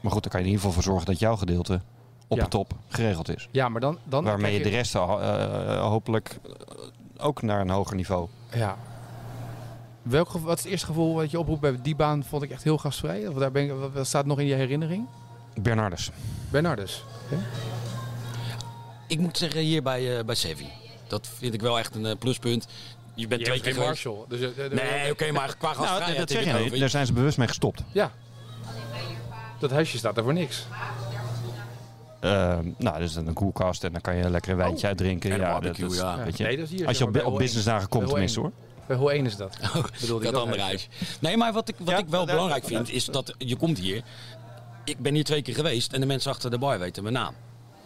Maar 0.00 0.12
goed, 0.12 0.22
dan 0.22 0.30
kan 0.30 0.40
je 0.40 0.46
in 0.46 0.52
ieder 0.52 0.66
geval 0.66 0.72
voor 0.72 0.92
zorgen 0.92 1.06
dat 1.06 1.18
jouw 1.18 1.36
gedeelte 1.36 1.80
op 2.26 2.36
Ja. 2.36 2.42
de 2.44 2.50
top 2.50 2.72
geregeld 2.88 3.36
is. 3.36 3.48
Ja, 3.50 3.68
maar 3.68 3.80
dan... 3.80 3.98
dan 4.04 4.24
Waarmee 4.24 4.52
je 4.52 4.62
de 4.62 4.68
rest 4.68 4.94
eh, 4.94 5.88
hopelijk 5.88 6.38
eh, 6.46 7.26
ook 7.26 7.42
naar 7.42 7.60
een 7.60 7.70
hoger 7.70 7.96
niveau. 7.96 8.28
Ja. 8.52 8.76
Welk, 10.02 10.28
wat 10.32 10.56
is 10.58 10.62
het 10.62 10.72
eerste 10.72 10.86
gevoel 10.86 11.14
wat 11.14 11.30
je 11.30 11.38
oproept 11.38 11.60
bij 11.60 11.78
die 11.82 11.96
baan? 11.96 12.24
Vond 12.24 12.42
ik 12.42 12.50
echt 12.50 12.62
heel 12.64 12.78
gastvrij. 12.78 13.26
Of 13.26 13.34
daar 13.34 13.50
ben 13.50 13.64
ik, 13.64 13.72
wat- 13.92 14.06
staat 14.06 14.26
nog 14.26 14.38
in 14.40 14.46
je 14.46 14.54
herinnering? 14.54 15.06
Bernardus. 15.60 16.10
Bernardus. 16.50 17.04
Ik 19.06 19.18
moet 19.18 19.38
zeggen, 19.38 19.60
hier 19.60 19.82
bij, 19.82 20.18
eh 20.18 20.24
bij 20.24 20.34
Sevi. 20.34 20.66
Dat 21.06 21.28
vind 21.38 21.54
ik 21.54 21.60
wel 21.60 21.78
echt 21.78 21.94
een 21.94 22.06
eh, 22.06 22.16
pluspunt. 22.18 22.66
Je 23.14 23.26
bent 23.26 23.44
twee 23.44 23.60
keer 23.60 23.72
geweest. 23.72 23.88
Marshall. 24.04 24.24
Dus, 24.28 24.40
eh, 24.40 24.70
Nee, 24.70 25.12
oké, 25.12 25.32
maar 25.38 25.56
qua 25.56 25.72
Nou, 25.72 25.76
gastvrijheid 25.76 26.18
dat 26.18 26.28
heb 26.28 26.42
zeg 26.42 26.72
je. 26.72 26.78
Daar 26.78 26.88
zijn 26.88 27.06
ze 27.06 27.12
bewust 27.12 27.38
mee 27.38 27.48
gestopt. 27.48 27.82
Ja. 27.92 28.10
Dat 29.58 29.70
huisje 29.70 29.98
staat 29.98 30.14
daar 30.14 30.24
voor 30.24 30.32
niks. 30.32 30.66
Uh, 32.24 32.58
nou, 32.78 32.98
dus 32.98 33.14
een 33.14 33.32
koelkast 33.32 33.84
en 33.84 33.92
dan 33.92 34.00
kan 34.00 34.16
je 34.16 34.30
lekker 34.30 34.50
een 34.50 34.56
wijntje 34.56 34.86
uitdrinken. 34.86 35.30
En 35.30 35.36
een 35.40 35.46
Ja, 35.46 35.52
barbecue, 35.52 35.84
dat 35.84 35.92
is, 35.92 35.98
ja. 36.00 36.24
Weet 36.24 36.36
je, 36.36 36.44
Nee, 36.44 36.56
dat 36.56 36.64
is 36.64 36.70
hier, 36.78 36.86
als 36.86 36.98
je 36.98 37.04
op, 37.06 37.24
op 37.24 37.38
businessdagen 37.38 37.88
komt 37.88 38.08
tenminste 38.08 38.40
hoor. 38.40 38.52
Bij 38.88 38.96
hoe 38.96 39.12
1 39.12 39.26
is 39.26 39.36
dat? 39.36 39.56
Oh, 39.76 39.84
Bedoelde 40.00 40.24
dat 40.24 40.42
andere 40.42 40.62
huisje. 40.62 40.86
huis. 40.98 41.18
Nee, 41.20 41.36
maar 41.36 41.52
wat 41.52 41.68
ik, 41.68 41.74
wat 41.78 41.88
Ja, 41.88 41.98
ik 41.98 42.08
wel 42.08 42.26
belangrijk 42.26 42.64
vind, 42.64 42.90
is 42.90 43.04
dat 43.04 43.34
je 43.38 43.56
komt 43.56 43.78
hier. 43.78 44.02
Ik 44.84 44.98
ben 44.98 45.14
hier 45.14 45.24
twee 45.24 45.42
keer 45.42 45.54
geweest 45.54 45.92
en 45.92 46.00
de 46.00 46.06
mensen 46.06 46.30
achter 46.30 46.50
de 46.50 46.58
bar 46.58 46.78
weten 46.78 47.02
mijn 47.02 47.14
naam. 47.14 47.34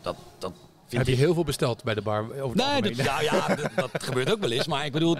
Dat, 0.02 0.16
dat 0.38 0.52
vind 0.86 1.06
Heb 1.06 1.16
je 1.16 1.22
heel 1.22 1.34
veel 1.34 1.44
besteld 1.44 1.84
bij 1.84 1.94
de 1.94 2.02
bar? 2.02 2.40
Over 2.40 2.56
Nee, 2.56 2.82
dat, 2.82 3.06
nou 3.06 3.22
ja, 3.22 3.48
dat, 3.56 3.70
dat 3.74 4.02
gebeurt 4.02 4.32
ook 4.32 4.40
wel 4.40 4.50
eens. 4.50 4.66
Maar 4.66 4.84
ik 4.84 4.92
bedoel, 4.92 5.16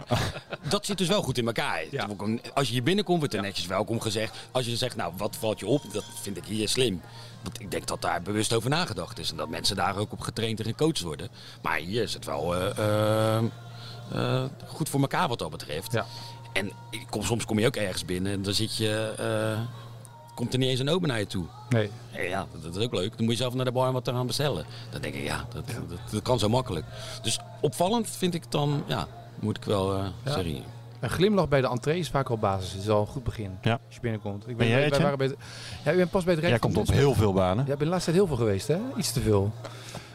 dat 0.68 0.87
zit 0.87 0.99
dus 0.99 1.09
wel 1.09 1.22
goed 1.22 1.39
in 1.39 1.47
elkaar. 1.47 1.85
Ja. 1.91 2.09
Als 2.55 2.66
je 2.66 2.72
hier 2.72 2.83
binnenkomt, 2.83 3.18
wordt 3.18 3.35
er 3.35 3.41
netjes 3.41 3.66
welkom 3.66 4.01
gezegd. 4.01 4.37
Als 4.51 4.66
je 4.66 4.76
zegt, 4.76 4.97
nou, 4.97 5.12
wat 5.16 5.37
valt 5.37 5.59
je 5.59 5.66
op? 5.66 5.83
Dat 5.93 6.05
vind 6.22 6.37
ik 6.37 6.45
hier 6.45 6.68
slim. 6.68 7.01
Want 7.43 7.61
ik 7.61 7.70
denk 7.70 7.87
dat 7.87 8.03
daar 8.03 8.22
bewust 8.22 8.53
over 8.53 8.70
nagedacht 8.70 9.18
is. 9.18 9.30
En 9.30 9.37
dat 9.37 9.49
mensen 9.49 9.76
daar 9.76 9.97
ook 9.97 10.12
op 10.12 10.20
getraind 10.20 10.59
en 10.59 10.64
gecoacht 10.64 11.01
worden. 11.01 11.28
Maar 11.62 11.78
hier 11.78 12.03
is 12.03 12.14
het 12.14 12.24
wel 12.24 12.57
eh, 12.57 13.37
eh, 13.37 13.43
eh, 14.14 14.44
goed 14.66 14.88
voor 14.88 15.00
elkaar 15.00 15.28
wat 15.28 15.38
dat 15.38 15.50
betreft. 15.50 15.92
Ja. 15.92 16.04
En 16.52 16.72
ik 16.90 17.06
kom, 17.10 17.22
soms 17.22 17.44
kom 17.44 17.58
je 17.58 17.66
ook 17.66 17.76
ergens 17.76 18.04
binnen 18.04 18.32
en 18.32 18.42
dan 18.42 18.54
zit 18.54 18.76
je... 18.76 19.14
eh, 19.18 19.60
komt 20.34 20.52
er 20.52 20.58
niet 20.58 20.68
eens 20.68 20.80
een 20.80 20.88
open 20.90 21.08
naar 21.08 21.18
je 21.18 21.26
toe. 21.26 21.44
Nee. 21.68 21.90
Ja, 22.12 22.20
ja, 22.20 22.46
dat 22.62 22.76
is 22.76 22.84
ook 22.84 22.92
leuk. 22.94 23.16
Dan 23.16 23.24
moet 23.24 23.34
je 23.34 23.40
zelf 23.40 23.54
naar 23.54 23.64
de 23.64 23.72
bar 23.72 23.86
en 23.86 23.92
wat 23.92 24.08
eraan 24.08 24.26
bestellen. 24.26 24.64
Dan 24.90 25.00
denk 25.00 25.14
ik, 25.14 25.24
ja, 25.24 25.44
dat, 25.54 25.66
dat, 25.66 25.98
dat 26.10 26.22
kan 26.22 26.38
zo 26.38 26.48
makkelijk. 26.48 26.84
Dus 27.22 27.38
opvallend 27.60 28.08
vind 28.10 28.34
ik 28.34 28.42
dan, 28.50 28.82
ja, 28.86 29.06
moet 29.40 29.56
ik 29.56 29.64
wel 29.64 29.94
eh 29.96 30.04
Ja. 30.24 30.32
zeggen. 30.32 30.62
Een 31.00 31.10
glimlach 31.10 31.48
bij 31.48 31.60
de 31.60 31.68
entree 31.68 31.98
is 31.98 32.08
vaak 32.08 32.28
al 32.30 32.38
basis. 32.38 32.72
Het 32.72 32.80
is 32.82 32.88
al 32.88 33.00
een 33.00 33.06
goed 33.06 33.24
begin. 33.24 33.58
Ja. 33.62 33.72
Als 33.86 33.94
je 33.94 34.00
binnenkomt. 34.00 34.48
Ik 34.48 34.56
Ben 34.56 34.68
jij 34.68 34.88
waren 34.88 35.18
bij 35.18 35.26
het, 35.26 35.36
ja, 35.84 35.92
u 35.92 35.96
bent 35.96 36.10
pas 36.10 36.24
bij 36.24 36.32
het 36.32 36.40
Rijk 36.42 36.52
Jij 36.52 36.60
komt 36.62 36.72
op 36.76 36.78
Nunspeet. 36.78 37.00
heel 37.06 37.14
veel 37.14 37.32
banen. 37.32 37.64
Ja, 37.66 37.72
ik 37.72 37.78
ben 37.78 37.86
de 37.86 37.92
laatste 37.92 38.10
tijd 38.10 38.16
heel 38.22 38.36
veel 38.36 38.44
geweest, 38.44 38.68
hè? 38.68 38.78
Iets 38.96 39.12
te 39.12 39.20
veel. 39.20 39.52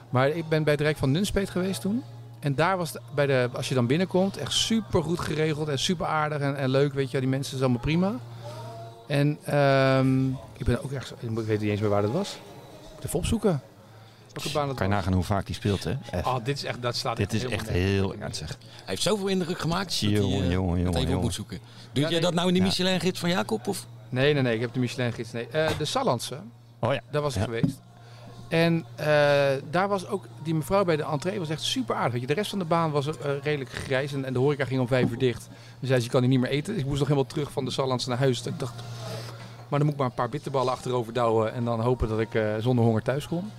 Maar 0.10 0.30
ik 0.30 0.48
ben 0.50 0.64
bij 0.64 0.74
het 0.74 0.82
Rijk 0.82 0.98
van 0.98 1.12
Nunspeet 1.12 1.50
geweest 1.50 1.82
toen. 1.82 2.04
En 2.48 2.56
daar 2.56 2.78
was 2.78 2.92
bij 3.16 3.26
de, 3.26 3.50
als 3.54 3.70
je 3.70 3.76
dan 3.76 3.88
binnenkomt, 3.88 4.38
echt 4.38 4.52
super 4.54 5.04
goed 5.04 5.20
geregeld 5.20 5.68
en 5.68 5.80
super 5.80 6.06
aardig 6.06 6.40
en, 6.40 6.58
en 6.58 6.70
leuk. 6.70 6.94
Weet 6.94 7.12
je, 7.12 7.20
die 7.20 7.30
mensen 7.30 7.50
zijn 7.58 7.62
allemaal 7.64 7.82
prima. 7.82 8.14
En 9.08 9.38
ehm, 9.44 10.28
ik 10.30 10.66
ben 10.66 10.84
ook 10.84 10.92
echt, 10.92 11.14
ik 11.20 11.30
weet 11.30 11.60
niet 11.62 11.70
eens 11.70 11.80
meer 11.82 11.90
waar 11.90 12.02
dat 12.02 12.12
was. 12.12 12.38
Ik 12.98 13.04
even 13.06 13.20
opzoeken. 13.20 13.62
Welke 14.34 14.52
baan 14.52 14.68
dat 14.68 14.76
Kan 14.78 14.88
je 14.88 14.94
nagaan 14.94 15.14
hoe 15.14 15.24
vaak 15.24 15.46
die 15.46 15.56
speelt, 15.56 15.84
hè? 15.84 15.94
Echt. 16.12 16.26
Oh, 16.26 16.36
dit 16.44 16.58
is 16.58 16.64
echt, 16.64 16.82
dat 16.82 16.96
slaat 16.96 17.18
Dit 17.18 17.34
is 17.34 17.46
echt 17.46 17.70
heel 17.70 18.16
ernstig. 18.16 18.48
Hij 18.48 18.84
heeft 18.86 19.02
zoveel 19.02 19.28
indruk 19.28 19.60
gemaakt 19.60 19.90
dat 19.90 20.00
hij 20.00 20.10
Jongen, 20.10 20.44
eh, 20.44 20.52
jongen, 20.52 20.52
het 20.52 20.54
jongen, 20.54 20.78
even 20.88 21.02
op 21.02 21.08
jongen. 21.08 21.22
moet 21.22 21.34
zoeken. 21.34 21.60
Doe 21.92 22.04
Ja, 22.04 22.10
nee. 22.10 22.20
dat 22.20 22.34
nou 22.34 22.48
in 22.48 22.54
de 22.54 22.60
Ja. 22.60 22.66
Michelin-gids 22.66 23.20
van 23.20 23.30
Jacob? 23.30 23.68
Of? 23.68 23.86
Nee, 24.10 24.34
nee, 24.34 24.44
nee, 24.44 24.54
ik 24.56 24.62
heb 24.62 24.74
de 24.74 24.80
Michelin-gids. 24.80 25.32
Nee. 25.32 25.48
Eh, 25.48 25.78
de 25.78 25.86
Sallandse, 25.86 26.38
Oh 26.80 26.94
ja. 26.94 27.02
daar 27.12 27.22
was 27.22 27.34
ik 27.36 27.40
Ja. 27.40 27.46
geweest. 27.46 27.80
En 28.48 28.86
eh, 28.96 29.08
daar 29.70 29.88
was 29.88 30.08
ook, 30.08 30.26
die 30.44 30.56
mevrouw 30.56 30.84
bij 30.84 30.96
de 30.96 31.04
entree 31.04 31.40
was 31.40 31.50
echt 31.50 31.62
super 31.62 31.96
aardig. 31.96 32.22
Je. 32.22 32.28
De 32.28 32.34
rest 32.34 32.50
van 32.50 32.60
de 32.60 32.66
baan 32.66 32.92
was 32.92 33.08
eh, 33.08 33.14
redelijk 33.44 33.70
grijs 33.70 34.14
en, 34.14 34.26
en 34.26 34.34
de 34.34 34.40
horeca 34.40 34.66
ging 34.66 34.80
om 34.80 34.88
vijf 34.88 35.12
uur 35.12 35.18
dicht. 35.18 35.50
Dus 35.80 35.90
zei 35.90 36.00
ze, 36.00 36.06
je 36.06 36.12
kan 36.12 36.22
hier 36.22 36.30
niet 36.30 36.40
meer 36.40 36.50
eten. 36.50 36.78
Ik 36.78 36.86
moest 36.86 37.00
nog 37.00 37.08
helemaal 37.08 37.30
terug 37.30 37.52
van 37.52 37.66
de 37.66 37.72
Sallandse 37.72 38.10
naar 38.10 38.18
huis. 38.18 38.42
Ik 38.46 38.60
dacht, 38.60 38.76
maar 39.68 39.80
dan 39.80 39.82
moet 39.82 39.92
ik 39.92 39.98
maar 39.98 40.08
een 40.08 40.14
paar 40.14 40.30
bitterballen 40.30 40.74
achterover 40.74 41.14
douwen 41.14 41.54
en 41.54 41.66
dan 41.66 41.80
hopen 41.80 42.08
dat 42.08 42.20
ik 42.20 42.34
eh, 42.34 42.56
zonder 42.60 42.86
honger 42.86 43.02
thuis 43.02 43.28
kom. 43.28 43.52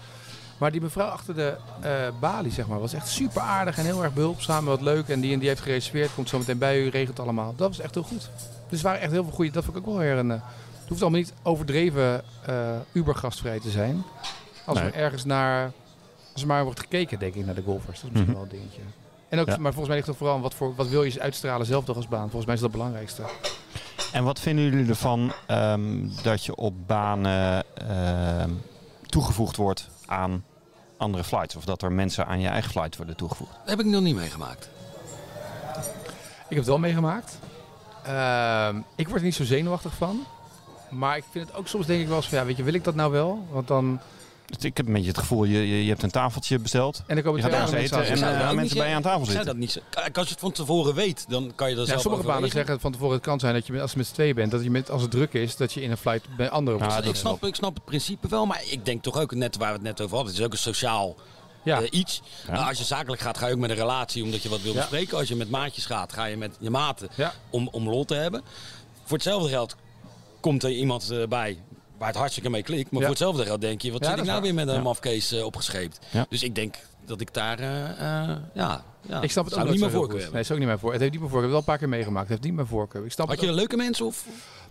Maar 0.59 0.73
die 0.73 0.81
mevrouw 0.81 1.09
achter 1.09 1.35
de 1.35 1.57
eh, 1.81 1.91
balie, 2.21 2.53
zeg 2.53 2.67
maar, 2.67 2.81
was 2.81 2.93
echt 2.93 3.09
super 3.09 3.43
aardig 3.43 3.79
en 3.79 3.85
heel 3.85 4.03
erg 4.03 4.15
behulpzaam. 4.15 4.65
Wat 4.65 4.81
leuk. 4.81 5.09
En 5.09 5.21
die 5.21 5.33
en 5.33 5.39
die 5.39 5.49
heeft 5.49 5.61
gereserveerd. 5.61 6.15
Komt 6.15 6.29
zo 6.29 6.39
meteen 6.39 6.59
bij 6.59 6.81
u, 6.83 6.89
regelt 6.89 7.21
allemaal. 7.21 7.55
Dat 7.57 7.69
was 7.69 7.81
echt 7.81 7.95
heel 7.95 8.03
goed. 8.03 8.31
Dus 8.69 8.79
er 8.79 8.85
waren 8.85 9.01
echt 9.01 9.13
heel 9.13 9.25
veel 9.25 9.33
goede. 9.33 9.51
Dat 9.51 9.65
vond 9.65 9.77
ik 9.77 9.87
ook 9.87 9.89
wel 9.89 10.03
weer 10.03 10.17
een. 10.17 10.31
het 10.31 10.89
hoeft 10.89 11.03
allemaal 11.03 11.21
niet 11.21 11.33
overdreven 11.43 12.23
eh 12.47 12.55
uber-gastvrij 12.93 13.61
te 13.61 13.71
zijn. 13.71 14.05
Als 14.69 14.79
Nee. 14.79 14.87
er 14.91 14.95
ergens 14.95 15.25
naar. 15.25 15.73
Als 16.33 16.43
er 16.43 16.49
maar 16.49 16.65
wordt 16.65 16.81
gekeken, 16.81 17.19
denk 17.19 17.35
ik, 17.35 17.45
naar 17.47 17.55
de 17.55 17.63
golfers. 17.63 18.01
Dat 18.01 18.11
is 18.11 18.11
misschien 18.11 18.25
Mhm. 18.25 18.33
wel 18.35 18.43
een 18.43 18.49
dingetje. 18.49 18.81
En 19.29 19.39
ook, 19.39 19.47
Ja. 19.47 19.53
Maar 19.57 19.63
volgens 19.73 19.87
mij 19.87 19.97
ligt 19.97 20.09
het 20.09 20.17
vooral 20.17 20.41
wat, 20.41 20.55
voor, 20.55 20.75
wat 20.75 20.89
wil 20.89 21.03
je 21.03 21.21
uitstralen 21.21 21.67
zelf 21.67 21.85
toch 21.85 21.97
als 21.97 22.09
baan. 22.09 22.23
Volgens 22.31 22.45
mij 22.45 22.55
is 22.55 22.61
dat 22.61 22.71
het 22.71 22.79
belangrijkste. 22.79 23.23
En 24.13 24.25
wat 24.25 24.41
vinden 24.41 24.65
jullie 24.65 24.89
ervan 24.89 25.33
ehm, 25.47 26.09
dat 26.23 26.45
je 26.45 26.55
op 26.55 26.75
banen 26.87 27.65
ehm, 27.75 28.51
toegevoegd 29.07 29.57
wordt 29.57 29.89
aan 30.07 30.45
andere 30.97 31.25
flights? 31.25 31.57
Of 31.57 31.65
dat 31.65 31.83
er 31.83 31.93
mensen 31.93 32.27
aan 32.27 32.41
je 32.41 32.49
eigen 32.49 32.71
flight 32.71 32.97
worden 32.97 33.17
toegevoegd? 33.17 33.53
Dat 33.61 33.69
heb 33.69 33.81
ik 33.81 33.87
nog 33.87 34.03
niet 34.03 34.17
meegemaakt. 34.17 34.69
Ik 36.49 36.55
heb 36.57 36.59
het 36.59 36.67
wel 36.67 36.79
meegemaakt. 36.79 37.39
Ehm, 38.03 38.77
ik 38.97 39.07
word 39.09 39.19
er 39.21 39.25
niet 39.27 39.35
zo 39.35 39.45
zenuwachtig 39.45 39.93
van. 39.95 40.21
Maar 40.91 41.17
ik 41.17 41.25
vind 41.31 41.47
het 41.49 41.57
ook 41.57 41.69
soms 41.69 41.87
denk 41.87 42.01
ik 42.01 42.07
wel 42.09 42.17
eens 42.17 42.29
van, 42.29 42.39
ja, 42.39 42.45
weet 42.45 42.57
je, 42.57 42.63
wil 42.63 42.75
ik 42.75 42.85
dat 42.85 42.95
nou 42.95 43.11
wel? 43.13 43.47
Want 43.51 43.69
dan... 43.69 44.01
Dus 44.57 44.65
ik 44.65 44.77
heb 44.77 44.87
een 44.87 44.93
beetje 44.93 45.09
het 45.09 45.19
gevoel, 45.19 45.45
je, 45.45 45.69
je, 45.69 45.83
je 45.83 45.89
hebt 45.89 46.03
een 46.03 46.11
tafeltje 46.11 46.59
besteld. 46.59 47.03
En 47.07 47.15
dan 47.15 47.25
komen 47.25 47.41
Je 47.43 47.49
gaat 47.51 47.59
mensen 47.59 47.79
eten 47.79 48.05
en 48.05 48.23
eh, 48.41 48.49
ook 48.49 48.55
mensen 48.55 48.63
niet 48.63 48.75
bij 48.75 48.89
je 48.89 48.95
aan 48.95 49.03
tafel 49.03 49.25
zitten. 49.27 49.47
dat 49.47 49.57
niet 49.57 49.83
als 49.95 50.27
je 50.27 50.33
het 50.33 50.39
van 50.41 50.53
tevoren 50.53 50.95
weet, 50.95 51.25
dan 51.29 51.53
kan 51.55 51.69
je 51.69 51.75
dat 51.75 51.85
Ja, 51.85 51.91
zelf 51.91 52.03
sommige 52.03 52.25
banen 52.27 52.51
zeggen 52.51 52.81
van 52.81 52.93
tevoren 52.93 53.15
het 53.15 53.23
kan 53.23 53.41
zijn 53.41 53.55
dat 53.55 53.67
je 53.67 53.73
met- 53.73 53.81
als 53.83 53.91
je 53.91 53.97
met 53.99 54.07
z'n 54.07 54.13
tweeën 54.15 54.35
bent, 54.35 54.51
dat 54.51 54.63
je 54.63 54.71
met, 54.71 54.91
als 54.91 55.03
het 55.03 55.11
druk 55.11 55.33
is, 55.33 55.57
dat 55.57 55.73
je 55.73 55.83
in 55.83 55.91
een 55.91 55.97
flight 55.97 56.37
bij 56.37 56.51
anderen 56.51 56.81
Ja, 56.81 57.03
ik, 57.03 57.15
snap, 57.15 57.45
ik 57.45 57.55
snap 57.55 57.75
het 57.75 57.85
principe 57.85 58.29
wel, 58.29 58.47
maar 58.47 58.63
ik 58.71 58.85
denk 58.85 59.03
toch 59.03 59.17
ook, 59.21 59.35
net 59.35 59.57
waar 59.57 59.69
we 59.69 59.75
het 59.75 59.83
net 59.83 60.01
over 60.01 60.15
hadden, 60.17 60.33
het 60.33 60.41
is 60.41 60.47
ook 60.47 60.53
een 60.53 60.59
sociaal 60.59 61.17
Ja, 61.63 61.81
eh, 61.81 61.87
iets. 61.91 62.23
Ja. 62.47 62.53
Nou, 62.53 62.69
als 62.69 62.79
je 62.79 62.85
zakelijk 62.85 63.23
gaat, 63.23 63.39
ga 63.39 63.47
je 63.47 63.53
ook 63.55 63.59
met 63.59 63.71
een 63.71 63.77
relatie 63.77 64.23
omdat 64.25 64.43
je 64.43 64.49
wat 64.49 64.61
wil 64.63 64.73
Ja. 64.73 64.79
bespreken. 64.79 65.19
Als 65.19 65.29
je 65.29 65.37
met 65.37 65.51
maatjes 65.51 65.87
gaat, 65.87 66.13
ga 66.13 66.25
je 66.25 66.37
met 66.37 66.57
je 66.59 66.71
maten 66.71 67.09
Ja. 67.15 67.33
om, 67.51 67.69
om 67.73 67.89
lol 67.89 68.05
te 68.05 68.15
hebben. 68.15 68.43
Voor 69.05 69.17
hetzelfde 69.17 69.49
geld 69.49 69.77
komt 70.41 70.63
er 70.65 70.71
iemand 70.71 71.11
eh, 71.11 71.27
bij 71.27 71.59
waar 71.99 72.09
het 72.09 72.17
hartstikke 72.17 72.51
mee 72.51 72.63
klikt. 72.63 72.91
Maar 72.91 73.01
voor 73.01 73.11
hetzelfde 73.11 73.45
geld 73.45 73.61
denk 73.61 73.83
je, 73.83 73.93
wat 73.93 74.05
zit 74.05 74.19
ik 74.19 74.25
nou 74.25 74.43
weer 74.43 74.55
met 74.55 74.69
een 74.69 74.83
mafkees 74.83 75.43
opgescheept. 75.43 75.99
Ja. 76.11 76.27
Dus 76.29 76.43
ik 76.43 76.55
denk 76.55 76.75
dat 77.09 77.21
ik 77.21 77.35
daar, 77.35 77.59
eh, 77.59 77.91
eh, 77.91 78.37
ja, 78.55 78.85
ja, 79.01 79.23
ik 79.23 79.31
snap 79.31 79.45
het 79.45 79.55
ook 79.55 79.61
niet 79.61 79.71
niet 79.71 79.81
meer 79.81 79.91
meer 79.91 79.99
voor. 79.99 80.09
voorkeur 80.11 80.33
Nee, 80.33 80.41
is 80.41 80.51
ook 80.51 80.59
niet 80.59 80.67
mijn 80.67 80.79
voor. 80.79 80.93
Het 80.93 81.01
heeft 81.01 81.13
niet 81.13 81.21
mijn 81.21 81.33
voorkeur. 81.33 81.49
Ik 81.49 81.55
heb 81.55 81.63
het 81.63 81.67
wel 81.67 81.75
een 81.75 81.79
paar 81.79 81.79
keer 81.79 81.89
meegemaakt. 81.99 82.29
Het 82.29 82.31
heeft 82.31 82.43
niet 82.43 82.55
mijn 82.55 82.67
voorkeur. 82.67 83.05
Ik 83.05 83.13
snap 83.13 83.29
Had 83.29 83.41
je 83.41 83.49
ook. 83.49 83.55
leuke 83.55 83.77
mensen 83.77 84.07
of? 84.07 84.27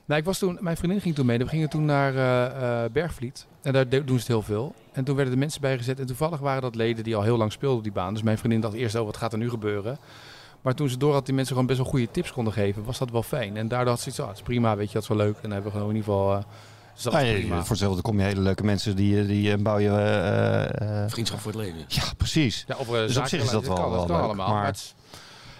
Nou, 0.05 0.19
ik 0.19 0.25
was 0.25 0.39
toen, 0.39 0.57
mijn 0.61 0.77
vriendin 0.77 1.01
ging 1.01 1.15
toen 1.15 1.25
mee. 1.25 1.37
We 1.37 1.47
gingen 1.47 1.69
toen 1.69 1.85
naar 1.85 2.15
eh, 2.15 2.91
Bergvliet. 2.91 3.45
En 3.61 3.73
daar 3.73 3.89
doen 3.89 4.05
ze 4.05 4.13
het 4.13 4.27
heel 4.27 4.41
veel. 4.41 4.75
En 4.91 5.03
toen 5.03 5.15
werden 5.15 5.33
de 5.33 5.39
mensen 5.39 5.61
bijgezet. 5.61 5.99
En 5.99 6.05
toevallig 6.05 6.39
waren 6.39 6.61
dat 6.61 6.75
leden 6.75 7.03
die 7.03 7.15
al 7.15 7.21
heel 7.21 7.37
lang 7.37 7.51
speelden 7.51 7.77
op 7.77 7.83
die 7.83 7.91
baan. 7.91 8.13
Dus 8.13 8.23
mijn 8.23 8.37
vriendin 8.37 8.61
dacht 8.61 8.73
eerst, 8.73 8.95
oh, 8.95 9.05
wat 9.05 9.17
gaat 9.17 9.31
er 9.31 9.37
nu 9.37 9.49
gebeuren? 9.49 9.97
Maar 10.61 10.75
toen 10.75 10.89
ze 10.89 10.97
door 10.97 11.13
had 11.13 11.25
die 11.25 11.35
mensen 11.35 11.53
gewoon 11.53 11.67
best 11.67 11.79
wel 11.79 11.89
goede 11.89 12.11
tips 12.11 12.31
konden 12.31 12.53
geven, 12.53 12.83
was 12.83 12.97
dat 12.97 13.11
wel 13.11 13.23
fijn. 13.23 13.57
En 13.57 13.67
daardoor 13.67 13.89
had 13.93 14.01
ze 14.01 14.09
iets, 14.09 14.19
oh, 14.19 14.27
het 14.27 14.37
is 14.37 14.43
prima, 14.43 14.75
weet 14.75 14.87
je, 14.87 14.93
dat 14.93 15.01
is 15.01 15.07
wel 15.07 15.17
leuk. 15.17 15.35
En 15.35 15.41
dan 15.41 15.51
hebben 15.51 15.71
we 15.71 15.77
gewoon 15.77 15.89
in 15.89 15.95
ieder 15.95 16.13
geval... 16.13 16.43
dus 16.97 17.03
dat 17.03 17.13
Nou, 17.13 17.25
je- 17.25 17.47
voor 17.47 17.57
hetzelfde 17.69 18.01
kom 18.01 18.17
je 18.19 18.25
hele 18.25 18.41
leuke 18.41 18.63
mensen 18.63 18.95
die, 18.95 19.19
eh, 19.21 19.27
die 19.27 19.51
eh, 19.51 19.57
bouw 19.59 19.77
je... 19.77 19.89
eh, 19.89 21.03
eh, 21.03 21.09
Vriendschap 21.09 21.39
voor 21.39 21.51
het 21.51 21.61
leven. 21.61 21.79
ja, 21.87 22.03
precies. 22.17 22.63
Ja, 22.67 22.75
of, 22.75 22.87
uh, 22.87 22.93
Dus 22.93 23.17
op 23.17 23.27
zich 23.27 23.43
is 23.43 23.49
dat 23.49 23.65
wel- 23.67 23.75
kan, 23.75 23.89
wel 23.89 23.97
dat 23.99 24.07
kan 24.07 24.15
leuk, 24.15 24.25
allemaal. 24.25 24.47
maar- 24.47 24.55
Maar 24.57 24.65
het 24.65 24.75
is- 24.75 24.93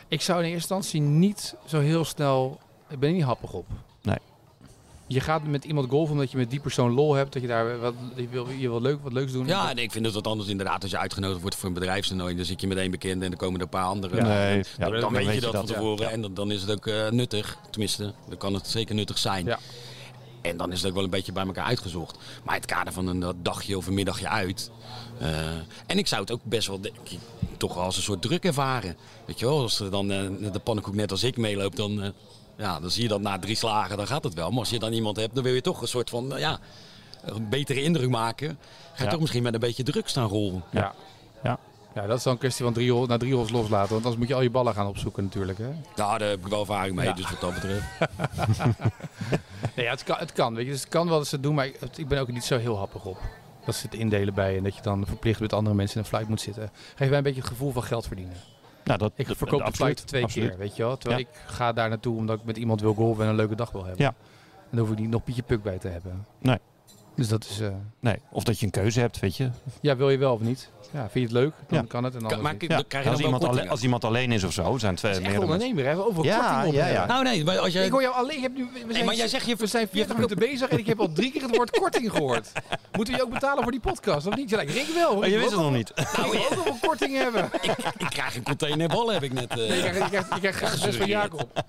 ik 0.08 0.22
zou 0.22 0.38
in 0.40 0.44
eerste 0.52 0.58
instantie 0.76 1.02
niet 1.02 1.56
zo 1.66 1.80
heel 1.80 2.06
snel... 2.06 2.60
Ik 2.90 3.00
ben 3.00 3.10
er 3.10 3.16
niet 3.16 3.24
happig 3.24 3.52
op. 3.54 3.66
Nee. 4.02 4.18
Je 5.08 5.20
gaat 5.20 5.44
met 5.44 5.66
iemand 5.66 5.90
golfen 5.90 6.14
omdat 6.14 6.32
je 6.32 6.38
met 6.38 6.50
die 6.50 6.60
persoon 6.60 6.92
lol 6.92 7.14
hebt. 7.14 7.34
Dat 7.34 7.42
je 7.42 7.48
daar 7.48 7.80
wat, 7.80 7.94
je 8.16 8.28
wil, 8.28 8.50
je 8.50 8.70
wil 8.70 8.82
leuk, 8.82 8.98
wat 9.04 9.14
leuks 9.14 9.32
doen. 9.32 9.48
Ja, 9.48 9.70
en 9.70 9.78
ik 9.78 9.92
vind 9.92 10.06
het 10.06 10.14
wat 10.14 10.28
anders 10.28 10.50
inderdaad. 10.50 10.82
Als 10.82 10.92
je 10.92 10.98
uitgenodigd 10.98 11.42
wordt 11.42 11.56
voor 11.56 11.68
een 11.68 11.74
bedrijfstoernooi, 11.74 12.36
dan 12.36 12.46
zit 12.46 12.62
je 12.62 12.68
met 12.68 12.78
één 12.78 12.92
bekende 12.92 13.24
en 13.26 13.32
dan 13.32 13.40
komen 13.40 13.56
er 13.56 13.62
een 13.62 13.70
paar 13.70 13.84
anderen. 13.86 14.24
Nee, 14.24 14.64
Dan, 14.78 14.94
ja, 14.94 15.00
dan 15.00 15.14
weet 15.14 15.34
je 15.34 15.40
dat, 15.42 15.52
van 15.56 15.66
ja. 15.68 15.74
tevoren 15.74 16.12
en 16.12 16.22
dan, 16.22 16.34
dan 16.34 16.52
is 16.52 16.62
het 16.62 16.72
ook 16.72 16.88
eh, 16.88 17.10
nuttig. 17.10 17.58
Tenminste, 17.70 18.14
dan 18.30 18.38
kan 18.38 18.54
het 18.54 18.68
zeker 18.68 18.96
nuttig 18.96 19.18
zijn. 19.18 19.46
Ja. 19.46 19.60
En 20.50 20.58
dan 20.58 20.72
is 20.72 20.78
het 20.80 20.88
ook 20.89 20.95
wel 20.95 21.04
een 21.04 21.10
beetje 21.10 21.32
bij 21.32 21.45
elkaar 21.45 21.66
uitgezocht. 21.66 22.18
Maar 22.43 22.56
het 22.56 22.66
kader 22.66 22.93
van 22.93 23.08
een 23.08 23.34
dagje 23.41 23.78
of 23.78 23.88
een 23.88 23.93
middagje 23.93 24.28
uit. 24.30 24.72
eh, 25.20 25.30
en 25.88 25.98
ik 25.98 26.08
zou 26.08 26.22
het 26.22 26.32
ook 26.32 26.39
best 26.43 26.68
wel 26.68 26.80
denk 26.82 26.95
ik, 27.10 27.20
toch 27.58 27.78
als 27.78 27.98
een 27.98 28.04
soort 28.04 28.22
druk 28.22 28.43
ervaren. 28.45 28.95
Weet 29.26 29.39
je 29.39 29.45
wel, 29.45 29.62
als 29.62 29.80
er 29.80 29.91
dan 29.91 30.12
eh, 30.12 30.52
de 30.52 30.60
pannenkoek 30.60 30.95
net 30.95 31.12
als 31.12 31.24
ik 31.24 31.38
meeloopt, 31.38 31.78
dan, 31.78 32.04
eh, 32.04 32.10
ja, 32.58 32.80
dan 32.80 32.89
zie 32.91 33.02
je 33.04 33.08
dat 33.08 33.22
na 33.22 33.39
drie 33.39 33.56
slagen, 33.56 33.98
dan 33.98 34.08
gaat 34.08 34.24
het 34.24 34.34
wel. 34.34 34.50
Maar 34.50 34.60
als 34.60 34.70
je 34.70 34.80
dan 34.80 34.93
iemand 34.93 35.18
hebt, 35.18 35.36
dan 35.36 35.43
wil 35.43 35.54
je 35.54 35.62
toch 35.62 35.82
een 35.82 35.88
soort 35.88 36.10
van, 36.10 36.34
ja, 36.38 36.60
een 37.24 37.50
betere 37.50 37.82
indruk 37.84 38.10
maken. 38.10 38.48
Ga 38.93 38.98
je 38.98 39.04
Ja. 39.04 39.10
toch 39.10 39.20
misschien 39.20 39.43
met 39.43 39.54
een 39.54 39.60
beetje 39.60 39.84
druk 39.84 40.08
staan 40.08 40.28
rollen. 40.28 40.64
Ja. 40.72 40.93
Ja. 42.02 42.08
Dat 42.08 42.18
is 42.18 42.24
dan 42.24 42.34
een 42.34 42.39
kwestie 42.39 42.64
van 42.64 42.74
drie 42.74 42.91
holes, 42.91 43.08
na 43.08 43.18
drie 43.18 43.34
holes 43.34 43.50
loslaten. 43.52 43.89
Want 43.89 44.02
anders 44.04 44.16
moet 44.18 44.28
je 44.28 44.34
al 44.36 44.41
je 44.41 44.50
ballen 44.50 44.74
gaan 44.74 44.88
opzoeken 44.88 45.24
natuurlijk. 45.24 45.58
Hè? 45.58 45.68
Ja, 45.95 46.18
daar 46.18 46.30
heb 46.30 46.39
ik 46.39 46.48
wel 46.48 46.60
ervaring 46.60 46.95
mee, 46.95 47.06
Ja. 47.06 47.14
dus 47.14 47.30
wat 47.30 47.39
dat 47.41 47.54
betreft. 47.54 47.86
Nee, 49.76 49.86
ja, 49.86 49.91
het, 49.91 50.04
kan, 50.04 50.16
het 50.20 50.32
kan. 50.34 50.56
Weet 50.56 50.66
je. 50.66 50.72
Dus 50.72 50.80
het 50.80 50.89
kan 50.89 51.08
wel 51.08 51.18
dat 51.18 51.28
ze 51.28 51.36
het 51.36 51.43
doen, 51.43 51.56
maar 51.56 51.66
ik, 51.66 51.80
ik 51.95 52.08
ben 52.08 52.20
ook 52.20 52.28
niet 52.32 52.43
zo 52.43 52.58
heel 52.58 52.78
happig 52.78 53.06
op. 53.06 53.18
Dat 53.66 53.76
ze 53.76 53.86
het 53.86 53.95
indelen 53.95 54.34
bij 54.34 54.58
en 54.58 54.64
dat 54.64 54.76
je 54.76 54.82
dan 54.82 55.06
verplicht 55.06 55.39
met 55.39 55.54
andere 55.54 55.76
mensen 55.76 55.95
in 55.98 56.02
een 56.04 56.08
flight 56.10 56.30
moet 56.30 56.41
zitten. 56.41 56.70
Geeft 56.95 57.10
mij 57.10 57.18
een 57.18 57.24
beetje 57.24 57.39
het 57.41 57.50
gevoel 57.50 57.72
van 57.72 57.84
geld 57.84 58.08
verdienen. 58.08 58.36
Nou, 58.84 59.00
dat, 59.00 59.12
Ik 59.16 59.28
verkoop 59.36 59.66
de 59.66 59.72
flight 59.72 60.08
twee 60.08 60.24
absoluut. 60.24 60.50
keer, 60.50 60.58
weet 60.58 60.76
je 60.76 60.84
wel. 60.84 60.98
Terwijl 60.98 61.22
Ja. 61.22 61.28
ik 61.32 61.39
ga 61.45 61.74
daar 61.74 61.89
naartoe 61.89 62.18
omdat 62.18 62.39
ik 62.39 62.45
met 62.45 62.58
iemand 62.58 62.82
wil 62.82 62.93
golven 62.93 63.24
en 63.24 63.30
een 63.30 63.36
leuke 63.36 63.56
dag 63.56 63.72
wil 63.72 63.86
hebben. 63.86 64.04
Ja. 64.06 64.14
En 64.60 64.78
dan 64.78 64.80
hoef 64.80 64.91
ik 64.91 65.00
niet 65.00 65.10
nog 65.10 65.24
Pietje 65.24 65.43
Puk 65.43 65.64
bij 65.64 65.78
te 65.78 65.88
hebben. 65.88 66.26
Nee. 66.39 66.58
Dus 67.18 67.28
dat 67.28 67.45
is... 67.49 67.59
eh, 67.59 67.68
Nee, 67.99 68.15
of 68.32 68.43
dat 68.43 68.59
je 68.59 68.65
een 68.65 68.72
keuze 68.72 68.99
hebt, 68.99 69.20
weet 69.20 69.38
je. 69.38 69.49
ja, 69.82 69.95
wil 69.95 70.09
je 70.09 70.18
wel 70.18 70.34
of 70.34 70.39
niet? 70.39 70.70
Ja, 70.91 70.99
vind 70.99 71.13
je 71.13 71.20
het 71.22 71.32
leuk? 71.32 71.51
Dan 71.68 71.80
Ja. 71.80 71.86
kan 71.88 72.03
het. 72.03 72.15
En 72.15 72.22
anders 72.22 72.41
maar 72.41 72.53
ik- 72.53 72.61
Ja, 72.61 72.68
dan 72.68 72.88
krijg 72.88 73.03
je 73.03 73.09
als, 73.09 73.20
dan 73.22 73.26
iemand 73.32 73.45
alleen, 73.51 73.70
als 73.70 73.84
iemand 73.84 74.03
alleen 74.03 74.32
is 74.32 74.43
of 74.43 74.53
zo, 74.53 74.78
zijn 74.78 74.95
twee 74.95 75.20
mensen. 75.22 75.41
ondernemer, 75.41 75.86
hè? 75.86 75.97
Over 75.97 76.24
Ja, 76.26 76.38
korting 76.39 76.65
op. 76.68 76.74
ja, 76.74 76.88
ja. 76.88 77.05
Nou 77.05 77.24
nee, 77.24 77.43
maar 77.43 77.57
als 77.59 77.74
je... 77.74 77.84
Ik 77.84 77.91
hoor 77.91 78.01
jou 78.01 78.15
alleen. 78.15 78.36
Ik 78.38 78.41
heb 78.43 78.55
nu, 78.55 78.68
we 78.88 78.93
zijn, 78.93 79.05
maar 79.05 79.15
jij 79.15 79.28
zegt 79.28 79.45
je- 79.45 79.55
we 79.55 79.68
zijn 79.68 79.88
40 79.91 80.15
minuten 80.15 80.38
bezig 80.38 80.70
en 80.70 80.78
ik 80.78 80.88
heb 80.88 80.99
al 80.99 81.11
drie 81.13 81.32
keer 81.32 81.41
het 81.41 81.55
woord 81.55 81.70
korting 81.80 82.11
gehoord. 82.11 82.51
Moeten 82.97 83.13
we 83.13 83.20
je 83.20 83.26
ook 83.26 83.34
betalen 83.34 83.63
voor 83.63 83.72
die 83.72 83.82
podcast 83.82 84.28
of 84.28 84.36
niet? 84.36 84.49
Je 84.49 84.55
lijkt 84.55 84.72
Rick 84.72 84.88
wel. 84.93 85.15
Oh, 85.15 85.26
je 85.26 85.38
wist 85.38 85.51
het 85.51 85.59
nog 85.59 85.72
niet. 85.72 85.91
wel- 85.95 86.26
Ik 86.26 86.32
wil 86.32 86.41
ook 86.45 86.55
nog 86.55 86.65
een 86.65 86.80
korting 86.82 87.18
hebben. 87.24 87.49
Ik 87.97 88.07
krijg 88.09 88.36
een 88.36 88.43
container 88.43 88.88
ballen, 88.88 89.13
heb 89.13 89.24
ik 89.24 89.34
net. 89.34 89.49
eh. 89.49 89.55
Nee, 89.57 89.68
je 89.68 89.89
krijgt, 89.89 90.11
je 90.82 90.88
je 90.91 90.93
van 90.97 91.07
Jacob. 91.07 91.47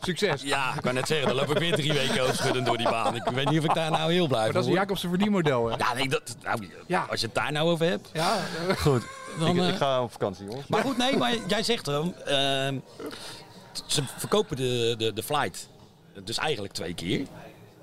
Succes. 0.00 0.42
Ja, 0.42 0.74
ik 0.74 0.80
wou 0.80 0.94
net 0.94 1.06
zeggen, 1.06 1.26
dan 1.26 1.36
loop 1.36 1.50
ik 1.50 1.58
weer 1.58 1.72
drie 1.74 1.92
weken 1.92 2.18
hoofdschudden 2.18 2.64
door 2.64 2.76
die 2.76 2.88
baan. 2.88 3.14
Ik 3.14 3.22
weet 3.34 3.50
niet 3.50 3.58
of 3.58 3.64
ik 3.64 3.74
daar 3.74 3.90
nou 4.04 4.16
heel 4.16 4.26
blij 4.28 4.42
Maar 4.44 4.52
dat 4.52 4.62
is 4.62 4.68
word. 4.68 4.80
Jacob's 4.80 5.00
verdienmodel, 5.00 5.66
hè? 5.70 5.76
Ja, 5.84 5.94
nee, 5.94 6.08
dat, 6.08 6.36
nou, 6.42 6.68
Ja. 6.86 7.06
als 7.10 7.20
je 7.20 7.26
het 7.26 7.34
daar 7.34 7.52
nou 7.52 7.70
over 7.70 7.86
hebt. 7.86 8.10
Ja, 8.12 8.36
Goed, 8.78 9.02
Dan, 9.38 9.48
ik, 9.56 9.62
eh, 9.62 9.68
ik 9.68 9.76
ga 9.76 10.02
op 10.02 10.12
vakantie, 10.12 10.44
jongens. 10.46 10.66
Maar 10.66 10.82
goed, 10.82 10.96
nee, 10.96 11.16
maar 11.22 11.34
jij 11.46 11.62
zegt 11.62 11.84
dan, 11.84 12.14
ehm, 12.24 12.78
ze 13.86 14.02
verkopen 14.16 14.56
de, 14.56 14.94
de, 14.98 15.12
de 15.12 15.22
flight 15.22 15.68
dus 16.24 16.38
eigenlijk 16.38 16.72
twee 16.74 16.94
keer. 16.94 17.26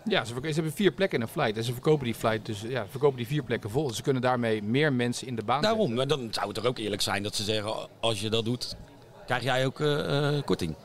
ja 0.05 0.25
ze, 0.25 0.33
ze 0.41 0.53
hebben 0.53 0.73
vier 0.73 0.91
plekken 0.91 1.17
in 1.17 1.23
een 1.23 1.31
flight. 1.31 1.57
En 1.57 1.63
ze 1.63 1.73
verkopen 1.73 2.05
die 2.05 2.15
flight, 2.15 2.45
dus 2.45 2.61
ja, 2.61 2.83
ze 2.83 2.89
verkopen 2.89 3.17
die 3.17 3.27
vier 3.27 3.43
plekken 3.43 3.69
vol. 3.69 3.87
Dus 3.87 3.95
ze 3.95 4.01
kunnen 4.01 4.21
daarmee 4.21 4.63
meer 4.63 4.93
mensen 4.93 5.27
in 5.27 5.35
de 5.35 5.43
baan 5.43 5.61
Daarom, 5.61 5.79
zetten. 5.79 5.95
maar 5.97 6.07
dan 6.07 6.27
zou 6.33 6.45
het 6.47 6.55
toch 6.55 6.65
ook 6.65 6.77
eerlijk 6.77 7.01
zijn 7.01 7.23
dat 7.23 7.35
ze 7.35 7.43
zeggen, 7.43 7.73
als 7.99 8.21
je 8.21 8.29
dat 8.29 8.45
doet, 8.45 8.75
krijg 9.25 9.43
jij 9.43 9.65
ook 9.65 9.79
eh, 9.79 10.35
eh, 10.37 10.43
korting. 10.43 10.75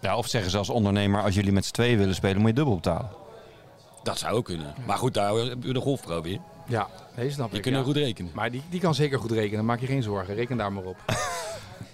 Ja, 0.00 0.16
of 0.16 0.26
zeggen 0.28 0.50
ze 0.50 0.58
als 0.58 0.70
ondernemer, 0.70 1.22
als 1.22 1.34
jullie 1.34 1.52
met 1.52 1.64
z'n 1.64 1.72
tweeën 1.72 1.98
willen 1.98 2.14
spelen, 2.14 2.38
moet 2.38 2.48
je 2.48 2.54
dubbel 2.54 2.74
betalen. 2.74 3.08
Dat 4.04 4.18
zou 4.18 4.34
ook 4.34 4.44
kunnen. 4.44 4.74
Maar 4.86 4.98
goed, 4.98 5.14
daar 5.14 5.34
hebben 5.34 5.60
we 5.60 5.72
de 5.72 5.80
golfpro 5.80 6.22
weer. 6.22 6.38
Ja, 6.66 6.88
nee, 7.16 7.30
snap 7.30 7.50
Je 7.50 7.56
ik. 7.56 7.62
kunt 7.62 7.76
ja. 7.76 7.82
goed 7.82 7.96
rekenen. 7.96 8.30
Maar 8.34 8.50
die, 8.50 8.62
die 8.70 8.80
kan 8.80 8.94
zeker 8.94 9.18
goed 9.18 9.30
rekenen, 9.30 9.64
maak 9.64 9.80
je 9.80 9.86
geen 9.86 10.02
zorgen. 10.02 10.34
Reken 10.34 10.56
daar 10.56 10.72
maar 10.72 10.84
op. 10.84 10.96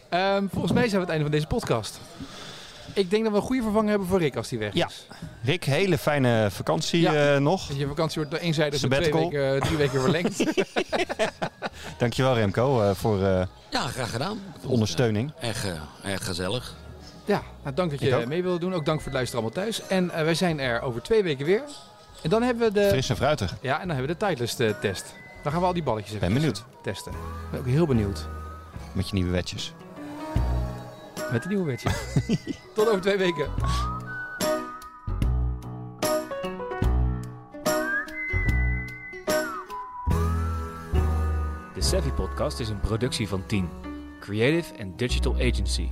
Ehm, 0.09 0.47
volgens 0.53 0.73
mij 0.73 0.89
zijn 0.89 0.91
we 0.91 0.97
aan 0.97 1.01
het 1.01 1.09
einde 1.11 1.23
van 1.25 1.31
deze 1.33 1.47
podcast. 1.47 2.01
Ik 2.95 3.11
denk 3.11 3.23
dat 3.23 3.33
we 3.33 3.39
een 3.39 3.45
goede 3.45 3.63
vervanger 3.63 3.91
hebben 3.91 4.09
voor 4.09 4.19
Rick 4.19 4.37
als 4.37 4.49
die 4.49 4.59
weg 4.59 4.69
is. 4.73 4.79
Ja. 4.79 4.89
Rick, 5.43 5.65
hele 5.65 5.99
fijne 5.99 6.49
vakantie 6.51 7.01
Ja. 7.01 7.35
eh, 7.35 7.41
nog. 7.41 7.73
Je 7.73 7.87
vakantie 7.87 8.17
wordt 8.17 8.31
door 8.31 8.41
eenzijdig 8.41 8.81
door 8.81 8.91
twee 8.91 9.13
weken, 9.13 9.61
drie 9.61 9.77
weken 9.77 10.01
verlengd. 10.01 10.45
Dankjewel 11.99 12.35
Remco 12.35 12.83
eh, 12.83 12.91
voor 12.95 13.23
eh, 13.25 13.47
Ja, 13.71 13.81
graag 13.81 14.11
gedaan. 14.11 14.39
de 14.63 14.69
ondersteuning. 14.69 15.33
Erg, 15.41 15.67
eh, 15.67 15.73
erg 16.11 16.25
gezellig. 16.25 16.75
ja, 17.25 17.43
nou, 17.63 17.75
dank 17.75 17.91
dat 17.91 18.01
je 18.01 18.25
mee 18.29 18.43
wilde 18.43 18.59
doen. 18.59 18.75
Ook 18.75 18.85
dank 18.85 18.99
voor 18.99 19.07
het 19.09 19.15
luisteren 19.17 19.45
allemaal 19.45 19.65
thuis. 19.65 19.87
En 19.87 20.11
eh, 20.11 20.25
wij 20.25 20.35
zijn 20.35 20.61
er 20.61 20.81
over 20.83 21.03
twee 21.03 21.23
weken 21.23 21.47
weer. 21.47 21.63
En 22.23 22.31
dan 22.31 22.43
hebben 22.43 22.73
we 22.73 22.81
de, 22.81 22.89
Fris 22.89 23.09
en 23.11 23.17
fruitig. 23.17 23.57
ja, 23.61 23.81
en 23.81 23.87
dan 23.89 23.97
hebben 23.97 24.17
we 24.17 24.19
de 24.21 24.27
Titleist 24.27 24.61
eh, 24.61 24.71
test. 24.81 25.15
Dan 25.43 25.53
gaan 25.53 25.61
we 25.61 25.67
al 25.67 25.73
die 25.73 25.83
balletjes 25.83 26.15
even 26.15 26.27
Ben 26.27 26.37
benieuwd. 26.37 26.65
testen. 26.83 27.13
Ik 27.13 27.19
ben 27.51 27.61
ook 27.61 27.67
heel 27.67 27.87
benieuwd. 27.87 28.27
Met 28.93 29.09
je 29.09 29.15
nieuwe 29.15 29.31
wetjes. 29.31 29.73
Met 31.33 31.43
de 31.43 31.49
nieuwe 31.49 31.65
wetje. 31.65 31.91
Tot 32.75 32.89
over 32.89 33.01
twee 33.01 33.17
weken. 33.19 33.49
De 41.75 41.83
Savvy 41.83 42.11
Podcast 42.11 42.61
is 42.61 42.69
een 42.69 42.81
productie 42.81 43.29
van 43.29 43.47
10. 43.47 43.69
Creative 44.21 44.73
and 44.83 44.99
Digital 44.99 45.35
Agency. 45.35 45.89